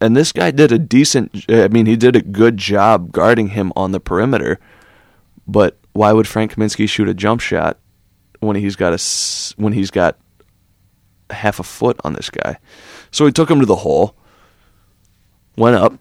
and 0.00 0.16
this 0.16 0.32
guy 0.32 0.50
did 0.50 0.72
a 0.72 0.78
decent. 0.78 1.44
I 1.48 1.68
mean, 1.68 1.86
he 1.86 1.96
did 1.96 2.16
a 2.16 2.22
good 2.22 2.56
job 2.56 3.12
guarding 3.12 3.48
him 3.48 3.72
on 3.76 3.92
the 3.92 4.00
perimeter. 4.00 4.58
But 5.46 5.76
why 5.92 6.12
would 6.12 6.28
Frank 6.28 6.54
Kaminsky 6.54 6.88
shoot 6.88 7.08
a 7.08 7.14
jump 7.14 7.40
shot 7.40 7.78
when 8.42 8.56
he's 8.56 8.76
got 8.76 8.92
a 8.92 9.54
when 9.56 9.72
he's 9.72 9.90
got 9.90 10.18
half 11.30 11.60
a 11.60 11.62
foot 11.62 11.98
on 12.04 12.14
this 12.14 12.28
guy? 12.28 12.58
So 13.10 13.24
he 13.24 13.32
took 13.32 13.50
him 13.50 13.60
to 13.60 13.66
the 13.66 13.76
hole, 13.76 14.16
went 15.56 15.76
up, 15.76 15.94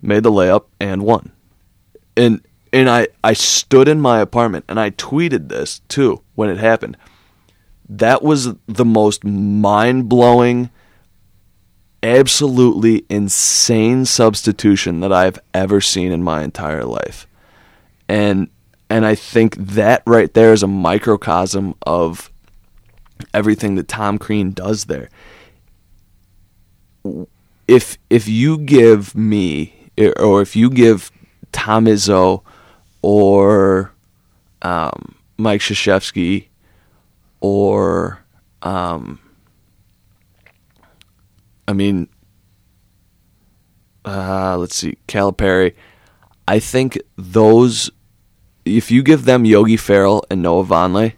made 0.00 0.22
the 0.22 0.30
layup, 0.30 0.66
and 0.80 1.02
won. 1.02 1.32
And 2.16 2.46
and 2.72 2.88
I 2.88 3.08
I 3.24 3.32
stood 3.32 3.88
in 3.88 4.00
my 4.00 4.20
apartment 4.20 4.64
and 4.68 4.78
I 4.78 4.90
tweeted 4.90 5.48
this 5.48 5.80
too 5.88 6.22
when 6.34 6.48
it 6.48 6.58
happened. 6.58 6.96
That 7.88 8.22
was 8.22 8.54
the 8.66 8.84
most 8.84 9.24
mind 9.24 10.08
blowing, 10.08 10.70
absolutely 12.02 13.04
insane 13.10 14.04
substitution 14.04 15.00
that 15.00 15.12
I've 15.12 15.38
ever 15.52 15.80
seen 15.80 16.12
in 16.12 16.22
my 16.22 16.42
entire 16.42 16.84
life. 16.84 17.26
And 18.08 18.48
and 18.92 19.06
I 19.06 19.14
think 19.14 19.56
that 19.56 20.02
right 20.06 20.32
there 20.34 20.52
is 20.52 20.62
a 20.62 20.66
microcosm 20.66 21.74
of 21.86 22.30
everything 23.32 23.76
that 23.76 23.88
Tom 23.88 24.18
Crean 24.18 24.50
does 24.50 24.84
there. 24.84 25.08
If 27.66 27.96
if 28.10 28.28
you 28.28 28.58
give 28.58 29.14
me 29.14 29.88
or 29.96 30.42
if 30.42 30.54
you 30.54 30.68
give 30.68 31.10
Tom 31.52 31.86
Izzo 31.86 32.42
or 33.00 33.92
um, 34.60 35.14
Mike 35.38 35.62
Krzyzewski 35.62 36.48
or 37.40 38.22
um, 38.60 39.18
I 41.66 41.72
mean, 41.72 42.08
uh, 44.04 44.58
let's 44.58 44.76
see, 44.76 44.98
Calipari. 45.08 45.74
I 46.46 46.58
think 46.58 47.00
those, 47.16 47.90
if 48.64 48.90
you 48.90 49.02
give 49.02 49.24
them 49.24 49.44
Yogi 49.44 49.76
Ferrell 49.76 50.24
and 50.30 50.42
Noah 50.42 50.64
Vonleh, 50.64 51.14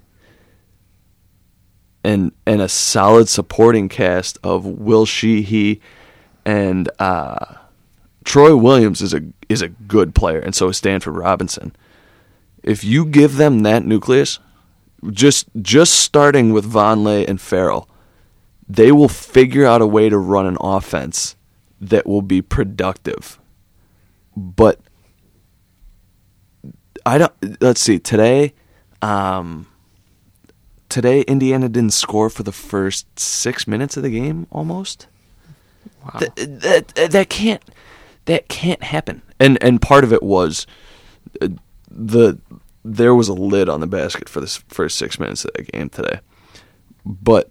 and 2.02 2.32
and 2.46 2.60
a 2.60 2.68
solid 2.68 3.28
supporting 3.28 3.88
cast 3.88 4.38
of 4.42 4.66
Will 4.66 5.06
Sheehy 5.06 5.80
and 6.44 6.90
uh, 6.98 7.56
Troy 8.24 8.54
Williams 8.54 9.00
is 9.00 9.14
a 9.14 9.22
is 9.48 9.62
a 9.62 9.68
good 9.68 10.14
player, 10.14 10.38
and 10.38 10.54
so 10.54 10.68
is 10.68 10.76
Stanford 10.76 11.16
Robinson. 11.16 11.74
If 12.62 12.84
you 12.84 13.04
give 13.04 13.36
them 13.36 13.60
that 13.60 13.84
nucleus, 13.84 14.38
just 15.10 15.48
just 15.60 15.94
starting 15.94 16.52
with 16.52 16.70
Vonleh 16.70 17.28
and 17.28 17.40
Ferrell, 17.40 17.88
they 18.68 18.92
will 18.92 19.08
figure 19.08 19.66
out 19.66 19.82
a 19.82 19.86
way 19.86 20.08
to 20.08 20.18
run 20.18 20.46
an 20.46 20.56
offense 20.60 21.36
that 21.80 22.06
will 22.06 22.22
be 22.22 22.40
productive. 22.40 23.38
But 24.36 24.80
I 27.06 27.18
don't. 27.18 27.62
Let's 27.62 27.80
see. 27.80 27.98
Today, 27.98 28.54
um, 29.02 29.66
today 30.88 31.22
Indiana 31.22 31.68
didn't 31.68 31.92
score 31.92 32.30
for 32.30 32.42
the 32.42 32.52
first 32.52 33.18
six 33.18 33.66
minutes 33.66 33.96
of 33.96 34.02
the 34.02 34.10
game. 34.10 34.46
Almost. 34.50 35.06
Wow. 36.04 36.20
That, 36.20 36.36
that 36.96 37.10
that 37.12 37.28
can't 37.28 37.62
that 38.24 38.48
can't 38.48 38.82
happen. 38.82 39.22
And 39.38 39.62
and 39.62 39.80
part 39.80 40.04
of 40.04 40.12
it 40.12 40.22
was 40.22 40.66
uh, 41.40 41.48
the 41.90 42.38
there 42.84 43.14
was 43.14 43.28
a 43.28 43.34
lid 43.34 43.68
on 43.68 43.80
the 43.80 43.86
basket 43.86 44.28
for 44.28 44.40
the 44.40 44.46
first 44.68 44.96
six 44.96 45.18
minutes 45.18 45.44
of 45.44 45.52
the 45.54 45.64
game 45.64 45.88
today. 45.88 46.20
But 47.04 47.50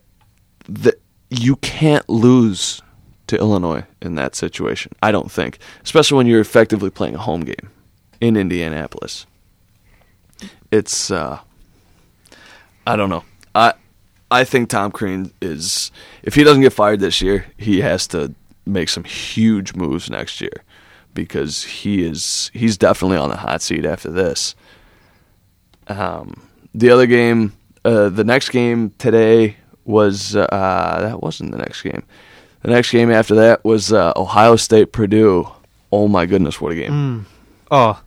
the 0.67 0.97
you 1.29 1.55
can't 1.57 2.07
lose 2.09 2.81
to 3.27 3.37
Illinois 3.37 3.85
in 4.01 4.15
that 4.15 4.35
situation. 4.35 4.93
I 5.01 5.11
don't 5.11 5.31
think, 5.31 5.57
especially 5.83 6.17
when 6.17 6.27
you're 6.27 6.41
effectively 6.41 6.89
playing 6.89 7.15
a 7.15 7.19
home 7.19 7.41
game 7.41 7.71
in 8.21 8.37
Indianapolis. 8.37 9.25
It's 10.73 11.11
uh, 11.11 11.39
I 12.87 12.95
don't 12.95 13.11
know. 13.11 13.23
I 13.53 13.73
I 14.31 14.43
think 14.43 14.69
Tom 14.69 14.91
Crean 14.91 15.31
is 15.39 15.91
if 16.23 16.33
he 16.33 16.43
doesn't 16.43 16.63
get 16.63 16.73
fired 16.73 16.99
this 16.99 17.21
year, 17.21 17.45
he 17.57 17.81
has 17.81 18.07
to 18.07 18.33
make 18.65 18.89
some 18.89 19.03
huge 19.03 19.75
moves 19.75 20.09
next 20.09 20.41
year 20.41 20.63
because 21.13 21.61
he 21.63 22.03
is 22.03 22.49
he's 22.55 22.75
definitely 22.75 23.17
on 23.17 23.29
the 23.29 23.37
hot 23.37 23.61
seat 23.61 23.85
after 23.85 24.09
this. 24.09 24.55
Um, 25.87 26.41
the 26.73 26.89
other 26.89 27.05
game, 27.05 27.53
uh, 27.85 28.09
the 28.09 28.23
next 28.23 28.49
game 28.49 28.89
today 28.97 29.57
was 29.85 30.35
uh, 30.35 30.47
that 31.01 31.21
wasn't 31.21 31.51
the 31.51 31.59
next 31.59 31.83
game. 31.83 32.01
The 32.63 32.71
next 32.71 32.89
game 32.89 33.11
after 33.11 33.35
that 33.35 33.63
was 33.63 33.93
uh, 33.93 34.11
Ohio 34.15 34.55
State 34.55 34.91
Purdue. 34.91 35.47
Oh 35.91 36.07
my 36.07 36.25
goodness, 36.25 36.59
what 36.59 36.71
a 36.71 36.75
game! 36.75 37.27
Oh, 37.69 38.01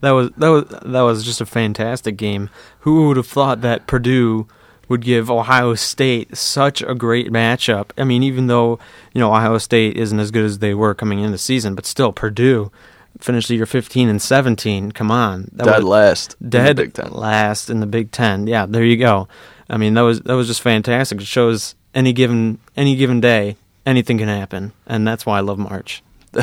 that 0.00 0.10
was 0.12 0.30
that 0.36 0.48
was 0.48 0.64
that 0.84 1.00
was 1.02 1.24
just 1.24 1.40
a 1.40 1.46
fantastic 1.46 2.16
game. 2.16 2.50
Who 2.80 3.08
would 3.08 3.16
have 3.16 3.26
thought 3.26 3.60
that 3.62 3.86
Purdue 3.86 4.46
would 4.88 5.02
give 5.02 5.30
Ohio 5.30 5.74
State 5.74 6.36
such 6.36 6.82
a 6.82 6.94
great 6.94 7.30
matchup? 7.30 7.90
I 7.96 8.04
mean, 8.04 8.22
even 8.22 8.46
though 8.48 8.78
you 9.12 9.20
know 9.20 9.30
Ohio 9.32 9.58
State 9.58 9.96
isn't 9.96 10.18
as 10.18 10.30
good 10.30 10.44
as 10.44 10.58
they 10.58 10.74
were 10.74 10.94
coming 10.94 11.18
into 11.20 11.32
the 11.32 11.38
season, 11.38 11.74
but 11.74 11.86
still 11.86 12.12
Purdue 12.12 12.70
finished 13.18 13.48
the 13.48 13.56
year 13.56 13.66
15 13.66 14.08
and 14.08 14.22
17. 14.22 14.92
Come 14.92 15.10
on, 15.10 15.48
that 15.52 15.64
Dead 15.64 15.76
was- 15.78 15.84
last, 15.84 16.36
in 16.40 16.48
dead 16.50 16.94
Ten. 16.94 17.10
last 17.12 17.68
in 17.68 17.80
the 17.80 17.86
Big 17.86 18.10
Ten. 18.12 18.46
Yeah, 18.46 18.66
there 18.66 18.84
you 18.84 18.96
go. 18.96 19.28
I 19.68 19.76
mean, 19.76 19.94
that 19.94 20.00
was 20.02 20.20
that 20.22 20.34
was 20.34 20.46
just 20.48 20.62
fantastic. 20.62 21.20
It 21.20 21.26
shows 21.26 21.74
any 21.94 22.12
given 22.12 22.58
any 22.76 22.96
given 22.96 23.20
day 23.20 23.56
anything 23.86 24.18
can 24.18 24.28
happen, 24.28 24.72
and 24.86 25.06
that's 25.06 25.24
why 25.26 25.38
I 25.38 25.40
love 25.40 25.58
March. 25.58 26.02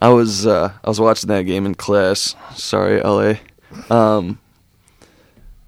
I 0.00 0.08
was 0.08 0.46
uh, 0.46 0.72
I 0.82 0.88
was 0.88 1.00
watching 1.00 1.28
that 1.28 1.42
game 1.42 1.66
in 1.66 1.74
class. 1.74 2.34
Sorry, 2.54 3.00
LA. 3.00 3.34
Um, 3.90 4.38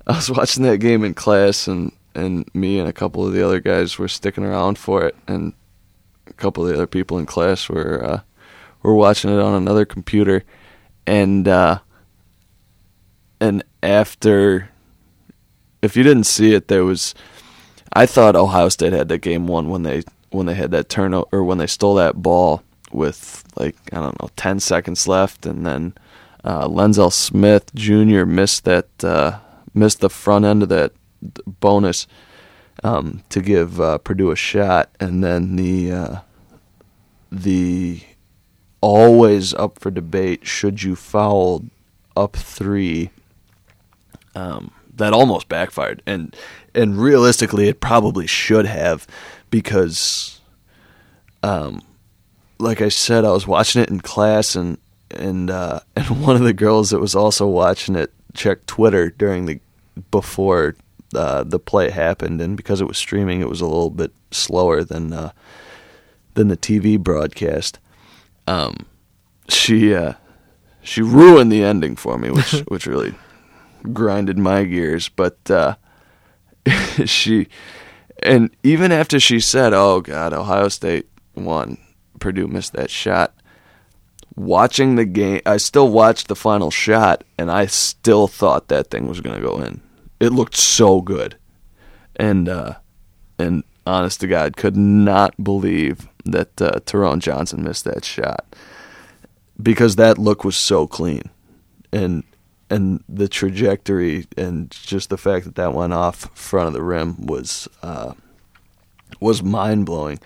I 0.07 0.17
was 0.17 0.31
watching 0.31 0.63
that 0.65 0.79
game 0.79 1.05
in 1.05 1.15
class, 1.15 1.69
and 1.69 1.93
and 2.15 2.49
me 2.55 2.79
and 2.79 2.89
a 2.89 2.93
couple 2.93 3.27
of 3.27 3.33
the 3.33 3.45
other 3.45 3.61
guys 3.61 3.99
were 3.99 4.09
sticking 4.09 4.45
around 4.45 4.79
for 4.79 5.05
it, 5.05 5.17
and 5.27 5.53
a 6.27 6.33
couple 6.33 6.63
of 6.63 6.69
the 6.69 6.75
other 6.75 6.87
people 6.87 7.19
in 7.19 7.27
class 7.27 7.69
were 7.69 8.03
uh, 8.05 8.21
were 8.83 8.95
watching 8.95 9.31
it 9.31 9.41
on 9.41 9.55
another 9.55 9.85
computer, 9.85 10.43
and 11.07 11.47
uh, 11.47 11.79
and 13.41 13.63
after, 13.83 14.71
if 15.83 15.97
you 15.97 16.03
didn't 16.03 16.25
see 16.25 16.55
it, 16.55 16.69
there 16.69 16.85
was. 16.85 17.15
I 17.97 18.07
thought 18.07 18.35
Ohio 18.35 18.71
State 18.71 18.93
had 18.93 19.09
that 19.09 19.19
game 19.19 19.47
won 19.47 19.69
when 19.69 19.85
they 19.85 20.03
when 20.31 20.47
they 20.47 20.55
had 20.55 20.73
that 20.73 20.89
turnover 20.89 21.29
or 21.31 21.45
when 21.45 21.59
they 21.59 21.69
stole 21.69 21.95
that 21.95 22.17
ball 22.17 22.65
with 22.95 23.45
like 23.57 23.77
I 23.93 23.97
don't 23.97 24.21
know 24.21 24.31
ten 24.37 24.61
seconds 24.61 25.07
left, 25.07 25.47
and 25.47 25.67
then 25.67 25.95
uh, 26.45 26.67
Lenzelle 26.69 27.13
Smith 27.13 27.75
Jr. 27.75 28.25
missed 28.25 28.65
that 28.65 29.05
uh, 29.05 29.39
missed 29.75 30.01
the 30.01 30.11
front 30.11 30.45
end 30.45 30.63
of 30.63 30.69
that 30.71 30.93
bonus 31.61 32.07
um, 32.83 33.23
to 33.31 33.41
give 33.41 33.81
uh, 33.81 33.99
Purdue 33.99 34.31
a 34.31 34.37
shot, 34.37 34.91
and 35.01 35.23
then 35.23 35.57
the 35.57 35.93
uh, 35.93 36.17
the 37.31 38.01
always 38.81 39.55
up 39.55 39.79
for 39.79 39.91
debate 39.91 40.47
should 40.47 40.83
you 40.83 40.95
foul 40.95 41.65
up 42.15 42.37
three 42.37 43.11
um, 44.35 44.71
that 44.97 45.13
almost 45.13 45.49
backfired, 45.49 46.03
and 46.07 46.35
and 46.75 47.01
realistically, 47.01 47.69
it 47.69 47.81
probably 47.81 48.27
should 48.27 48.67
have, 48.67 49.07
because, 49.49 50.41
um, 51.43 51.83
like 52.59 52.81
I 52.81 52.89
said, 52.89 53.25
I 53.25 53.33
was 53.33 53.47
watching 53.47 53.83
it 53.83 53.91
in 53.91 54.01
class, 54.01 54.57
and 54.57 54.79
and 55.11 55.51
uh, 55.51 55.81
and 55.97 56.23
one 56.23 56.37
of 56.37 56.43
the 56.43 56.53
girls 56.53 56.91
that 56.91 57.01
was 57.01 57.15
also 57.15 57.47
watching 57.47 57.97
it 57.97 58.13
checked 58.35 58.67
Twitter 58.67 59.11
during 59.11 59.47
the 59.47 59.61
before 60.11 60.75
uh, 61.15 61.45
the 61.45 61.59
play 61.59 61.91
happened, 61.91 62.41
and 62.41 62.57
because 62.57 62.81
it 62.81 62.89
was 62.89 62.99
streaming, 62.99 63.41
it 63.41 63.49
was 63.49 63.61
a 63.61 63.67
little 63.67 63.91
bit 63.91 64.13
slower 64.31 64.83
than 64.85 65.13
uh, 65.13 65.33
than 66.35 66.49
the 66.49 66.57
TV 66.57 66.99
broadcast. 66.99 67.79
Um, 68.47 68.87
she 69.49 69.95
uh, 69.95 70.15
she 70.83 71.03
ruined 71.03 71.51
the 71.51 71.63
ending 71.63 71.97
for 71.97 72.19
me, 72.19 72.31
which 72.31 72.53
which 72.69 72.87
really 72.87 73.15
grinded 73.93 74.39
my 74.39 74.65
gears. 74.65 75.09
But 75.09 75.39
uh, 75.51 75.77
she, 77.05 77.49
and 78.23 78.51
even 78.63 78.93
after 78.93 79.21
she 79.21 79.41
said, 79.41 79.73
"Oh 79.73 80.01
God, 80.01 80.33
Ohio 80.33 80.69
State 80.69 81.09
won," 81.35 81.79
Purdue 82.25 82.49
missed 82.49 82.73
that 82.73 82.91
shot. 82.91 83.35
Watching 84.35 84.97
the 84.97 85.05
game, 85.05 85.43
I 85.45 85.59
still 85.59 85.91
watched 85.91 86.29
the 86.29 86.35
final 86.35 86.71
shot, 86.71 87.23
and 87.39 87.51
I 87.51 87.67
still 87.67 88.29
thought 88.29 88.69
that 88.69 88.89
thing 88.89 89.07
was 89.07 89.21
going 89.21 89.37
to 89.37 89.47
go 89.47 89.61
in. 89.61 89.83
It 90.21 90.31
looked 90.31 90.57
so 90.57 91.03
good, 91.03 91.37
and 92.17 92.49
uh, 92.49 92.77
and 93.39 93.63
honest 93.87 94.21
to 94.21 94.27
God, 94.27 94.57
could 94.57 94.75
not 94.75 95.35
believe 95.45 96.09
that 96.25 96.63
uh, 96.63 96.81
Terone 96.87 97.19
Johnson 97.19 97.63
missed 97.63 97.85
that 97.85 98.07
shot 98.07 98.57
because 99.63 99.97
that 99.97 100.17
look 100.17 100.45
was 100.45 100.57
so 100.57 100.87
clean, 100.87 101.29
and 101.93 102.25
and 102.71 103.05
the 103.07 103.29
trajectory 103.29 104.27
and 104.39 104.71
just 104.71 105.11
the 105.11 105.19
fact 105.19 105.45
that 105.45 105.57
that 105.57 105.75
went 105.75 105.93
off 105.93 106.31
front 106.35 106.69
of 106.69 106.73
the 106.73 106.83
rim 106.83 107.27
was 107.27 107.69
uh, 107.83 108.15
was 109.21 109.43
mind 109.43 109.85
blowing. 109.85 110.19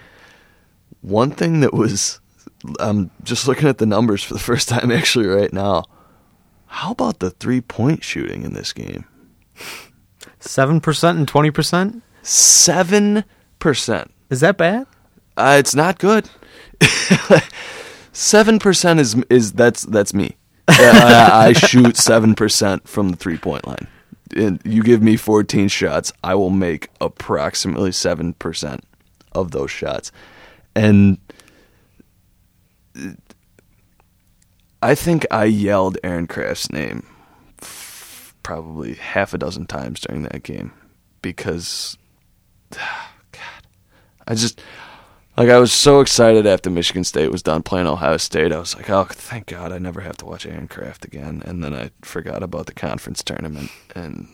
One 1.01 1.31
thing 1.31 1.61
that 1.61 1.73
was, 1.73 2.21
I'm 2.81 3.11
just 3.23 3.47
looking 3.47 3.69
at 3.69 3.79
the 3.79 3.87
numbers 3.87 4.23
for 4.23 4.35
the 4.35 4.41
first 4.41 4.69
time 4.69 4.91
actually 4.91 5.27
right 5.27 5.53
now. 5.53 5.85
How 6.67 6.93
about 6.93 7.21
the 7.21 7.31
three 7.31 7.61
point 7.61 8.05
shooting 8.05 8.43
in 8.43 8.53
this 8.53 8.73
game? 8.73 9.05
Seven 10.39 10.81
percent 10.81 11.19
and 11.19 11.27
twenty 11.27 11.51
percent. 11.51 12.03
Seven 12.23 13.25
percent. 13.59 14.13
Is 14.31 14.41
that 14.41 14.59
bad? 14.59 14.87
Uh, 15.37 15.57
it's 15.59 15.75
not 15.75 15.99
good. 15.99 16.29
Seven 18.13 18.59
percent 18.59 18.99
is 18.99 19.15
is 19.31 19.53
that's 19.53 19.85
that's 19.85 20.13
me. 20.13 20.37
Uh, 20.67 20.75
I, 20.77 21.47
I 21.47 21.53
shoot 21.53 21.97
seven 21.97 22.35
percent 22.35 22.89
from 22.89 23.11
the 23.11 23.17
three 23.17 23.39
point 23.39 23.67
line. 23.67 23.87
And 24.37 24.61
you 24.65 24.83
give 24.83 25.03
me 25.03 25.17
fourteen 25.17 25.69
shots, 25.69 26.13
I 26.23 26.35
will 26.35 26.51
make 26.51 26.91
approximately 27.01 27.93
seven 27.93 28.35
percent 28.35 28.85
of 29.33 29.53
those 29.53 29.71
shots, 29.71 30.11
and 30.79 31.19
I 34.81 34.95
think 34.95 35.27
I 35.31 35.45
yelled 35.45 35.99
Aaron 36.05 36.29
Craft's 36.29 36.71
name 36.71 37.07
probably 38.45 38.95
half 38.95 39.35
a 39.35 39.39
dozen 39.39 39.67
times 39.67 40.01
during 40.01 40.23
that 40.23 40.43
game 40.45 40.73
because 41.21 41.99
God, 42.71 43.67
I 44.27 44.35
just 44.37 44.63
like 45.37 45.49
I 45.49 45.59
was 45.59 45.73
so 45.73 46.01
excited 46.01 46.47
after 46.47 46.71
Michigan 46.71 47.03
State 47.03 47.33
was 47.33 47.43
done 47.43 47.65
playing 47.65 47.89
Ohio 47.89 48.17
State. 48.17 48.53
I 48.53 48.59
was 48.59 48.77
like, 48.77 48.89
oh, 48.89 49.05
thank 49.11 49.47
God, 49.47 49.73
I 49.73 49.79
never 49.79 50.01
have 50.01 50.17
to 50.19 50.27
watch 50.27 50.47
Aaron 50.47 50.69
Craft 50.69 51.05
again. 51.05 51.43
And 51.45 51.63
then 51.63 51.75
I 51.75 51.91
forgot 52.03 52.45
about 52.45 52.67
the 52.67 52.75
conference 52.75 53.25
tournament, 53.25 53.71
and 53.97 54.29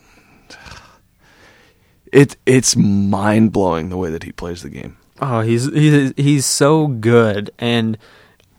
it 2.12 2.36
it's 2.45 2.76
mind 2.76 3.53
blowing 3.53 3.88
the 3.88 3.97
way 3.97 4.11
that 4.11 4.24
he 4.24 4.32
plays 4.32 4.62
the 4.62 4.70
game. 4.70 4.99
Oh, 5.21 5.41
he's 5.41 5.73
he's 5.73 6.12
he's 6.17 6.47
so 6.47 6.89
good, 6.89 7.51
and 7.59 7.97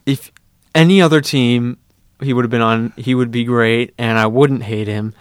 if 0.05 0.31
any 0.73 1.01
other 1.01 1.21
team 1.21 1.77
he 2.21 2.33
would 2.33 2.45
have 2.45 2.51
been 2.51 2.61
on, 2.61 2.93
he 2.95 3.13
would 3.13 3.31
be 3.31 3.43
great, 3.43 3.93
and 3.97 4.17
I 4.17 4.27
wouldn't 4.27 4.63
hate 4.63 4.87
him. 4.87 5.13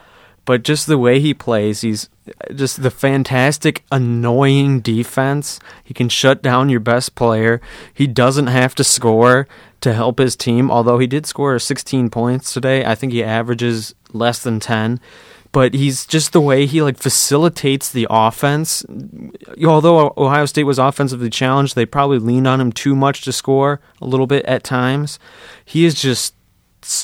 But 0.45 0.63
just 0.63 0.87
the 0.87 0.99
way 0.99 1.21
he 1.21 1.33
plays, 1.33 1.81
he's 1.81 2.11
just 2.55 2.83
the 2.83 2.91
fantastic, 2.91 3.83
annoying 3.91 4.81
defense. 4.81 5.59
He 5.83 5.95
can 5.95 6.09
shut 6.09 6.43
down 6.43 6.69
your 6.69 6.81
best 6.81 7.15
player. 7.15 7.61
He 7.93 8.07
doesn't 8.07 8.49
have 8.49 8.75
to 8.77 8.85
score 8.85 9.49
to 9.81 9.95
help 9.95 10.19
his 10.19 10.37
team, 10.37 10.71
although 10.71 10.99
he 10.99 11.07
did 11.07 11.27
score 11.27 11.59
16 11.59 12.11
points 12.11 12.53
today. 12.53 12.85
I 12.85 12.95
think 12.95 13.13
he 13.13 13.25
averages 13.25 13.95
less 14.13 14.43
than 14.43 14.61
10 14.61 15.01
but 15.55 15.73
he's 15.73 16.05
just 16.05 16.33
the 16.33 16.41
way 16.41 16.67
he 16.67 16.83
like 16.83 16.99
facilitates 16.99 17.89
the 17.89 18.09
offense. 18.11 18.85
Although 19.65 20.13
Ohio 20.17 20.47
State 20.47 20.65
was 20.65 20.81
offensively 20.81 21.31
challenged, 21.31 21.77
they 21.77 21.87
probably 21.87 22.19
leaned 22.19 22.49
on 22.49 22.61
him 22.61 22.73
too 22.73 22.97
much 22.97 23.23
to 23.23 23.33
score 23.33 23.81
a 24.03 24.05
little 24.05 24.27
bit 24.27 24.45
at 24.47 24.65
times. 24.65 25.21
He 25.65 25.85
is 25.85 25.95
just 25.95 26.35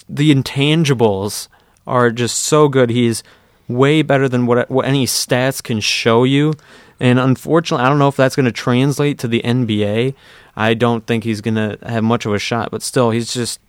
the 0.09 0.35
intangibles 0.35 1.47
are 1.87 2.11
just 2.11 2.41
so 2.41 2.69
good. 2.69 2.91
He's 2.91 3.23
way 3.69 4.03
better 4.03 4.29
than 4.29 4.47
what 4.47 4.69
what 4.69 4.85
any 4.85 5.07
stats 5.07 5.63
can 5.63 5.79
show 5.79 6.25
you. 6.25 6.55
And 6.99 7.21
unfortunately, 7.21 7.87
I 7.87 7.89
don't 7.89 8.01
know 8.01 8.09
if 8.09 8.17
that's 8.17 8.35
going 8.35 8.47
to 8.47 8.53
translate 8.53 9.21
to 9.21 9.29
the 9.29 9.43
NBA. 9.43 10.15
I 10.57 10.75
don't 10.75 11.07
think 11.07 11.23
he's 11.23 11.41
going 11.41 11.55
to 11.55 11.79
have 11.87 12.03
much 12.03 12.27
of 12.27 12.35
a 12.35 12.39
shot, 12.41 12.73
but 12.73 12.83
still 12.83 13.13
he's 13.13 13.33
just 13.33 13.61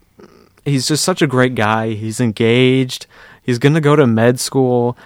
he's 0.65 0.87
just 0.87 1.03
such 1.03 1.21
a 1.21 1.27
great 1.27 1.53
guy. 1.53 1.91
He's 1.91 2.19
engaged. 2.19 3.05
He's 3.41 3.59
going 3.59 3.73
to 3.73 3.81
go 3.81 3.95
to 3.95 4.05
med 4.07 4.39
school. 4.39 4.97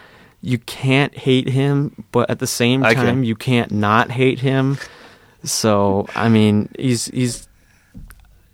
You 0.42 0.58
can't 0.60 1.16
hate 1.18 1.50
him, 1.50 2.06
but 2.12 2.30
at 2.30 2.40
the 2.40 2.48
same 2.48 2.84
time, 2.84 2.96
can. 2.96 3.24
you 3.24 3.36
can't 3.36 3.72
not 3.72 4.12
hate 4.12 4.40
him. 4.40 4.78
So, 5.44 6.08
I 6.16 6.30
mean, 6.30 6.70
he's 6.78 7.06
he's. 7.06 7.48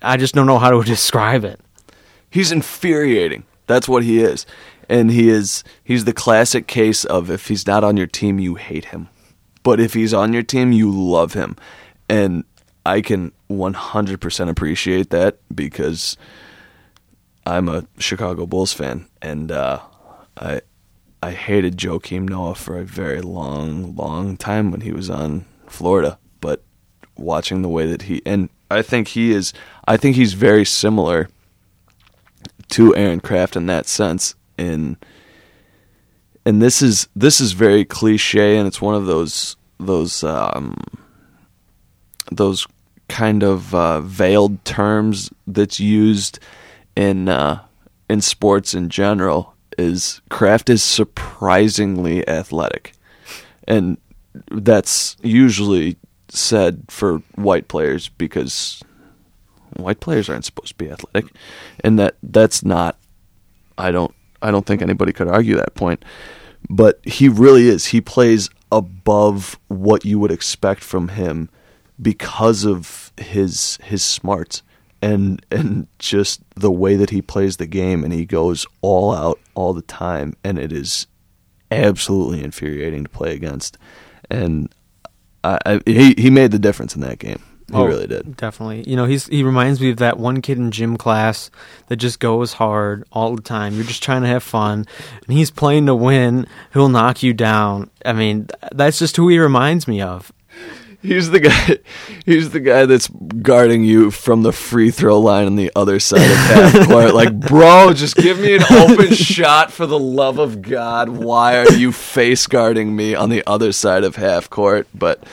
I 0.01 0.17
just 0.17 0.33
don't 0.33 0.47
know 0.47 0.59
how 0.59 0.71
to 0.71 0.83
describe 0.85 1.43
it. 1.43 1.59
He's 2.29 2.51
infuriating. 2.51 3.43
That's 3.67 3.87
what 3.87 4.03
he 4.03 4.19
is. 4.19 4.45
And 4.89 5.11
he 5.11 5.29
is 5.29 5.63
he's 5.83 6.05
the 6.05 6.13
classic 6.13 6.67
case 6.67 7.05
of 7.05 7.29
if 7.29 7.47
he's 7.47 7.65
not 7.67 7.83
on 7.83 7.97
your 7.97 8.07
team 8.07 8.39
you 8.39 8.55
hate 8.55 8.85
him. 8.85 9.09
But 9.63 9.79
if 9.79 9.93
he's 9.93 10.13
on 10.13 10.33
your 10.33 10.43
team 10.43 10.71
you 10.71 10.91
love 10.91 11.33
him. 11.33 11.55
And 12.09 12.43
I 12.85 13.01
can 13.01 13.31
100% 13.49 14.49
appreciate 14.49 15.11
that 15.11 15.37
because 15.53 16.17
I'm 17.45 17.67
a 17.67 17.85
Chicago 17.97 18.45
Bulls 18.45 18.73
fan 18.73 19.07
and 19.21 19.51
uh, 19.51 19.79
I 20.37 20.61
I 21.23 21.31
hated 21.31 21.77
Joakim 21.77 22.27
Noah 22.27 22.55
for 22.55 22.77
a 22.77 22.83
very 22.83 23.21
long 23.21 23.95
long 23.95 24.37
time 24.37 24.71
when 24.71 24.81
he 24.81 24.91
was 24.91 25.09
on 25.09 25.45
Florida, 25.67 26.17
but 26.39 26.63
watching 27.17 27.61
the 27.61 27.69
way 27.69 27.87
that 27.87 28.03
he 28.03 28.21
and 28.25 28.49
I 28.69 28.81
think 28.81 29.09
he 29.09 29.31
is 29.31 29.53
I 29.87 29.97
think 29.97 30.15
he's 30.15 30.33
very 30.33 30.65
similar 30.65 31.29
to 32.69 32.95
Aaron 32.95 33.19
Craft 33.19 33.55
in 33.55 33.65
that 33.67 33.85
sense 33.87 34.35
in 34.57 34.97
and 36.45 36.61
this 36.61 36.81
is 36.81 37.07
this 37.15 37.41
is 37.41 37.51
very 37.51 37.85
cliche 37.85 38.57
and 38.57 38.67
it's 38.67 38.81
one 38.81 38.95
of 38.95 39.05
those 39.05 39.55
those 39.79 40.23
um 40.23 40.75
those 42.31 42.65
kind 43.09 43.43
of 43.43 43.75
uh, 43.75 43.99
veiled 43.99 44.63
terms 44.63 45.29
that's 45.45 45.79
used 45.79 46.39
in 46.95 47.29
uh, 47.29 47.63
in 48.09 48.21
sports 48.21 48.73
in 48.73 48.89
general 48.89 49.55
is 49.77 50.21
Craft 50.29 50.69
is 50.69 50.83
surprisingly 50.83 52.27
athletic. 52.27 52.93
And 53.67 53.97
that's 54.51 55.17
usually 55.21 55.97
said 56.29 56.83
for 56.89 57.19
white 57.35 57.67
players 57.67 58.09
because 58.09 58.81
white 59.75 59.99
players 59.99 60.29
aren't 60.29 60.45
supposed 60.45 60.69
to 60.69 60.75
be 60.75 60.89
athletic. 60.89 61.31
And 61.83 61.99
that 61.99 62.15
that's 62.23 62.63
not 62.63 62.97
I 63.77 63.91
don't 63.91 64.13
I 64.41 64.51
don't 64.51 64.65
think 64.65 64.81
anybody 64.81 65.13
could 65.13 65.27
argue 65.27 65.55
that 65.55 65.75
point. 65.75 66.03
But 66.69 66.99
he 67.03 67.27
really 67.27 67.67
is. 67.67 67.87
He 67.87 68.01
plays 68.01 68.49
above 68.71 69.59
what 69.67 70.05
you 70.05 70.19
would 70.19 70.31
expect 70.31 70.83
from 70.83 71.09
him 71.09 71.49
because 72.01 72.65
of 72.65 73.11
his 73.17 73.77
his 73.83 74.03
smarts 74.03 74.63
and 75.01 75.43
and 75.51 75.87
just 75.99 76.41
the 76.55 76.71
way 76.71 76.95
that 76.95 77.09
he 77.09 77.21
plays 77.21 77.57
the 77.57 77.65
game 77.65 78.03
and 78.03 78.13
he 78.13 78.25
goes 78.25 78.65
all 78.81 79.13
out 79.13 79.39
all 79.55 79.73
the 79.73 79.81
time 79.81 80.35
and 80.43 80.59
it 80.59 80.71
is 80.71 81.07
absolutely 81.71 82.43
infuriating 82.43 83.03
to 83.03 83.09
play 83.09 83.33
against 83.33 83.77
and 84.29 84.73
I, 85.43 85.57
I 85.65 85.81
he 85.85 86.13
he 86.17 86.29
made 86.29 86.51
the 86.51 86.59
difference 86.59 86.95
in 86.95 87.01
that 87.01 87.19
game 87.19 87.41
he 87.71 87.77
Oh, 87.77 87.85
really 87.85 88.07
did 88.07 88.35
Definitely. 88.35 88.83
You 88.85 88.97
know, 88.97 89.05
he's 89.05 89.27
he 89.27 89.43
reminds 89.43 89.79
me 89.79 89.91
of 89.91 89.97
that 89.97 90.17
one 90.17 90.41
kid 90.41 90.57
in 90.57 90.71
gym 90.71 90.97
class 90.97 91.49
that 91.87 91.95
just 91.95 92.19
goes 92.19 92.53
hard 92.53 93.05
all 93.13 93.33
the 93.35 93.41
time. 93.41 93.75
You're 93.75 93.85
just 93.85 94.03
trying 94.03 94.23
to 94.23 94.27
have 94.27 94.43
fun, 94.43 94.85
and 95.25 95.37
he's 95.37 95.51
playing 95.51 95.85
to 95.85 95.95
win. 95.95 96.47
He'll 96.73 96.89
knock 96.89 97.23
you 97.23 97.33
down. 97.33 97.89
I 98.05 98.11
mean, 98.11 98.49
that's 98.73 98.99
just 98.99 99.15
who 99.15 99.29
he 99.29 99.39
reminds 99.39 99.87
me 99.87 100.01
of. 100.01 100.33
He's 101.01 101.31
the 101.31 101.39
guy. 101.39 101.77
He's 102.25 102.51
the 102.51 102.59
guy 102.59 102.85
that's 102.85 103.07
guarding 103.07 103.83
you 103.83 104.11
from 104.11 104.43
the 104.43 104.51
free 104.51 104.91
throw 104.91 105.19
line 105.19 105.47
on 105.47 105.55
the 105.55 105.71
other 105.75 105.99
side 105.99 106.21
of 106.21 106.37
half 106.37 106.87
court. 106.87 107.15
Like, 107.15 107.39
bro, 107.39 107.93
just 107.93 108.15
give 108.15 108.39
me 108.39 108.55
an 108.55 108.63
open 108.71 109.13
shot 109.13 109.71
for 109.71 109.87
the 109.87 109.97
love 109.97 110.37
of 110.37 110.61
God. 110.61 111.09
Why 111.09 111.57
are 111.57 111.73
you 111.73 111.91
face 111.91 112.45
guarding 112.45 112.95
me 112.95 113.15
on 113.15 113.29
the 113.29 113.43
other 113.47 113.71
side 113.71 114.03
of 114.03 114.15
half 114.15 114.49
court? 114.49 114.87
But 114.93 115.23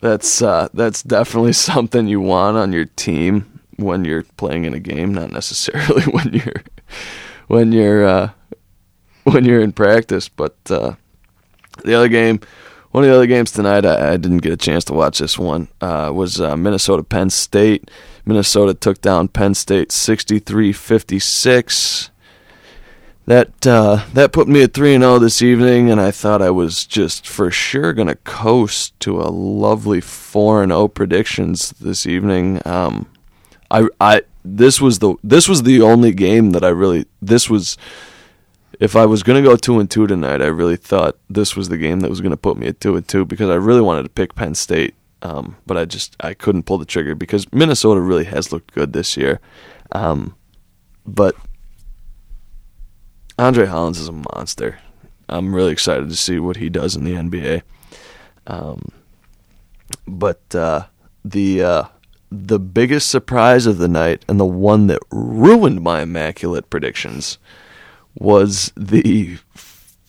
that's 0.00 0.40
uh, 0.42 0.68
that's 0.72 1.02
definitely 1.02 1.52
something 1.52 2.08
you 2.08 2.20
want 2.20 2.56
on 2.56 2.72
your 2.72 2.86
team 2.86 3.60
when 3.76 4.04
you're 4.04 4.24
playing 4.36 4.64
in 4.64 4.74
a 4.74 4.80
game, 4.80 5.12
not 5.12 5.30
necessarily 5.30 6.02
when 6.12 6.32
you're 6.32 6.62
when 7.48 7.72
you're 7.72 8.06
uh, 8.06 8.30
when 9.24 9.44
you're 9.44 9.60
in 9.60 9.72
practice. 9.72 10.28
But 10.28 10.56
uh, 10.70 10.94
the 11.84 11.94
other 11.94 12.08
game, 12.08 12.40
one 12.92 13.04
of 13.04 13.10
the 13.10 13.16
other 13.16 13.26
games 13.26 13.50
tonight, 13.50 13.84
I, 13.84 14.12
I 14.12 14.16
didn't 14.16 14.38
get 14.38 14.52
a 14.52 14.56
chance 14.56 14.84
to 14.84 14.92
watch 14.92 15.18
this 15.18 15.36
one. 15.38 15.66
Uh, 15.80 16.12
was 16.14 16.40
uh, 16.40 16.56
Minnesota 16.56 17.02
Penn 17.02 17.30
State. 17.30 17.90
Minnesota 18.24 18.74
took 18.74 19.00
down 19.00 19.26
Penn 19.28 19.54
State 19.54 19.88
63-56. 19.88 22.10
That 23.24 23.64
uh, 23.68 24.04
that 24.14 24.32
put 24.32 24.48
me 24.48 24.64
at 24.64 24.74
three 24.74 24.94
and 24.94 25.04
zero 25.04 25.20
this 25.20 25.42
evening, 25.42 25.88
and 25.88 26.00
I 26.00 26.10
thought 26.10 26.42
I 26.42 26.50
was 26.50 26.84
just 26.84 27.24
for 27.24 27.52
sure 27.52 27.92
gonna 27.92 28.16
coast 28.16 28.98
to 28.98 29.20
a 29.20 29.30
lovely 29.30 30.00
four 30.00 30.60
and 30.60 30.72
zero 30.72 30.88
predictions 30.88 31.70
this 31.80 32.04
evening. 32.04 32.60
Um, 32.66 33.06
I 33.70 33.86
I 34.00 34.22
this 34.44 34.80
was 34.80 34.98
the 34.98 35.14
this 35.22 35.48
was 35.48 35.62
the 35.62 35.80
only 35.80 36.12
game 36.12 36.50
that 36.50 36.64
I 36.64 36.70
really 36.70 37.06
this 37.20 37.48
was 37.48 37.78
if 38.82 38.96
I 38.96 39.06
was 39.06 39.22
going 39.22 39.40
to 39.40 39.48
go 39.48 39.54
two 39.54 39.78
and 39.78 39.88
two 39.88 40.08
tonight, 40.08 40.42
I 40.42 40.48
really 40.48 40.74
thought 40.74 41.16
this 41.30 41.54
was 41.54 41.68
the 41.68 41.78
game 41.78 42.00
that 42.00 42.10
was 42.10 42.20
going 42.20 42.32
to 42.32 42.36
put 42.36 42.56
me 42.58 42.66
at 42.66 42.80
two 42.80 42.96
and 42.96 43.06
two 43.06 43.24
because 43.24 43.48
I 43.48 43.54
really 43.54 43.80
wanted 43.80 44.02
to 44.02 44.08
pick 44.08 44.34
Penn 44.34 44.56
State, 44.56 44.96
um, 45.22 45.56
but 45.64 45.76
I 45.76 45.84
just 45.84 46.16
I 46.18 46.34
couldn't 46.34 46.64
pull 46.64 46.78
the 46.78 46.84
trigger 46.84 47.14
because 47.14 47.46
Minnesota 47.52 48.00
really 48.00 48.24
has 48.24 48.50
looked 48.50 48.74
good 48.74 48.92
this 48.92 49.16
year, 49.16 49.38
um, 49.92 50.34
but 51.06 51.36
Andre 53.38 53.66
Hollins 53.66 54.00
is 54.00 54.08
a 54.08 54.24
monster. 54.34 54.80
I'm 55.28 55.54
really 55.54 55.70
excited 55.70 56.08
to 56.08 56.16
see 56.16 56.40
what 56.40 56.56
he 56.56 56.68
does 56.68 56.96
in 56.96 57.04
the 57.04 57.14
NBA. 57.14 57.62
Um, 58.48 58.88
but 60.08 60.42
uh, 60.56 60.86
the 61.24 61.62
uh, 61.62 61.84
the 62.32 62.58
biggest 62.58 63.08
surprise 63.08 63.66
of 63.66 63.78
the 63.78 63.86
night 63.86 64.24
and 64.26 64.40
the 64.40 64.44
one 64.44 64.88
that 64.88 65.02
ruined 65.12 65.82
my 65.82 66.02
immaculate 66.02 66.68
predictions 66.68 67.38
was 68.14 68.72
the 68.76 69.38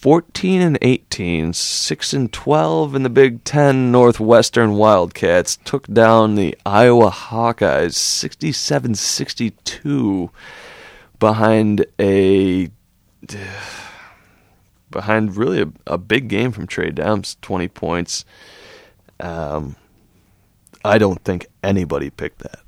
14 0.04 0.62
and 0.62 0.78
18, 0.82 1.54
6 1.54 2.14
and 2.14 2.34
12 2.34 2.96
in 2.96 3.04
the 3.04 3.10
Big 3.10 3.46
10 3.46 3.92
Northwestern 3.92 4.74
Wildcats 4.74 5.58
took 5.64 5.88
down 5.88 6.36
the 6.36 6.58
Iowa 6.66 7.10
Hawkeyes 7.10 7.96
67-62 7.96 10.30
behind 11.20 11.86
a 11.98 12.70
behind 14.92 15.38
really 15.38 15.62
a, 15.62 15.72
a 15.88 15.98
big 15.98 16.28
game 16.28 16.52
from 16.52 16.68
Trey 16.68 16.92
Downs, 16.92 17.38
20 17.42 17.70
points. 17.70 18.26
Um, 19.22 19.78
I 20.84 20.98
don't 20.98 21.24
think 21.24 21.48
anybody 21.64 22.10
picked 22.10 22.40
that. 22.40 22.60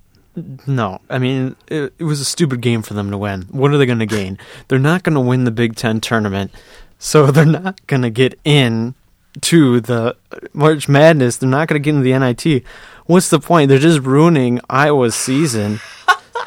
No, 0.68 1.00
I 1.10 1.18
mean 1.18 1.56
it, 1.68 1.94
it 1.98 2.04
was 2.04 2.20
a 2.20 2.26
stupid 2.26 2.62
game 2.62 2.82
for 2.82 2.94
them 2.94 3.12
to 3.12 3.18
win. 3.18 3.44
What 3.52 3.72
are 3.72 3.78
they 3.78 3.86
going 3.86 4.00
to 4.00 4.06
gain? 4.06 4.38
They're 4.68 4.80
not 4.80 5.04
going 5.04 5.16
to 5.16 5.22
win 5.22 5.46
the 5.46 5.52
Big 5.52 5.76
Ten 5.76 6.02
tournament, 6.02 6.52
so 7.00 7.28
they're 7.32 7.46
not 7.46 7.86
going 7.88 8.02
to 8.02 8.10
get 8.10 8.40
in 8.44 8.96
to 9.42 9.82
the 9.82 10.16
March 10.54 10.88
Madness. 10.88 11.38
They're 11.38 11.50
not 11.50 11.68
going 11.68 11.82
to 11.82 11.84
get 11.84 11.96
into 11.96 12.04
the 12.04 12.18
NIT. 12.18 12.64
What's 13.06 13.30
the 13.30 13.40
point? 13.40 13.70
They're 13.70 13.80
just 13.80 14.02
ruining 14.02 14.60
Iowa's 14.70 15.16
season. 15.16 15.80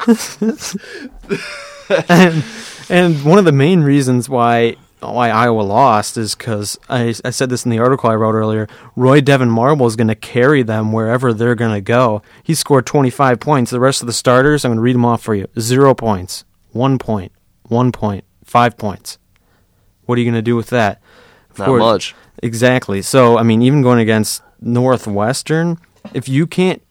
and 2.09 2.43
and 2.89 3.23
one 3.23 3.37
of 3.37 3.45
the 3.45 3.51
main 3.51 3.81
reasons 3.81 4.27
why 4.29 4.75
why 4.99 5.29
Iowa 5.29 5.61
lost 5.61 6.17
is 6.17 6.35
because 6.35 6.77
I, 6.89 7.13
I 7.23 7.29
said 7.29 7.49
this 7.49 7.63
in 7.65 7.71
the 7.71 7.79
article 7.79 8.09
I 8.09 8.15
wrote 8.15 8.33
earlier. 8.35 8.67
Roy 8.95 9.21
Devyn 9.21 9.49
Marble 9.49 9.87
is 9.87 9.95
going 9.95 10.09
to 10.09 10.15
carry 10.15 10.61
them 10.61 10.91
wherever 10.91 11.33
they're 11.33 11.55
going 11.55 11.73
to 11.73 11.81
go. 11.81 12.21
He 12.43 12.53
scored 12.53 12.85
25 12.85 13.39
points. 13.39 13.71
The 13.71 13.79
rest 13.79 14.01
of 14.01 14.07
the 14.07 14.13
starters, 14.13 14.65
I'm 14.65 14.69
going 14.71 14.77
to 14.77 14.81
read 14.81 14.95
them 14.95 15.05
off 15.05 15.21
for 15.21 15.35
you. 15.35 15.47
Zero 15.59 15.93
points, 15.93 16.43
one 16.71 16.97
point, 16.97 17.31
one 17.63 17.91
point, 17.91 18.25
five 18.43 18.77
points. 18.77 19.17
What 20.05 20.17
are 20.17 20.21
you 20.21 20.25
going 20.25 20.35
to 20.35 20.41
do 20.41 20.55
with 20.55 20.69
that? 20.71 21.01
Of 21.51 21.59
Not 21.59 21.65
course- 21.67 21.79
much. 21.81 22.15
Exactly. 22.41 23.01
So, 23.01 23.37
I 23.37 23.43
mean, 23.43 23.61
even 23.61 23.81
going 23.81 23.99
against 23.99 24.41
Northwestern, 24.61 25.77
if 26.13 26.27
you 26.29 26.47
can't 26.47 26.81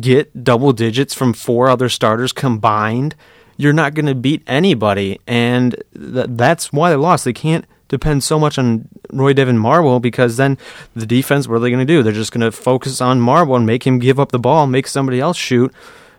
get 0.00 0.42
double 0.44 0.72
digits 0.72 1.14
from 1.14 1.32
four 1.32 1.68
other 1.68 1.88
starters 1.88 2.32
combined, 2.32 3.14
you're 3.56 3.72
not 3.72 3.94
going 3.94 4.06
to 4.06 4.14
beat 4.14 4.42
anybody. 4.46 5.20
And 5.26 5.82
th- 5.94 6.26
that's 6.30 6.72
why 6.72 6.90
they 6.90 6.96
lost. 6.96 7.24
They 7.24 7.32
can't 7.32 7.64
depend 7.88 8.24
so 8.24 8.38
much 8.38 8.58
on 8.58 8.88
Roy 9.12 9.32
Devyn 9.32 9.56
Marble 9.56 10.00
because 10.00 10.36
then 10.36 10.58
the 10.94 11.06
defense, 11.06 11.48
what 11.48 11.56
are 11.56 11.60
they 11.60 11.70
going 11.70 11.86
to 11.86 11.92
do? 11.92 12.02
They're 12.02 12.12
just 12.12 12.32
going 12.32 12.40
to 12.40 12.52
focus 12.52 13.00
on 13.00 13.20
Marble 13.20 13.56
and 13.56 13.66
make 13.66 13.86
him 13.86 13.98
give 13.98 14.18
up 14.18 14.32
the 14.32 14.38
ball, 14.38 14.66
make 14.66 14.86
somebody 14.86 15.20
else 15.20 15.36
shoot. 15.36 15.72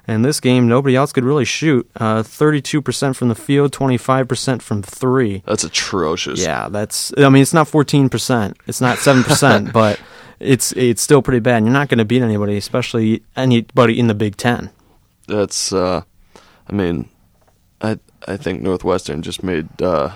And 0.09 0.23
this 0.23 0.39
game, 0.39 0.69
nobody 0.69 0.95
else 0.95 1.11
could 1.11 1.25
really 1.25 1.43
shoot. 1.43 1.89
Uh, 1.97 2.23
32% 2.23 3.13
from 3.13 3.27
the 3.27 3.35
field, 3.35 3.73
25% 3.73 4.61
from 4.61 4.81
three. 4.81 5.43
That's 5.45 5.65
atrocious. 5.65 6.41
Yeah, 6.41 6.69
that's. 6.69 7.13
I 7.17 7.27
mean, 7.27 7.41
it's 7.41 7.53
not 7.53 7.67
fourteen 7.67 8.07
percent. 8.07 8.55
It's 8.67 8.79
not 8.79 8.99
seven 8.99 9.23
percent, 9.23 9.73
but 9.81 9.99
it's 10.39 10.71
it's 10.73 11.01
still 11.01 11.21
pretty 11.21 11.41
bad. 11.41 11.63
You're 11.63 11.73
not 11.73 11.89
going 11.89 11.97
to 11.97 12.05
beat 12.05 12.21
anybody, 12.21 12.55
especially 12.55 13.21
anybody 13.35 13.99
in 13.99 14.07
the 14.07 14.13
Big 14.13 14.37
Ten. 14.37 14.69
That's 15.27 15.73
uh 15.73 16.03
I 16.69 16.73
mean 16.73 17.09
I 17.81 17.99
I 18.27 18.37
think 18.37 18.61
Northwestern 18.61 19.21
just 19.21 19.43
made 19.43 19.81
uh 19.81 20.15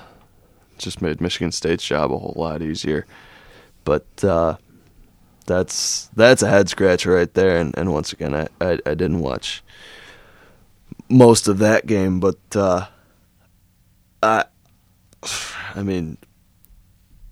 just 0.78 1.02
made 1.02 1.22
Michigan 1.22 1.52
State's 1.52 1.86
job 1.86 2.12
a 2.12 2.18
whole 2.18 2.34
lot 2.36 2.62
easier. 2.62 3.06
But 3.84 4.06
uh 4.24 4.58
that's 5.46 6.10
that's 6.16 6.44
a 6.44 6.50
head 6.50 6.70
scratcher 6.70 7.14
right 7.14 7.34
there 7.34 7.58
and, 7.58 7.76
and 7.78 7.92
once 7.92 8.14
again 8.14 8.34
I, 8.34 8.48
I, 8.62 8.80
I 8.86 8.94
didn't 8.94 9.20
watch 9.20 9.64
most 11.10 11.48
of 11.48 11.58
that 11.58 11.88
game 11.88 12.20
but 12.20 12.38
uh 12.56 12.86
I 14.22 14.46
I 15.76 15.82
mean 15.82 16.18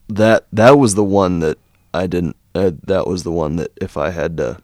that 0.10 0.48
that 0.52 0.78
was 0.78 0.96
the 0.96 1.04
one 1.04 1.40
that 1.40 1.60
I 1.94 2.08
didn't 2.08 2.36
uh, 2.56 2.72
that 2.84 3.06
was 3.06 3.24
the 3.24 3.32
one 3.32 3.58
that 3.58 3.72
if 3.80 3.96
I 3.96 4.10
had 4.10 4.38
to 4.38 4.60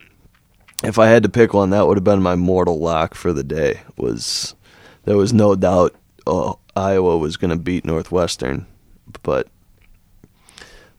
if 0.84 1.00
I 1.00 1.08
had 1.08 1.24
to 1.24 1.30
pick 1.30 1.54
one, 1.54 1.70
that 1.70 1.88
would 1.88 1.98
have 1.98 2.04
been 2.04 2.22
my 2.22 2.36
mortal 2.36 2.80
lock 2.80 3.16
for 3.16 3.32
the 3.32 3.44
day. 3.44 3.82
Was 3.98 4.55
there 5.06 5.18
was 5.18 5.34
no 5.34 5.56
doubt 5.56 5.96
uh, 6.28 6.54
Iowa 6.76 7.18
was 7.18 7.38
going 7.38 7.52
to 7.52 7.56
beat 7.56 7.86
Northwestern, 7.86 8.68
but 9.24 9.48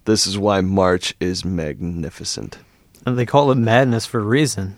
this 0.05 0.27
is 0.27 0.39
why 0.39 0.61
March 0.61 1.15
is 1.21 1.45
magnificent. 1.45 2.59
And 3.05 3.19
they 3.19 3.27
call 3.27 3.51
it 3.51 3.57
madness 3.57 4.07
for 4.07 4.21
a 4.21 4.25
reason. 4.25 4.77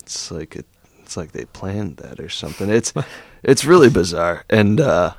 It's 0.00 0.30
like 0.30 0.56
it, 0.56 0.66
it's 1.00 1.16
like 1.16 1.32
they 1.32 1.44
planned 1.44 1.98
that 1.98 2.18
or 2.18 2.28
something. 2.28 2.70
It's 2.70 2.92
it's 3.42 3.64
really 3.64 3.90
bizarre, 3.90 4.44
and 4.48 4.80
uh, 4.80 5.14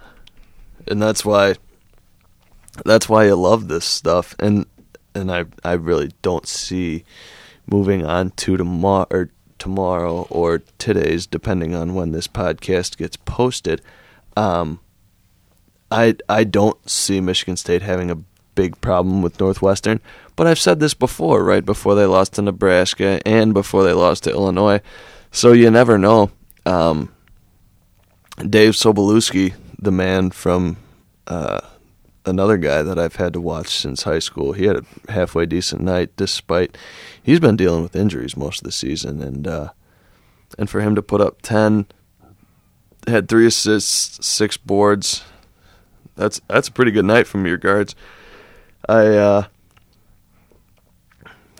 and 0.88 1.02
that's 1.02 1.24
why 1.24 1.56
that's 2.86 3.08
why 3.08 3.28
I 3.28 3.32
love 3.32 3.68
this 3.68 3.86
stuff, 3.86 4.36
and 4.40 4.66
and 5.14 5.32
I 5.32 5.46
I 5.64 5.74
really 5.74 6.12
don't 6.22 6.48
see 6.48 7.06
moving 7.68 8.06
on 8.06 8.32
to 8.32 8.58
tomorrow 8.58 9.08
or 9.12 9.30
tomorrow 9.62 10.26
or 10.32 10.64
today's, 10.80 11.28
depending 11.28 11.76
on 11.76 11.94
when 11.94 12.12
this 12.12 12.28
podcast 12.28 12.98
gets 12.98 13.16
posted. 13.16 13.80
Um, 14.36 14.80
I 15.92 16.16
I 16.28 16.46
don't 16.46 16.90
see 16.90 17.22
Michigan 17.22 17.56
State 17.58 17.84
having 17.84 18.10
a 18.10 18.18
big 18.56 18.82
problem 18.82 19.22
with 19.22 19.40
Northwestern, 19.40 20.00
but 20.36 20.48
I've 20.48 20.58
said 20.58 20.80
this 20.80 20.96
before, 20.96 21.44
right 21.44 21.64
before 21.64 21.94
they 21.94 22.08
lost 22.08 22.34
to 22.34 22.42
Nebraska 22.42 23.22
and 23.24 23.54
before 23.54 23.84
they 23.84 23.94
lost 23.94 24.24
to 24.24 24.32
Illinois. 24.32 24.82
So 25.32 25.52
you 25.52 25.70
never 25.70 26.00
know. 26.00 26.32
Um, 26.66 27.14
Dave 28.38 28.74
Sobolewski, 28.74 29.54
the 29.78 29.92
man 29.92 30.32
from 30.32 30.78
uh, 31.28 31.62
another 32.26 32.58
guy 32.58 32.82
that 32.82 33.00
I've 33.00 33.16
had 33.16 33.34
to 33.34 33.42
watch 33.42 33.70
since 33.70 34.04
high 34.04 34.20
school, 34.20 34.54
he 34.54 34.66
had 34.66 34.78
a 34.78 35.12
halfway 35.12 35.46
decent 35.46 35.82
night, 35.82 36.16
despite 36.16 36.78
he's 37.22 37.40
been 37.40 37.56
dealing 37.56 37.84
with 37.84 37.96
injuries 37.96 38.38
most 38.38 38.60
of 38.60 38.66
the 38.66 38.72
season, 38.72 39.22
and 39.22 39.48
uh, 39.48 39.70
and 40.58 40.70
for 40.70 40.82
him 40.82 40.96
to 40.96 41.02
put 41.02 41.22
up 41.22 41.42
ten, 41.42 41.86
had 43.08 43.28
three 43.28 43.48
assists, 43.48 44.26
six 44.26 44.58
boards. 44.58 45.24
That's 46.16 46.42
that's 46.48 46.68
a 46.68 46.72
pretty 46.72 46.92
good 46.92 47.06
night 47.06 47.28
from 47.28 47.46
your 47.46 47.58
guards. 47.58 47.96
I 48.88 49.08
uh, 49.08 49.44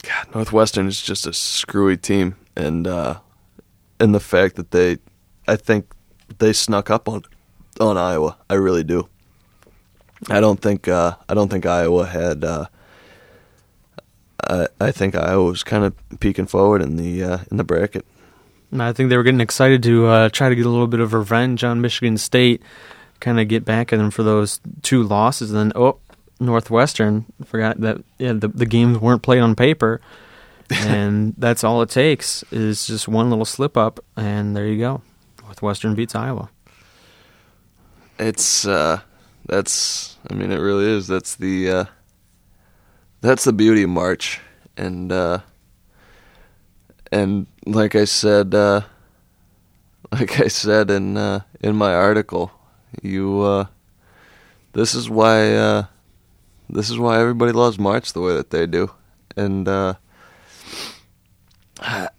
God, 0.04 0.36
Northwestern 0.36 0.88
is 0.88 1.02
just 1.02 1.28
a 1.28 1.34
screwy 1.34 1.98
team, 1.98 2.36
and 2.56 2.88
uh, 2.88 3.20
and 4.00 4.16
the 4.16 4.20
fact 4.20 4.56
that 4.56 4.72
they, 4.72 4.98
I 5.48 5.56
think 5.56 5.94
they 6.40 6.54
snuck 6.54 6.90
up 6.90 7.08
on 7.08 7.24
on 7.80 7.98
Iowa. 7.98 8.38
I 8.50 8.56
really 8.56 8.84
do. 8.84 9.08
I 10.30 10.40
don't 10.40 10.62
think 10.62 10.88
uh, 10.88 11.16
I 11.28 11.34
don't 11.34 11.50
think 11.50 11.66
Iowa 11.66 12.06
had. 12.06 12.44
Uh, 12.44 12.66
I 14.48 14.68
I 14.80 14.92
think 14.92 15.16
Iowa 15.16 15.44
was 15.44 15.64
kind 15.64 15.84
of 15.84 15.94
peeking 16.20 16.48
forward 16.48 16.82
in 16.82 16.98
the 16.98 17.24
uh, 17.24 17.38
in 17.50 17.58
the 17.58 17.64
bracket. 17.64 18.06
And 18.72 18.82
I 18.82 18.94
think 18.94 19.10
they 19.10 19.18
were 19.18 19.24
getting 19.24 19.42
excited 19.42 19.84
to 19.84 20.08
uh, 20.08 20.30
try 20.30 20.48
to 20.48 20.56
get 20.56 20.66
a 20.66 20.70
little 20.70 20.88
bit 20.88 21.02
of 21.02 21.14
revenge 21.14 21.64
on 21.64 21.82
Michigan 21.82 22.18
State, 22.18 22.62
kind 23.20 23.38
of 23.38 23.50
get 23.50 23.66
back 23.66 23.92
at 23.92 23.98
them 23.98 24.12
for 24.12 24.24
those 24.24 24.62
two 24.82 25.04
losses. 25.04 25.52
And 25.52 25.60
then, 25.60 25.74
oh, 25.76 26.00
Northwestern 26.40 27.26
forgot 27.46 27.82
that 27.82 28.02
yeah, 28.18 28.34
the 28.34 28.48
the 28.48 28.66
games 28.66 29.00
weren't 29.00 29.24
played 29.24 29.42
on 29.42 29.56
paper, 29.56 30.02
and 30.70 31.34
that's 31.38 31.64
all 31.64 31.82
it 31.82 31.90
takes 31.90 32.44
is 32.52 32.88
just 32.88 33.08
one 33.08 33.30
little 33.30 33.46
slip 33.46 33.76
up, 33.76 34.00
and 34.16 34.56
there 34.56 34.68
you 34.68 34.80
go. 34.80 35.02
Northwestern 35.44 35.96
beats 35.96 36.16
Iowa. 36.16 36.50
It's 38.18 38.66
uh, 38.66 39.02
that's 39.46 40.18
I 40.30 40.34
mean 40.34 40.52
it 40.52 40.60
really 40.60 40.86
is. 40.86 41.08
That's 41.08 41.36
the 41.36 41.70
uh, 41.70 41.86
that's 43.22 43.44
the 43.44 43.54
beauty 43.54 43.84
of 43.84 43.90
March, 43.90 44.40
and 44.78 45.12
uh, 45.12 45.40
and 47.12 47.48
like 47.66 47.96
I 47.96 48.06
said, 48.06 48.54
uh, 48.54 48.82
like 50.12 50.40
I 50.40 50.48
said 50.48 50.90
in 50.92 51.18
uh, 51.18 51.42
in 51.60 51.76
my 51.76 51.94
article, 51.94 52.52
you 53.02 53.42
uh, 53.42 53.66
this 54.74 54.96
is 54.96 55.10
why 55.10 55.56
uh, 55.56 55.86
this 56.70 56.90
is 56.90 56.98
why 56.98 57.20
everybody 57.20 57.52
loves 57.52 57.78
March 57.78 58.14
the 58.14 58.22
way 58.22 58.34
that 58.34 58.50
they 58.50 58.66
do, 58.66 58.92
and 59.36 59.68
uh, 59.68 59.96
I, 61.80 62.10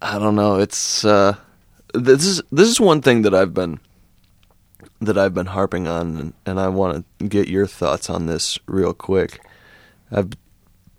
I 0.00 0.18
don't 0.18 0.36
know. 0.36 0.58
It's 0.58 1.04
uh, 1.04 1.36
this 1.94 2.24
is 2.24 2.42
this 2.52 2.68
is 2.68 2.80
one 2.80 3.02
thing 3.02 3.22
that 3.22 3.34
I've 3.34 3.54
been 3.54 3.80
that 5.00 5.16
I've 5.16 5.34
been 5.34 5.46
harping 5.46 5.86
on, 5.86 6.34
and, 6.44 6.60
I 6.60 6.68
want 6.68 7.04
to 7.18 7.28
get 7.28 7.48
your 7.48 7.66
thoughts 7.66 8.10
on 8.10 8.26
this 8.26 8.58
real 8.66 8.92
quick. 8.92 9.40
I've 10.10 10.32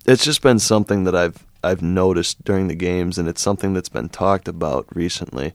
it's 0.06 0.24
just 0.24 0.42
been 0.42 0.58
something 0.58 1.04
that 1.04 1.14
I've 1.14 1.44
I've 1.62 1.82
noticed 1.82 2.42
during 2.44 2.68
the 2.68 2.74
games, 2.74 3.18
and 3.18 3.28
it's 3.28 3.42
something 3.42 3.74
that's 3.74 3.90
been 3.90 4.08
talked 4.08 4.48
about 4.48 4.86
recently. 4.94 5.52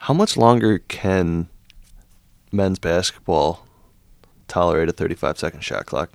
How 0.00 0.14
much 0.14 0.36
longer 0.36 0.78
can 0.78 1.48
men's 2.52 2.78
basketball 2.78 3.66
tolerate 4.46 4.88
a 4.88 4.92
35 4.92 5.38
second 5.38 5.60
shot 5.60 5.86
clock? 5.86 6.10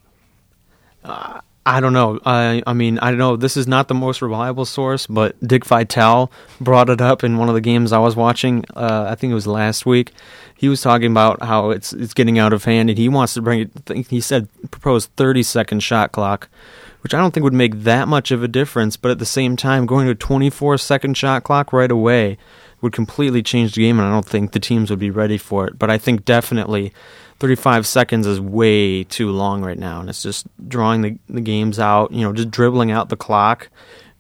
I 1.66 1.80
don't 1.80 1.94
know. 1.94 2.20
I 2.26 2.62
I 2.68 2.74
mean, 2.74 3.00
I 3.00 3.10
don't 3.10 3.18
know. 3.18 3.36
This 3.38 3.56
is 3.56 3.68
not 3.68 3.88
the 3.88 3.94
most 3.94 4.22
reliable 4.22 4.66
source, 4.66 5.08
but 5.08 5.40
Dick 5.46 5.66
Vitale 5.66 6.30
brought 6.60 6.90
it 6.90 7.02
up 7.02 7.24
in 7.24 7.38
one 7.38 7.48
of 7.48 7.56
the 7.56 7.62
games 7.62 7.92
I 7.94 8.00
was 8.00 8.16
watching. 8.16 8.66
Uh, 8.76 9.08
I 9.10 9.16
think 9.16 9.32
it 9.32 9.36
was 9.36 9.48
last 9.48 9.86
week. 9.86 10.12
He 10.64 10.70
was 10.70 10.80
talking 10.80 11.12
about 11.12 11.44
how 11.44 11.72
it's 11.72 11.92
it's 11.92 12.14
getting 12.14 12.40
out 12.40 12.54
of 12.54 12.64
hand, 12.64 12.90
and 12.90 12.98
he 12.98 13.10
wants 13.10 13.34
to 13.34 13.42
bring 13.42 13.70
it. 13.86 14.08
He 14.08 14.22
said 14.22 14.48
proposed 14.72 15.10
thirty 15.18 15.44
second 15.44 15.82
shot 15.82 16.14
clock, 16.14 16.48
which 17.02 17.14
I 17.14 17.18
don't 17.18 17.34
think 17.34 17.44
would 17.44 17.52
make 17.52 17.82
that 17.82 18.08
much 18.08 18.32
of 18.32 18.42
a 18.42 18.48
difference. 18.48 18.96
But 18.96 19.12
at 19.12 19.20
the 19.20 19.26
same 19.26 19.58
time, 19.58 19.86
going 19.86 20.06
to 20.06 20.14
a 20.14 20.16
twenty 20.16 20.50
four 20.50 20.78
second 20.78 21.18
shot 21.18 21.44
clock 21.44 21.74
right 21.74 21.92
away 21.92 22.38
would 22.80 22.94
completely 22.94 23.44
change 23.44 23.76
the 23.76 23.82
game, 23.82 24.00
and 24.00 24.08
I 24.08 24.12
don't 24.12 24.26
think 24.26 24.54
the 24.54 24.60
teams 24.62 24.90
would 24.90 25.00
be 25.00 25.12
ready 25.12 25.38
for 25.38 25.68
it. 25.68 25.78
But 25.78 25.90
I 25.90 25.98
think 25.98 26.24
definitely 26.24 26.94
35 27.40 27.86
seconds 27.86 28.26
is 28.26 28.40
way 28.40 29.04
too 29.04 29.32
long 29.32 29.66
right 29.66 29.78
now, 29.78 30.00
and 30.00 30.08
it's 30.08 30.24
just 30.24 30.48
drawing 30.70 31.02
the, 31.02 31.18
the 31.28 31.42
games 31.42 31.78
out, 31.78 32.14
you 32.14 32.22
know, 32.22 32.32
just 32.32 32.52
dribbling 32.52 32.90
out 32.90 33.10
the 33.10 33.18
clock 33.18 33.70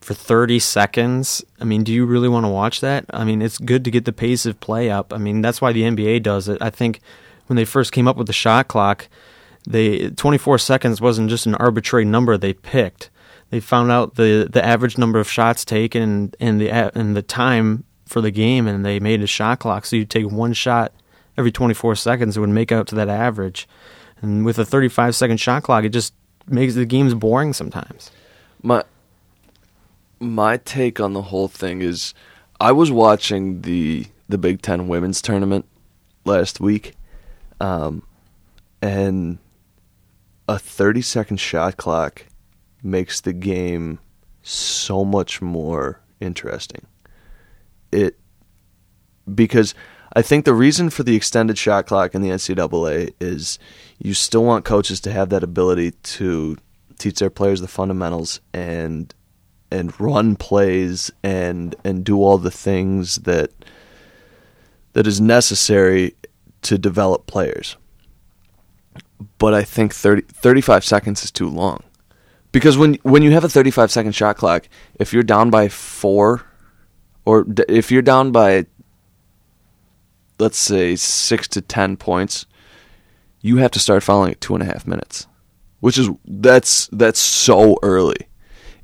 for 0.03 0.13
30 0.13 0.59
seconds. 0.59 1.43
I 1.59 1.63
mean, 1.63 1.83
do 1.83 1.93
you 1.93 2.05
really 2.05 2.29
want 2.29 2.45
to 2.45 2.49
watch 2.49 2.81
that? 2.81 3.05
I 3.11 3.23
mean, 3.23 3.41
it's 3.41 3.57
good 3.57 3.83
to 3.85 3.91
get 3.91 4.05
the 4.05 4.13
pace 4.13 4.45
of 4.45 4.59
play 4.59 4.89
up. 4.89 5.13
I 5.13 5.17
mean, 5.17 5.41
that's 5.41 5.61
why 5.61 5.71
the 5.71 5.83
NBA 5.83 6.23
does 6.23 6.47
it. 6.47 6.61
I 6.61 6.69
think 6.69 6.99
when 7.47 7.55
they 7.55 7.65
first 7.65 7.91
came 7.91 8.07
up 8.07 8.17
with 8.17 8.27
the 8.27 8.33
shot 8.33 8.67
clock, 8.67 9.07
they 9.65 10.09
24 10.09 10.57
seconds 10.57 10.99
wasn't 10.99 11.29
just 11.29 11.45
an 11.45 11.55
arbitrary 11.55 12.05
number 12.05 12.37
they 12.37 12.53
picked. 12.53 13.09
They 13.49 13.59
found 13.59 13.91
out 13.91 14.15
the 14.15 14.47
the 14.51 14.63
average 14.63 14.97
number 14.97 15.19
of 15.19 15.29
shots 15.29 15.63
taken 15.63 16.33
and 16.39 16.59
the 16.59 16.69
and 16.69 17.15
the 17.15 17.21
time 17.21 17.83
for 18.05 18.19
the 18.19 18.31
game, 18.31 18.67
and 18.67 18.85
they 18.85 18.99
made 18.99 19.21
a 19.21 19.27
shot 19.27 19.59
clock. 19.59 19.85
So 19.85 19.95
you 19.95 20.05
take 20.05 20.29
one 20.29 20.53
shot 20.53 20.91
every 21.37 21.51
24 21.51 21.95
seconds, 21.95 22.37
it 22.37 22.39
would 22.39 22.49
make 22.49 22.71
up 22.71 22.87
to 22.87 22.95
that 22.95 23.09
average. 23.09 23.67
And 24.21 24.45
with 24.45 24.57
a 24.59 24.65
35 24.65 25.15
second 25.15 25.37
shot 25.37 25.63
clock, 25.63 25.83
it 25.83 25.89
just 25.89 26.13
makes 26.47 26.75
the 26.75 26.85
games 26.85 27.13
boring 27.13 27.53
sometimes. 27.53 28.11
My 28.61 28.83
my 30.23 30.57
take 30.57 30.99
on 30.99 31.13
the 31.13 31.21
whole 31.23 31.47
thing 31.47 31.81
is, 31.81 32.13
I 32.59 32.71
was 32.71 32.91
watching 32.91 33.61
the 33.61 34.07
the 34.29 34.37
Big 34.37 34.61
Ten 34.61 34.87
women's 34.87 35.21
tournament 35.21 35.65
last 36.25 36.59
week, 36.59 36.95
um, 37.59 38.03
and 38.81 39.37
a 40.47 40.57
30 40.57 41.01
second 41.01 41.37
shot 41.37 41.77
clock 41.77 42.25
makes 42.81 43.21
the 43.21 43.33
game 43.33 43.99
so 44.41 45.05
much 45.05 45.41
more 45.41 46.01
interesting. 46.19 46.85
It 47.91 48.17
because 49.33 49.73
I 50.15 50.21
think 50.21 50.45
the 50.45 50.53
reason 50.53 50.89
for 50.89 51.03
the 51.03 51.15
extended 51.15 51.57
shot 51.57 51.87
clock 51.87 52.13
in 52.13 52.21
the 52.21 52.29
NCAA 52.29 53.13
is 53.19 53.57
you 53.99 54.13
still 54.13 54.43
want 54.43 54.65
coaches 54.65 54.99
to 55.01 55.11
have 55.11 55.29
that 55.29 55.43
ability 55.43 55.91
to 55.91 56.57
teach 56.99 57.19
their 57.19 57.29
players 57.29 57.61
the 57.61 57.67
fundamentals 57.67 58.39
and 58.53 59.13
and 59.73 59.99
run 59.99 60.35
plays 60.35 61.11
and 61.23 61.75
and 61.83 62.05
do 62.05 62.17
all 62.21 62.37
the 62.37 62.51
things 62.51 63.17
that 63.17 63.51
that 64.93 65.07
is 65.07 65.19
necessary 65.19 66.15
to 66.61 66.77
develop 66.77 67.25
players. 67.25 67.75
But 69.37 69.53
I 69.53 69.63
think 69.63 69.93
30, 69.93 70.21
35 70.21 70.85
seconds 70.85 71.23
is 71.23 71.31
too 71.31 71.49
long. 71.49 71.83
Because 72.51 72.77
when 72.77 72.95
when 73.03 73.23
you 73.23 73.31
have 73.31 73.43
a 73.43 73.49
35 73.49 73.91
second 73.91 74.13
shot 74.13 74.37
clock, 74.37 74.69
if 74.95 75.11
you're 75.11 75.23
down 75.23 75.49
by 75.49 75.67
4 75.67 76.43
or 77.25 77.43
d- 77.43 77.65
if 77.67 77.91
you're 77.91 78.01
down 78.03 78.31
by 78.31 78.67
let's 80.39 80.57
say 80.57 80.95
six 80.95 81.47
to 81.49 81.61
ten 81.61 81.97
points, 81.97 82.45
you 83.41 83.57
have 83.57 83.71
to 83.71 83.79
start 83.79 84.03
fouling 84.03 84.31
at 84.31 84.41
two 84.41 84.53
and 84.53 84.61
a 84.61 84.65
half 84.65 84.85
minutes, 84.85 85.27
which 85.79 85.97
is 85.97 86.09
that's 86.25 86.87
that's 86.91 87.19
so 87.19 87.77
early. 87.81 88.27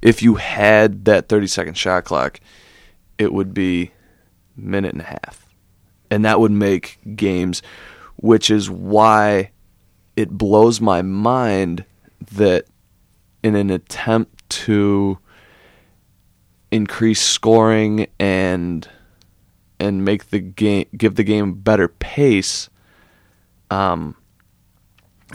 If 0.01 0.21
you 0.21 0.35
had 0.35 1.05
that 1.05 1.27
thirty 1.27 1.47
second 1.47 1.75
shot 1.75 2.05
clock, 2.05 2.39
it 3.17 3.33
would 3.33 3.53
be 3.53 3.91
minute 4.55 4.93
and 4.93 5.01
a 5.01 5.05
half, 5.05 5.45
and 6.09 6.23
that 6.25 6.39
would 6.39 6.51
make 6.51 6.99
games, 7.15 7.61
which 8.15 8.49
is 8.49 8.69
why 8.69 9.51
it 10.15 10.29
blows 10.29 10.81
my 10.81 11.01
mind 11.01 11.85
that 12.31 12.65
in 13.43 13.55
an 13.55 13.69
attempt 13.69 14.49
to 14.49 15.17
increase 16.71 17.21
scoring 17.21 18.07
and 18.19 18.87
and 19.79 20.03
make 20.03 20.29
the 20.29 20.39
game 20.39 20.85
give 20.97 21.15
the 21.15 21.23
game 21.23 21.53
better 21.53 21.87
pace, 21.87 22.69
um, 23.69 24.15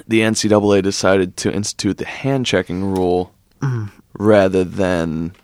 the 0.06 0.20
NCAA 0.20 0.82
decided 0.82 1.36
to 1.38 1.52
institute 1.52 1.98
the 1.98 2.04
hand 2.04 2.44
checking 2.46 2.84
rule 2.84 3.32
mm. 3.60 3.90
Rather 4.18 4.64
than 4.64 5.34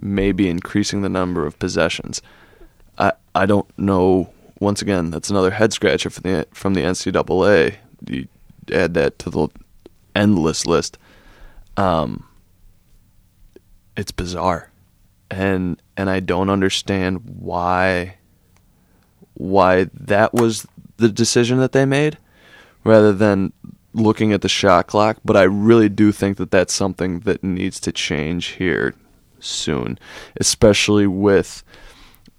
maybe 0.00 0.48
increasing 0.48 1.02
the 1.02 1.08
number 1.08 1.46
of 1.46 1.58
possessions. 1.58 2.22
I 2.98 3.12
I 3.34 3.46
don't 3.46 3.66
know. 3.78 4.32
Once 4.60 4.82
again, 4.82 5.10
that's 5.10 5.30
another 5.30 5.52
head 5.52 5.72
scratcher 5.72 6.10
from 6.10 6.22
the 6.22 6.46
from 6.52 6.74
the 6.74 6.82
NCAA. 6.82 7.76
You 8.06 8.26
add 8.72 8.94
that 8.94 9.18
to 9.20 9.30
the 9.30 9.48
endless 10.14 10.66
list. 10.66 10.98
Um, 11.76 12.26
it's 13.96 14.12
bizarre, 14.12 14.70
and 15.30 15.80
and 15.96 16.10
I 16.10 16.20
don't 16.20 16.50
understand 16.50 17.22
why 17.24 18.16
why 19.34 19.88
that 19.94 20.34
was 20.34 20.66
the 20.96 21.08
decision 21.08 21.58
that 21.58 21.72
they 21.72 21.84
made 21.84 22.18
rather 22.84 23.12
than 23.12 23.52
looking 24.00 24.32
at 24.32 24.42
the 24.42 24.48
shot 24.48 24.86
clock. 24.86 25.18
But 25.24 25.36
I 25.36 25.42
really 25.42 25.88
do 25.88 26.12
think 26.12 26.36
that 26.38 26.50
that's 26.50 26.74
something 26.74 27.20
that 27.20 27.42
needs 27.42 27.80
to 27.80 27.92
change 27.92 28.46
here 28.46 28.94
soon, 29.40 29.98
especially 30.36 31.06
with 31.06 31.62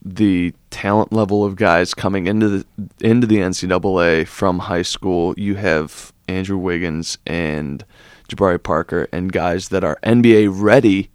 the 0.04 0.54
talent 0.70 1.12
level 1.12 1.44
of 1.44 1.56
guys 1.56 1.94
coming 1.94 2.28
into 2.28 2.48
the 2.50 2.66
into 3.02 3.28
the 3.28 3.38
NCAA 3.38 4.28
from 4.28 4.60
high 4.60 4.82
school. 4.82 5.34
You 5.38 5.56
have 5.56 6.14
Andrew 6.28 6.58
Wiggins 6.58 7.18
and 7.26 7.84
Jabari 8.30 8.62
Parker 8.62 9.08
and 9.12 9.32
guys 9.32 9.70
that 9.70 9.84
are 9.84 10.00
NBA 10.04 10.50
ready, 10.52 11.10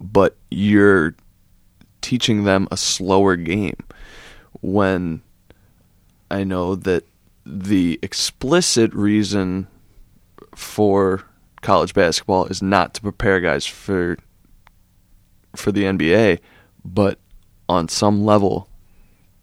but 0.00 0.36
you're 0.50 1.14
teaching 2.02 2.44
them 2.44 2.68
a 2.70 2.76
slower 2.76 3.36
game 3.36 3.76
when 4.60 5.22
I 6.30 6.44
know 6.44 6.74
that 6.74 7.04
the 7.46 7.98
explicit 8.02 8.92
reason 8.92 9.68
for 10.54 11.22
college 11.62 11.94
basketball 11.94 12.46
is 12.46 12.60
not 12.60 12.94
to 12.94 13.00
prepare 13.00 13.40
guys 13.40 13.64
for 13.64 14.18
for 15.54 15.72
the 15.72 15.84
NBA, 15.84 16.40
but 16.84 17.18
on 17.68 17.88
some 17.88 18.24
level 18.24 18.68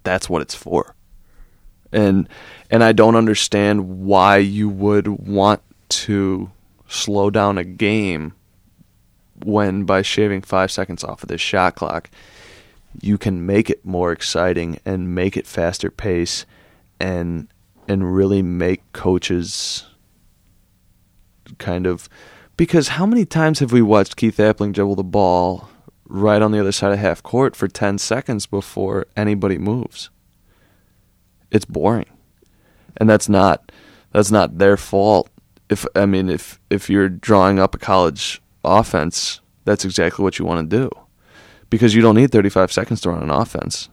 that's 0.04 0.30
what 0.30 0.42
it's 0.42 0.56
for. 0.56 0.96
And 1.92 2.28
and 2.70 2.84
I 2.84 2.92
don't 2.92 3.16
understand 3.16 4.02
why 4.02 4.38
you 4.38 4.68
would 4.68 5.08
want 5.08 5.62
to 5.90 6.52
slow 6.88 7.30
down 7.30 7.58
a 7.58 7.64
game 7.64 8.34
when 9.44 9.86
by 9.86 10.02
shaving 10.02 10.42
5 10.42 10.72
seconds 10.72 11.04
off 11.04 11.24
of 11.24 11.30
this 11.30 11.42
shot 11.42 11.76
clock 11.76 12.10
you 13.02 13.18
can 13.18 13.46
make 13.46 13.70
it 13.70 13.84
more 13.84 14.12
exciting 14.12 14.80
and 14.86 15.16
make 15.16 15.36
it 15.36 15.48
faster 15.48 15.90
pace 15.90 16.46
and 17.00 17.48
and 17.88 18.16
really 18.16 18.42
make 18.42 18.92
coaches 18.94 19.86
kind 21.58 21.86
of 21.86 22.10
because 22.56 22.90
how 22.90 23.06
many 23.06 23.26
times 23.26 23.60
have 23.60 23.72
we 23.72 23.82
watched 23.82 24.16
Keith 24.16 24.38
Appling 24.38 24.74
dribble 24.74 24.96
the 24.96 25.04
ball 25.04 25.70
right 26.06 26.42
on 26.42 26.52
the 26.52 26.60
other 26.60 26.72
side 26.72 26.92
of 26.92 27.00
half 27.00 27.24
court 27.24 27.56
for 27.56 27.68
10 27.68 27.98
seconds 27.98 28.46
before 28.46 29.08
anybody 29.16 29.58
moves? 29.58 30.10
It's 31.52 31.66
boring. 31.66 32.06
And 32.98 33.10
that's 33.10 33.28
not 33.28 33.72
that's 34.12 34.32
not 34.32 34.60
their 34.60 34.78
fault. 34.78 35.30
If 35.70 35.86
I 35.96 36.06
mean 36.06 36.30
if 36.30 36.60
if 36.70 36.90
you're 36.90 37.10
drawing 37.10 37.60
up 37.60 37.76
a 37.76 37.80
college 37.80 38.42
offense, 38.64 39.42
that's 39.66 39.86
exactly 39.86 40.24
what 40.24 40.38
you 40.38 40.46
want 40.46 40.70
to 40.70 40.78
do 40.78 40.90
because 41.70 41.96
you 41.96 42.02
don't 42.04 42.16
need 42.16 42.32
35 42.32 42.72
seconds 42.72 43.02
to 43.02 43.10
run 43.10 43.24
an 43.24 43.32
offense. 43.32 43.90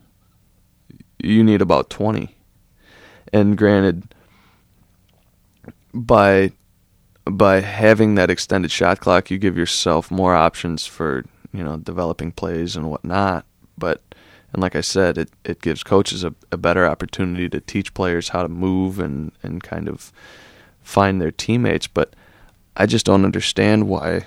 You 1.23 1.43
need 1.43 1.63
about 1.63 1.89
20. 1.89 2.35
And 3.33 3.57
granted, 3.57 4.15
by 5.93 6.53
by 7.25 7.61
having 7.61 8.15
that 8.17 8.31
extended 8.31 8.71
shot 8.71 9.01
clock, 9.01 9.31
you 9.31 9.39
give 9.39 9.57
yourself 9.57 10.11
more 10.11 10.35
options 10.35 10.87
for 10.87 11.25
you 11.53 11.63
know 11.63 11.77
developing 11.77 12.33
plays 12.33 12.77
and 12.77 12.91
whatnot. 12.91 13.45
But 13.79 14.03
and 14.53 14.63
like 14.63 14.75
I 14.75 14.81
said, 14.81 15.17
it, 15.19 15.31
it 15.45 15.61
gives 15.61 15.83
coaches 15.83 16.25
a, 16.25 16.35
a 16.51 16.57
better 16.57 16.87
opportunity 16.87 17.49
to 17.49 17.61
teach 17.61 17.95
players 17.95 18.31
how 18.31 18.43
to 18.43 18.49
move 18.49 18.99
and, 18.99 19.33
and 19.43 19.63
kind 19.63 19.89
of 19.89 20.13
find 20.83 21.21
their 21.21 21.31
teammates. 21.31 21.87
But 21.87 22.15
I 22.77 22.87
just 22.87 23.07
don't 23.07 23.25
understand 23.25 23.89
why 23.89 24.27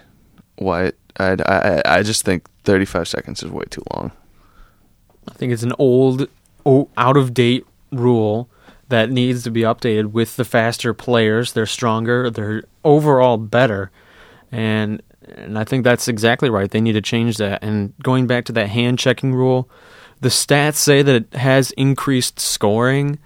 why 0.55 0.93
I, 1.17 1.35
I, 1.45 1.81
I 1.85 2.03
just 2.03 2.23
think 2.23 2.47
35 2.63 3.07
seconds 3.07 3.43
is 3.43 3.51
way 3.51 3.65
too 3.69 3.83
long. 3.93 4.11
I 5.27 5.33
think 5.33 5.51
it's 5.51 5.63
an 5.63 5.73
old, 5.79 6.27
out 6.65 7.17
of 7.17 7.33
date 7.33 7.65
rule 7.91 8.49
that 8.93 9.09
needs 9.09 9.43
to 9.43 9.49
be 9.49 9.61
updated 9.61 10.11
with 10.11 10.35
the 10.35 10.45
faster 10.45 10.93
players. 10.93 11.53
They're 11.53 11.65
stronger. 11.65 12.29
They're 12.29 12.63
overall 12.83 13.37
better, 13.37 13.89
and 14.51 15.01
and 15.27 15.57
I 15.57 15.63
think 15.63 15.83
that's 15.83 16.07
exactly 16.07 16.49
right. 16.49 16.69
They 16.69 16.79
need 16.79 16.93
to 16.93 17.01
change 17.01 17.37
that. 17.37 17.63
And 17.63 17.93
going 18.03 18.27
back 18.27 18.45
to 18.45 18.51
that 18.51 18.69
hand 18.69 18.99
checking 18.99 19.33
rule, 19.33 19.67
the 20.21 20.29
stats 20.29 20.75
say 20.75 21.01
that 21.01 21.15
it 21.15 21.33
has 21.33 21.71
increased 21.71 22.39
scoring, 22.39 23.17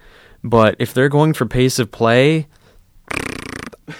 but 0.42 0.74
if 0.78 0.94
they're 0.94 1.10
going 1.10 1.34
for 1.34 1.44
pace 1.44 1.78
of 1.78 1.90
play, 1.90 2.46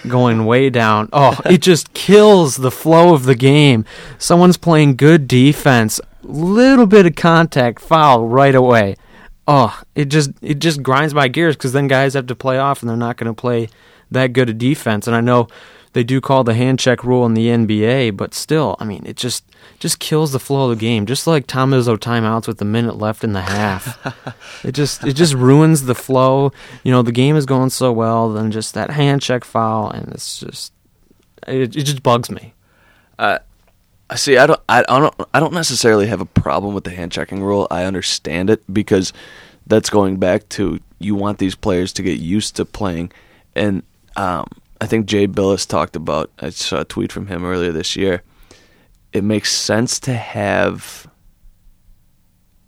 going 0.07 0.45
way 0.45 0.71
down. 0.71 1.09
Oh, 1.13 1.39
it 1.45 1.61
just 1.61 1.93
kills 1.93 2.57
the 2.57 2.71
flow 2.71 3.13
of 3.13 3.25
the 3.25 3.35
game. 3.35 3.85
Someone's 4.17 4.57
playing 4.57 4.95
good 4.95 5.27
defense, 5.27 6.01
little 6.23 6.87
bit 6.87 7.05
of 7.05 7.15
contact, 7.15 7.79
foul 7.79 8.27
right 8.27 8.55
away. 8.55 8.95
Oh, 9.51 9.81
it 9.95 10.05
just 10.05 10.29
it 10.43 10.59
just 10.59 10.83
grinds 10.83 11.15
my 11.15 11.27
gears 11.27 11.55
because 11.55 11.73
then 11.73 11.87
guys 11.87 12.13
have 12.13 12.27
to 12.27 12.35
play 12.35 12.59
off 12.59 12.83
and 12.83 12.89
they're 12.89 12.95
not 12.95 13.17
going 13.17 13.33
to 13.33 13.33
play 13.33 13.67
that 14.11 14.31
good 14.31 14.47
a 14.47 14.53
defense. 14.53 15.07
And 15.07 15.15
I 15.15 15.21
know 15.21 15.47
they 15.93 16.03
do 16.03 16.21
call 16.21 16.43
the 16.43 16.53
hand 16.53 16.77
check 16.77 17.03
rule 17.03 17.25
in 17.25 17.33
the 17.33 17.47
NBA, 17.47 18.15
but 18.15 18.35
still, 18.35 18.75
I 18.79 18.85
mean, 18.85 19.01
it 19.07 19.15
just 19.15 19.43
just 19.79 19.97
kills 19.97 20.33
the 20.33 20.39
flow 20.39 20.69
of 20.69 20.77
the 20.77 20.79
game. 20.79 21.07
Just 21.07 21.25
like 21.25 21.47
Tom 21.47 21.71
Izzo 21.71 21.97
timeouts 21.97 22.45
with 22.45 22.61
a 22.61 22.65
minute 22.65 22.99
left 22.99 23.23
in 23.23 23.33
the 23.33 23.41
half, 23.41 23.97
it 24.63 24.73
just 24.73 25.03
it 25.03 25.13
just 25.13 25.33
ruins 25.33 25.81
the 25.85 25.95
flow. 25.95 26.51
You 26.83 26.91
know, 26.91 27.01
the 27.01 27.11
game 27.11 27.35
is 27.35 27.47
going 27.47 27.71
so 27.71 27.91
well, 27.91 28.31
then 28.31 28.51
just 28.51 28.75
that 28.75 28.91
hand 28.91 29.23
check 29.23 29.43
foul, 29.43 29.89
and 29.89 30.09
it's 30.09 30.39
just 30.41 30.73
it, 31.47 31.75
it 31.75 31.83
just 31.85 32.03
bugs 32.03 32.29
me. 32.29 32.53
Uh, 33.17 33.39
see. 34.15 34.37
I 34.37 34.47
don't. 34.47 34.59
I 34.67 34.81
don't. 34.83 35.13
I 35.33 35.39
don't 35.39 35.53
necessarily 35.53 36.07
have 36.07 36.21
a 36.21 36.25
problem 36.25 36.73
with 36.73 36.83
the 36.83 36.91
hand 36.91 37.11
checking 37.11 37.43
rule. 37.43 37.67
I 37.69 37.83
understand 37.83 38.49
it 38.49 38.61
because 38.71 39.13
that's 39.67 39.89
going 39.89 40.17
back 40.17 40.49
to 40.49 40.79
you 40.99 41.15
want 41.15 41.37
these 41.37 41.55
players 41.55 41.93
to 41.93 42.03
get 42.03 42.19
used 42.19 42.55
to 42.57 42.65
playing, 42.65 43.11
and 43.55 43.83
um, 44.15 44.47
I 44.81 44.87
think 44.87 45.05
Jay 45.05 45.27
Bilas 45.27 45.67
talked 45.67 45.95
about. 45.95 46.31
I 46.39 46.49
saw 46.49 46.81
a 46.81 46.85
tweet 46.85 47.11
from 47.11 47.27
him 47.27 47.45
earlier 47.45 47.71
this 47.71 47.95
year. 47.95 48.23
It 49.13 49.23
makes 49.23 49.51
sense 49.51 49.99
to 50.01 50.13
have 50.13 51.09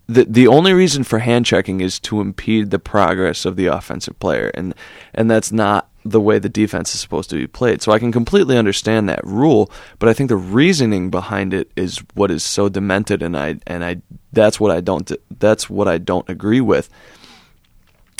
the 0.07 0.25
the 0.25 0.47
only 0.47 0.73
reason 0.73 1.03
for 1.03 1.19
hand 1.19 1.45
checking 1.45 1.81
is 1.81 1.99
to 1.99 2.19
impede 2.19 2.69
the 2.69 2.79
progress 2.79 3.45
of 3.45 3.55
the 3.55 3.67
offensive 3.67 4.19
player, 4.19 4.51
and 4.53 4.73
and 5.13 5.31
that's 5.31 5.51
not 5.51 5.89
the 6.03 6.21
way 6.21 6.39
the 6.39 6.49
defense 6.49 6.93
is 6.93 7.01
supposed 7.01 7.29
to 7.29 7.35
be 7.35 7.47
played. 7.47 7.81
So 7.81 7.91
I 7.91 7.99
can 7.99 8.11
completely 8.11 8.57
understand 8.57 9.07
that 9.07 9.25
rule, 9.25 9.71
but 9.99 10.09
I 10.09 10.13
think 10.13 10.29
the 10.29 10.35
reasoning 10.35 11.09
behind 11.09 11.53
it 11.53 11.71
is 11.75 11.99
what 12.13 12.31
is 12.31 12.43
so 12.43 12.69
demented, 12.69 13.21
and 13.21 13.37
I 13.37 13.57
and 13.67 13.83
I 13.83 14.01
that's 14.33 14.59
what 14.59 14.71
I 14.71 14.81
don't 14.81 15.11
that's 15.39 15.69
what 15.69 15.87
I 15.87 15.97
don't 15.97 16.29
agree 16.29 16.61
with. 16.61 16.89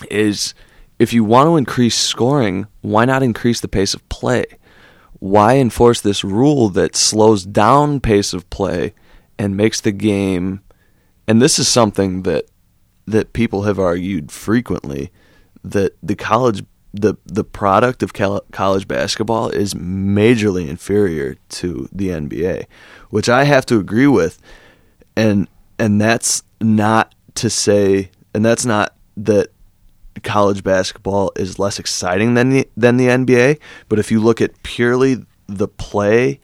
Is 0.10 0.54
if 1.00 1.14
you 1.14 1.24
want 1.24 1.48
to 1.48 1.58
increase 1.58 1.98
scoring, 1.98 2.68
why 2.82 3.06
not 3.06 3.24
increase 3.24 3.62
the 3.62 3.68
pace 3.68 3.94
of 3.94 4.08
play? 4.10 4.46
Why 5.20 5.58
enforce 5.58 6.02
this 6.02 6.24
rule 6.24 6.70
that 6.70 6.96
slows 6.96 7.46
down 7.46 8.00
pace 8.00 8.34
of 8.34 8.50
play 8.50 8.94
and 9.38 9.56
makes 9.56 9.82
the 9.82 9.92
game 9.92 10.62
and 11.28 11.42
this 11.42 11.60
is 11.60 11.68
something 11.68 12.24
that 12.24 12.46
that 13.08 13.32
people 13.34 13.64
have 13.64 13.80
argued 13.80 14.32
frequently 14.32 15.12
that 15.64 15.96
the 16.04 16.16
college 16.16 16.64
the 16.94 17.16
the 17.26 17.44
product 17.44 18.04
of 18.04 18.14
college 18.14 18.88
basketball 18.88 19.50
is 19.50 19.74
majorly 19.74 20.68
inferior 20.68 21.36
to 21.50 21.88
the 21.92 22.10
NBA, 22.10 22.66
which 23.10 23.30
I 23.30 23.46
have 23.46 23.66
to 23.68 23.80
agree 23.80 24.08
with, 24.08 24.40
and 25.16 25.48
and 25.80 26.00
that's 26.02 26.44
not 26.60 27.16
to 27.36 27.50
say, 27.50 28.12
and 28.34 28.44
that's 28.44 28.66
not 28.66 28.96
that 29.18 29.50
college 30.24 30.64
basketball 30.64 31.32
is 31.36 31.58
less 31.58 31.80
exciting 31.80 32.34
than 32.34 32.50
the 32.50 32.70
than 32.76 32.98
the 32.98 33.08
NBA. 33.08 33.60
But 33.88 34.00
if 34.00 34.12
you 34.12 34.20
look 34.20 34.42
at 34.42 34.62
purely 34.64 35.26
the 35.48 35.68
play 35.68 36.40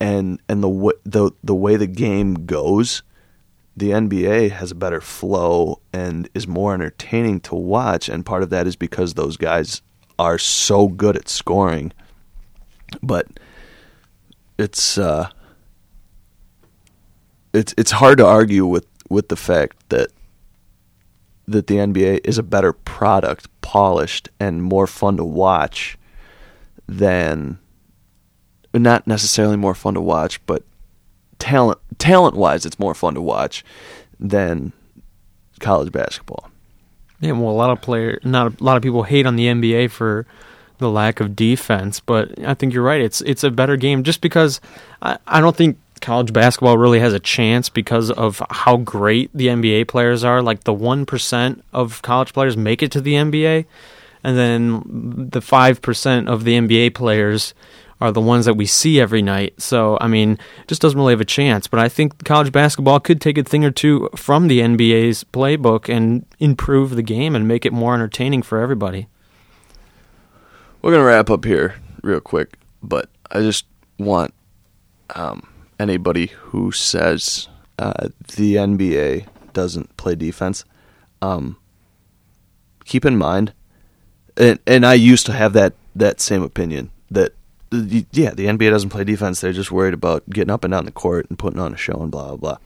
and 0.00 0.40
and 0.48 0.62
the 0.62 0.92
the 1.04 1.30
the 1.42 1.54
way 1.54 1.76
the 1.76 1.86
game 1.86 2.46
goes, 2.46 3.02
the 3.78 3.90
NBA 3.90 4.50
has 4.50 4.72
a 4.72 4.74
better 4.74 5.00
flow 5.00 5.80
and 5.92 6.28
is 6.34 6.48
more 6.48 6.74
entertaining 6.74 7.40
to 7.40 7.54
watch. 7.54 8.08
And 8.08 8.26
part 8.26 8.42
of 8.42 8.50
that 8.50 8.66
is 8.66 8.76
because 8.76 9.14
those 9.14 9.36
guys 9.36 9.82
are 10.18 10.38
so 10.38 10.88
good 10.88 11.16
at 11.16 11.28
scoring. 11.28 11.92
But 13.02 13.26
it's 14.58 14.98
uh, 14.98 15.30
it's 17.52 17.74
it's 17.78 17.92
hard 17.92 18.18
to 18.18 18.26
argue 18.26 18.66
with 18.66 18.86
with 19.08 19.28
the 19.28 19.36
fact 19.36 19.88
that 19.90 20.10
that 21.46 21.66
the 21.66 21.76
NBA 21.76 22.20
is 22.24 22.36
a 22.36 22.42
better 22.42 22.72
product, 22.72 23.48
polished 23.60 24.28
and 24.40 24.62
more 24.62 24.86
fun 24.86 25.16
to 25.18 25.24
watch 25.24 25.96
than 26.86 27.58
not 28.74 29.06
necessarily 29.06 29.56
more 29.56 29.74
fun 29.74 29.94
to 29.94 30.00
watch, 30.00 30.44
but 30.46 30.64
talent 31.38 31.78
talent 31.98 32.36
wise 32.36 32.66
it's 32.66 32.78
more 32.78 32.94
fun 32.94 33.14
to 33.14 33.20
watch 33.20 33.64
than 34.18 34.72
college 35.60 35.92
basketball. 35.92 36.50
Yeah, 37.20 37.32
well 37.32 37.50
a 37.50 37.52
lot 37.52 37.70
of 37.70 37.80
player 37.80 38.20
not 38.24 38.60
a 38.60 38.64
lot 38.64 38.76
of 38.76 38.82
people 38.82 39.02
hate 39.02 39.26
on 39.26 39.36
the 39.36 39.46
NBA 39.46 39.90
for 39.90 40.26
the 40.78 40.88
lack 40.88 41.20
of 41.20 41.34
defense, 41.34 42.00
but 42.00 42.38
I 42.44 42.54
think 42.54 42.72
you're 42.72 42.84
right. 42.84 43.00
It's 43.00 43.20
it's 43.22 43.44
a 43.44 43.50
better 43.50 43.76
game 43.76 44.04
just 44.04 44.20
because 44.20 44.60
I, 45.02 45.18
I 45.26 45.40
don't 45.40 45.56
think 45.56 45.76
college 46.00 46.32
basketball 46.32 46.78
really 46.78 47.00
has 47.00 47.12
a 47.12 47.20
chance 47.20 47.68
because 47.68 48.10
of 48.10 48.42
how 48.50 48.76
great 48.76 49.30
the 49.34 49.48
NBA 49.48 49.88
players 49.88 50.24
are. 50.24 50.40
Like 50.40 50.64
the 50.64 50.74
1% 50.74 51.62
of 51.72 52.02
college 52.02 52.32
players 52.32 52.56
make 52.56 52.82
it 52.82 52.92
to 52.92 53.00
the 53.00 53.14
NBA, 53.14 53.66
and 54.22 54.38
then 54.38 55.28
the 55.30 55.40
5% 55.40 56.28
of 56.28 56.44
the 56.44 56.58
NBA 56.58 56.94
players 56.94 57.54
are 58.00 58.12
the 58.12 58.20
ones 58.20 58.44
that 58.44 58.54
we 58.54 58.66
see 58.66 59.00
every 59.00 59.22
night. 59.22 59.60
So, 59.60 59.98
I 60.00 60.06
mean, 60.06 60.38
just 60.66 60.80
doesn't 60.80 60.98
really 60.98 61.12
have 61.12 61.20
a 61.20 61.24
chance. 61.24 61.66
But 61.66 61.80
I 61.80 61.88
think 61.88 62.24
college 62.24 62.52
basketball 62.52 63.00
could 63.00 63.20
take 63.20 63.38
a 63.38 63.42
thing 63.42 63.64
or 63.64 63.70
two 63.70 64.08
from 64.14 64.48
the 64.48 64.60
NBA's 64.60 65.24
playbook 65.24 65.88
and 65.88 66.24
improve 66.38 66.94
the 66.94 67.02
game 67.02 67.34
and 67.34 67.48
make 67.48 67.66
it 67.66 67.72
more 67.72 67.94
entertaining 67.94 68.42
for 68.42 68.60
everybody. 68.60 69.08
We're 70.80 70.92
going 70.92 71.02
to 71.02 71.06
wrap 71.06 71.28
up 71.28 71.44
here 71.44 71.76
real 72.02 72.20
quick, 72.20 72.56
but 72.82 73.10
I 73.30 73.40
just 73.40 73.66
want 73.98 74.32
um, 75.14 75.48
anybody 75.78 76.26
who 76.26 76.70
says 76.70 77.48
uh, 77.78 78.08
the 78.36 78.54
NBA 78.56 79.26
doesn't 79.52 79.96
play 79.96 80.14
defense, 80.14 80.64
um, 81.20 81.56
keep 82.84 83.04
in 83.04 83.16
mind, 83.16 83.52
and 84.36 84.58
and 84.66 84.86
I 84.86 84.94
used 84.94 85.26
to 85.26 85.32
have 85.32 85.52
that 85.54 85.74
that 85.96 86.20
same 86.20 86.42
opinion 86.42 86.90
that 87.10 87.32
yeah 87.70 88.30
the 88.30 88.46
NBA 88.46 88.70
doesn't 88.70 88.90
play 88.90 89.04
defense. 89.04 89.40
They're 89.40 89.52
just 89.52 89.70
worried 89.70 89.94
about 89.94 90.28
getting 90.30 90.50
up 90.50 90.64
and 90.64 90.72
down 90.72 90.84
the 90.84 90.92
court 90.92 91.26
and 91.28 91.38
putting 91.38 91.60
on 91.60 91.74
a 91.74 91.76
show 91.76 92.00
and 92.00 92.10
blah 92.10 92.28
blah 92.28 92.36
blah. 92.36 92.58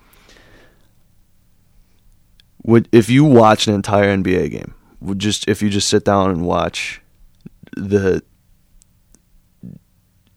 Would 2.64 2.88
if 2.92 3.08
you 3.10 3.24
watch 3.24 3.66
an 3.66 3.74
entire 3.74 4.16
NBA 4.16 4.50
game, 4.50 4.74
would 5.00 5.18
just 5.18 5.48
if 5.48 5.62
you 5.62 5.70
just 5.70 5.88
sit 5.88 6.04
down 6.04 6.30
and 6.30 6.46
watch 6.46 7.00
the 7.76 8.22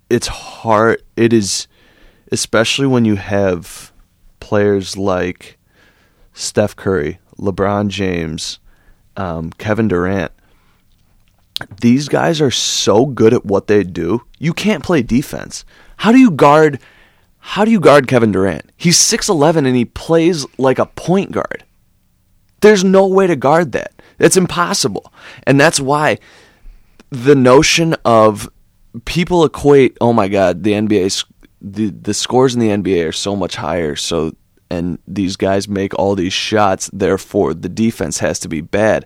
it's 0.10 0.28
hard 0.28 1.02
it 1.16 1.34
is 1.34 1.68
especially 2.32 2.88
when 2.88 3.06
you 3.06 3.16
have 3.16 3.92
players 4.40 4.98
like 4.98 5.58
Steph 6.34 6.76
Curry, 6.76 7.20
LeBron 7.40 7.88
James, 7.88 8.60
um, 9.18 9.52
Kevin 9.52 9.88
Durant. 9.88 10.32
These 11.80 12.10
guys 12.10 12.42
are 12.42 12.52
so 12.52 13.06
good 13.06 13.34
at 13.34 13.46
what 13.46 13.68
they 13.68 13.84
do. 13.84 14.24
You 14.40 14.54
can't 14.54 14.84
play 14.84 15.02
defense. 15.02 15.64
How 15.98 16.12
do 16.12 16.18
you 16.18 16.32
guard? 16.32 16.80
How 17.40 17.64
do 17.64 17.72
you 17.72 17.80
guard 17.80 18.08
Kevin 18.08 18.32
Durant? 18.32 18.70
He's 18.76 18.98
six 18.98 19.30
eleven 19.30 19.66
and 19.66 19.76
he 19.76 19.86
plays 19.86 20.46
like 20.58 20.80
a 20.80 20.88
point 20.88 21.32
guard. 21.32 21.64
There's 22.62 22.84
no 22.84 23.08
way 23.08 23.28
to 23.28 23.36
guard 23.36 23.72
that. 23.74 23.94
It's 24.20 24.38
impossible, 24.38 25.14
and 25.46 25.60
that's 25.60 25.80
why 25.80 26.20
the 27.10 27.36
notion 27.36 27.96
of 28.04 28.50
people 29.06 29.46
equate. 29.46 29.98
Oh 30.02 30.14
my 30.14 30.28
God, 30.28 30.64
the 30.64 30.74
NBA 30.74 31.26
the 31.62 31.90
the 31.90 32.14
scores 32.14 32.54
in 32.54 32.60
the 32.60 32.70
NBA 32.70 33.08
are 33.08 33.14
so 33.14 33.36
much 33.36 33.56
higher. 33.56 33.96
So 33.96 34.34
and 34.70 35.00
these 35.08 35.36
guys 35.36 35.68
make 35.68 35.94
all 35.94 36.16
these 36.16 36.34
shots. 36.34 36.90
Therefore, 36.92 37.54
the 37.54 37.70
defense 37.70 38.20
has 38.20 38.40
to 38.40 38.48
be 38.48 38.62
bad. 38.62 39.06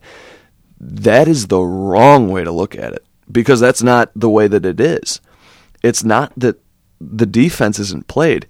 That 0.80 1.28
is 1.28 1.48
the 1.48 1.62
wrong 1.62 2.30
way 2.30 2.44
to 2.44 2.52
look 2.52 2.76
at 2.76 2.94
it 2.94 3.06
because 3.32 3.60
that's 3.60 3.84
not 3.84 4.12
the 4.16 4.30
way 4.30 4.48
that 4.48 4.66
it 4.66 4.80
is. 4.80 5.20
It's 5.84 6.04
not 6.04 6.34
that 6.38 6.62
the 7.00 7.26
defense 7.26 7.80
isn't 7.80 8.08
played. 8.08 8.48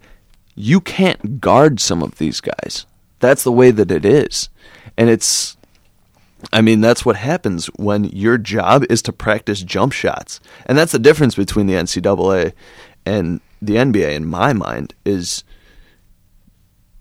You 0.54 0.80
can't 0.80 1.40
guard 1.40 1.80
some 1.80 2.02
of 2.02 2.18
these 2.18 2.40
guys. 2.40 2.86
that's 3.20 3.44
the 3.44 3.52
way 3.52 3.70
that 3.70 3.90
it 3.90 4.04
is, 4.04 4.48
and 4.96 5.10
it's. 5.10 5.56
I 6.54 6.62
mean, 6.62 6.80
that's 6.80 7.04
what 7.04 7.16
happens 7.16 7.66
when 7.76 8.04
your 8.04 8.38
job 8.38 8.84
is 8.88 9.02
to 9.02 9.12
practice 9.12 9.62
jump 9.62 9.92
shots, 9.92 10.40
and 10.64 10.76
that's 10.78 10.92
the 10.92 10.98
difference 10.98 11.34
between 11.34 11.66
the 11.66 11.74
NCAA 11.74 12.54
and 13.04 13.42
the 13.60 13.74
NBA. 13.74 14.14
In 14.14 14.24
my 14.26 14.54
mind, 14.54 14.94
is 15.04 15.44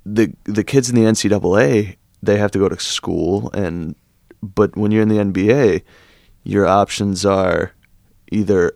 the 0.06 0.34
the 0.44 0.64
kids 0.66 0.90
in 0.90 0.96
the 0.96 1.04
NCAA 1.04 1.96
they 2.22 2.38
have 2.38 2.52
to 2.52 2.60
go 2.60 2.68
to 2.68 2.80
school, 2.80 3.50
and 3.54 3.96
but 4.42 4.76
when 4.76 4.92
you're 4.92 5.04
in 5.04 5.10
the 5.10 5.18
NBA, 5.18 5.84
your 6.44 6.66
options 6.66 7.26
are 7.26 7.74
either 8.32 8.76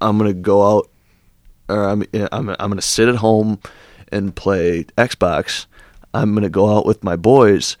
I'm 0.00 0.18
gonna 0.18 0.32
go 0.32 0.78
out 0.78 0.90
or 1.68 1.84
I'm 1.84 2.04
I'm 2.12 2.50
I'm 2.50 2.70
gonna 2.70 2.82
sit 2.82 3.08
at 3.08 3.16
home 3.16 3.60
and 4.10 4.34
play 4.34 4.84
Xbox. 4.98 5.66
I'm 6.14 6.34
gonna 6.34 6.50
go 6.50 6.76
out 6.76 6.86
with 6.86 7.02
my 7.02 7.16
boys, 7.16 7.76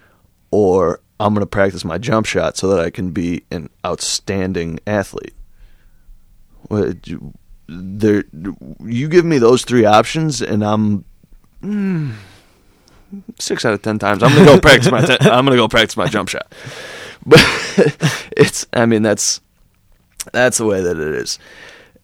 or 0.50 1.00
I'm 1.20 1.34
gonna 1.34 1.46
practice 1.46 1.84
my 1.84 1.98
jump 1.98 2.26
shot 2.26 2.56
so 2.56 2.68
that 2.68 2.80
I 2.80 2.90
can 2.90 3.10
be 3.10 3.44
an 3.50 3.68
outstanding 3.84 4.80
athlete. 4.86 5.34
There, 7.68 8.24
you 8.80 9.08
give 9.08 9.24
me 9.24 9.38
those 9.38 9.64
three 9.64 9.84
options, 9.84 10.40
and 10.40 10.64
I'm 10.64 11.04
mm, 11.62 12.14
six 13.38 13.64
out 13.64 13.74
of 13.74 13.82
ten 13.82 13.98
times 13.98 14.22
I'm 14.22 14.32
gonna 14.32 14.46
go 14.46 14.60
practice 14.60 14.90
my 14.90 15.00
i 15.20 15.28
I'm 15.30 15.44
gonna 15.44 15.56
go 15.56 15.68
practice 15.68 15.96
my 15.96 16.06
jump 16.06 16.28
shot. 16.28 16.52
But 17.24 17.40
it's 18.36 18.66
I 18.72 18.86
mean 18.86 19.02
that's 19.02 19.40
that's 20.32 20.58
the 20.58 20.66
way 20.66 20.80
that 20.80 20.96
it 20.96 21.14
is, 21.14 21.38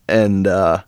and 0.09 0.47
uh, 0.47 0.83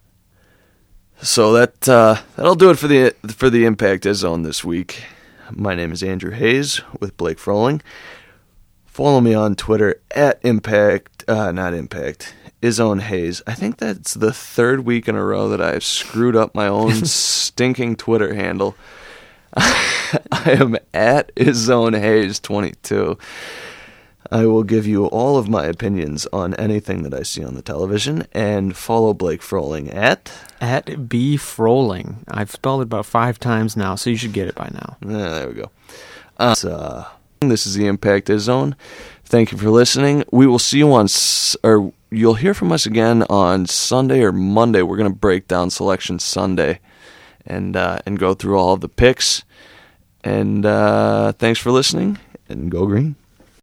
so 1.23 1.53
that 1.53 1.89
uh, 1.89 2.21
that'll 2.37 2.55
do 2.55 2.71
it 2.71 2.79
for 2.79 2.89
the 2.89 3.15
for 3.29 3.51
the 3.51 3.65
Impact 3.65 4.05
Izzone 4.05 4.45
this 4.45 4.65
week. 4.65 5.03
My 5.53 5.75
name 5.75 5.93
is 5.93 6.03
Andrew 6.03 6.31
Hayes 6.31 6.81
with 7.01 7.17
Blake 7.17 7.39
Froling. 7.39 7.83
Follow 8.87 9.21
me 9.21 9.35
on 9.35 9.55
Twitter 9.55 10.01
at 10.13 10.39
Impact, 10.43 11.25
uh, 11.29 11.51
not 11.53 11.75
Impact, 11.75 12.35
Izzone 12.63 13.01
Hayes. 13.01 13.43
I 13.47 13.55
think 13.55 13.79
that's 13.79 14.15
the 14.15 14.33
third 14.33 14.81
week 14.81 15.09
in 15.09 15.17
a 15.17 15.25
row 15.25 15.49
that 15.49 15.61
I've 15.61 15.85
screwed 15.85 16.37
up 16.37 16.55
my 16.55 16.69
own 16.69 16.95
stinking 17.05 17.97
Twitter 17.97 18.35
handle. 18.35 18.77
I 19.57 20.57
am 20.59 20.77
at 20.95 21.33
is 21.35 21.69
Izzone 21.69 21.99
Hayes 21.99 22.39
22. 22.39 23.19
I 24.33 24.47
will 24.47 24.63
give 24.63 24.87
you 24.87 25.07
all 25.07 25.37
of 25.39 25.49
my 25.49 25.65
opinions 25.65 26.27
on 26.33 26.55
anything 26.55 27.03
that 27.03 27.13
I 27.13 27.23
see 27.25 27.45
on 27.45 27.55
the 27.55 27.63
television 27.63 28.27
and 28.33 28.77
follow 28.77 29.13
Blake 29.13 29.43
Froling 29.43 29.91
at. 29.91 30.31
At 30.61 31.09
B 31.09 31.37
Froling. 31.37 32.19
I've 32.29 32.51
spelled 32.53 32.81
it 32.81 32.85
about 32.85 33.07
five 33.07 33.41
times 33.41 33.77
now, 33.77 33.97
so 33.97 34.09
you 34.11 34.17
should 34.17 34.33
get 34.33 34.47
it 34.49 34.55
by 34.55 34.71
now. 34.73 34.97
Yeah, 35.05 35.29
there 35.31 35.49
we 35.49 35.55
go. 35.55 35.71
Uh, 36.39 36.55
so, 36.55 37.07
this 37.41 37.67
is 37.67 37.75
the 37.75 37.87
Impact 37.87 38.29
Izzone. 38.29 38.75
Thank 39.25 39.51
you 39.53 39.59
for 39.59 39.71
listening. 39.71 40.23
We 40.31 40.47
will 40.47 40.59
see 40.61 40.79
you 40.79 40.93
on, 40.93 41.05
s- 41.07 41.57
or 41.65 41.93
you'll 42.11 42.35
hear 42.35 42.55
from 42.55 42.71
us 42.73 42.87
again 42.87 43.25
on 43.31 43.67
Sunday 43.67 44.23
or 44.23 44.31
Monday. 44.33 44.83
We're 44.83 44.97
going 44.97 45.11
to 45.13 45.19
break 45.19 45.49
down 45.49 45.71
Selection 45.71 46.19
Sunday 46.21 46.79
and 47.47 47.77
uh, 47.77 47.99
and 48.07 48.19
go 48.19 48.35
through 48.35 48.59
all 48.59 48.75
of 48.75 48.81
the 48.81 48.89
picks. 48.89 49.43
And 50.23 50.65
uh, 50.67 51.33
thanks 51.33 51.59
for 51.59 51.71
listening, 51.73 52.19
and 52.49 52.71
go 52.71 52.87
green. 52.87 53.17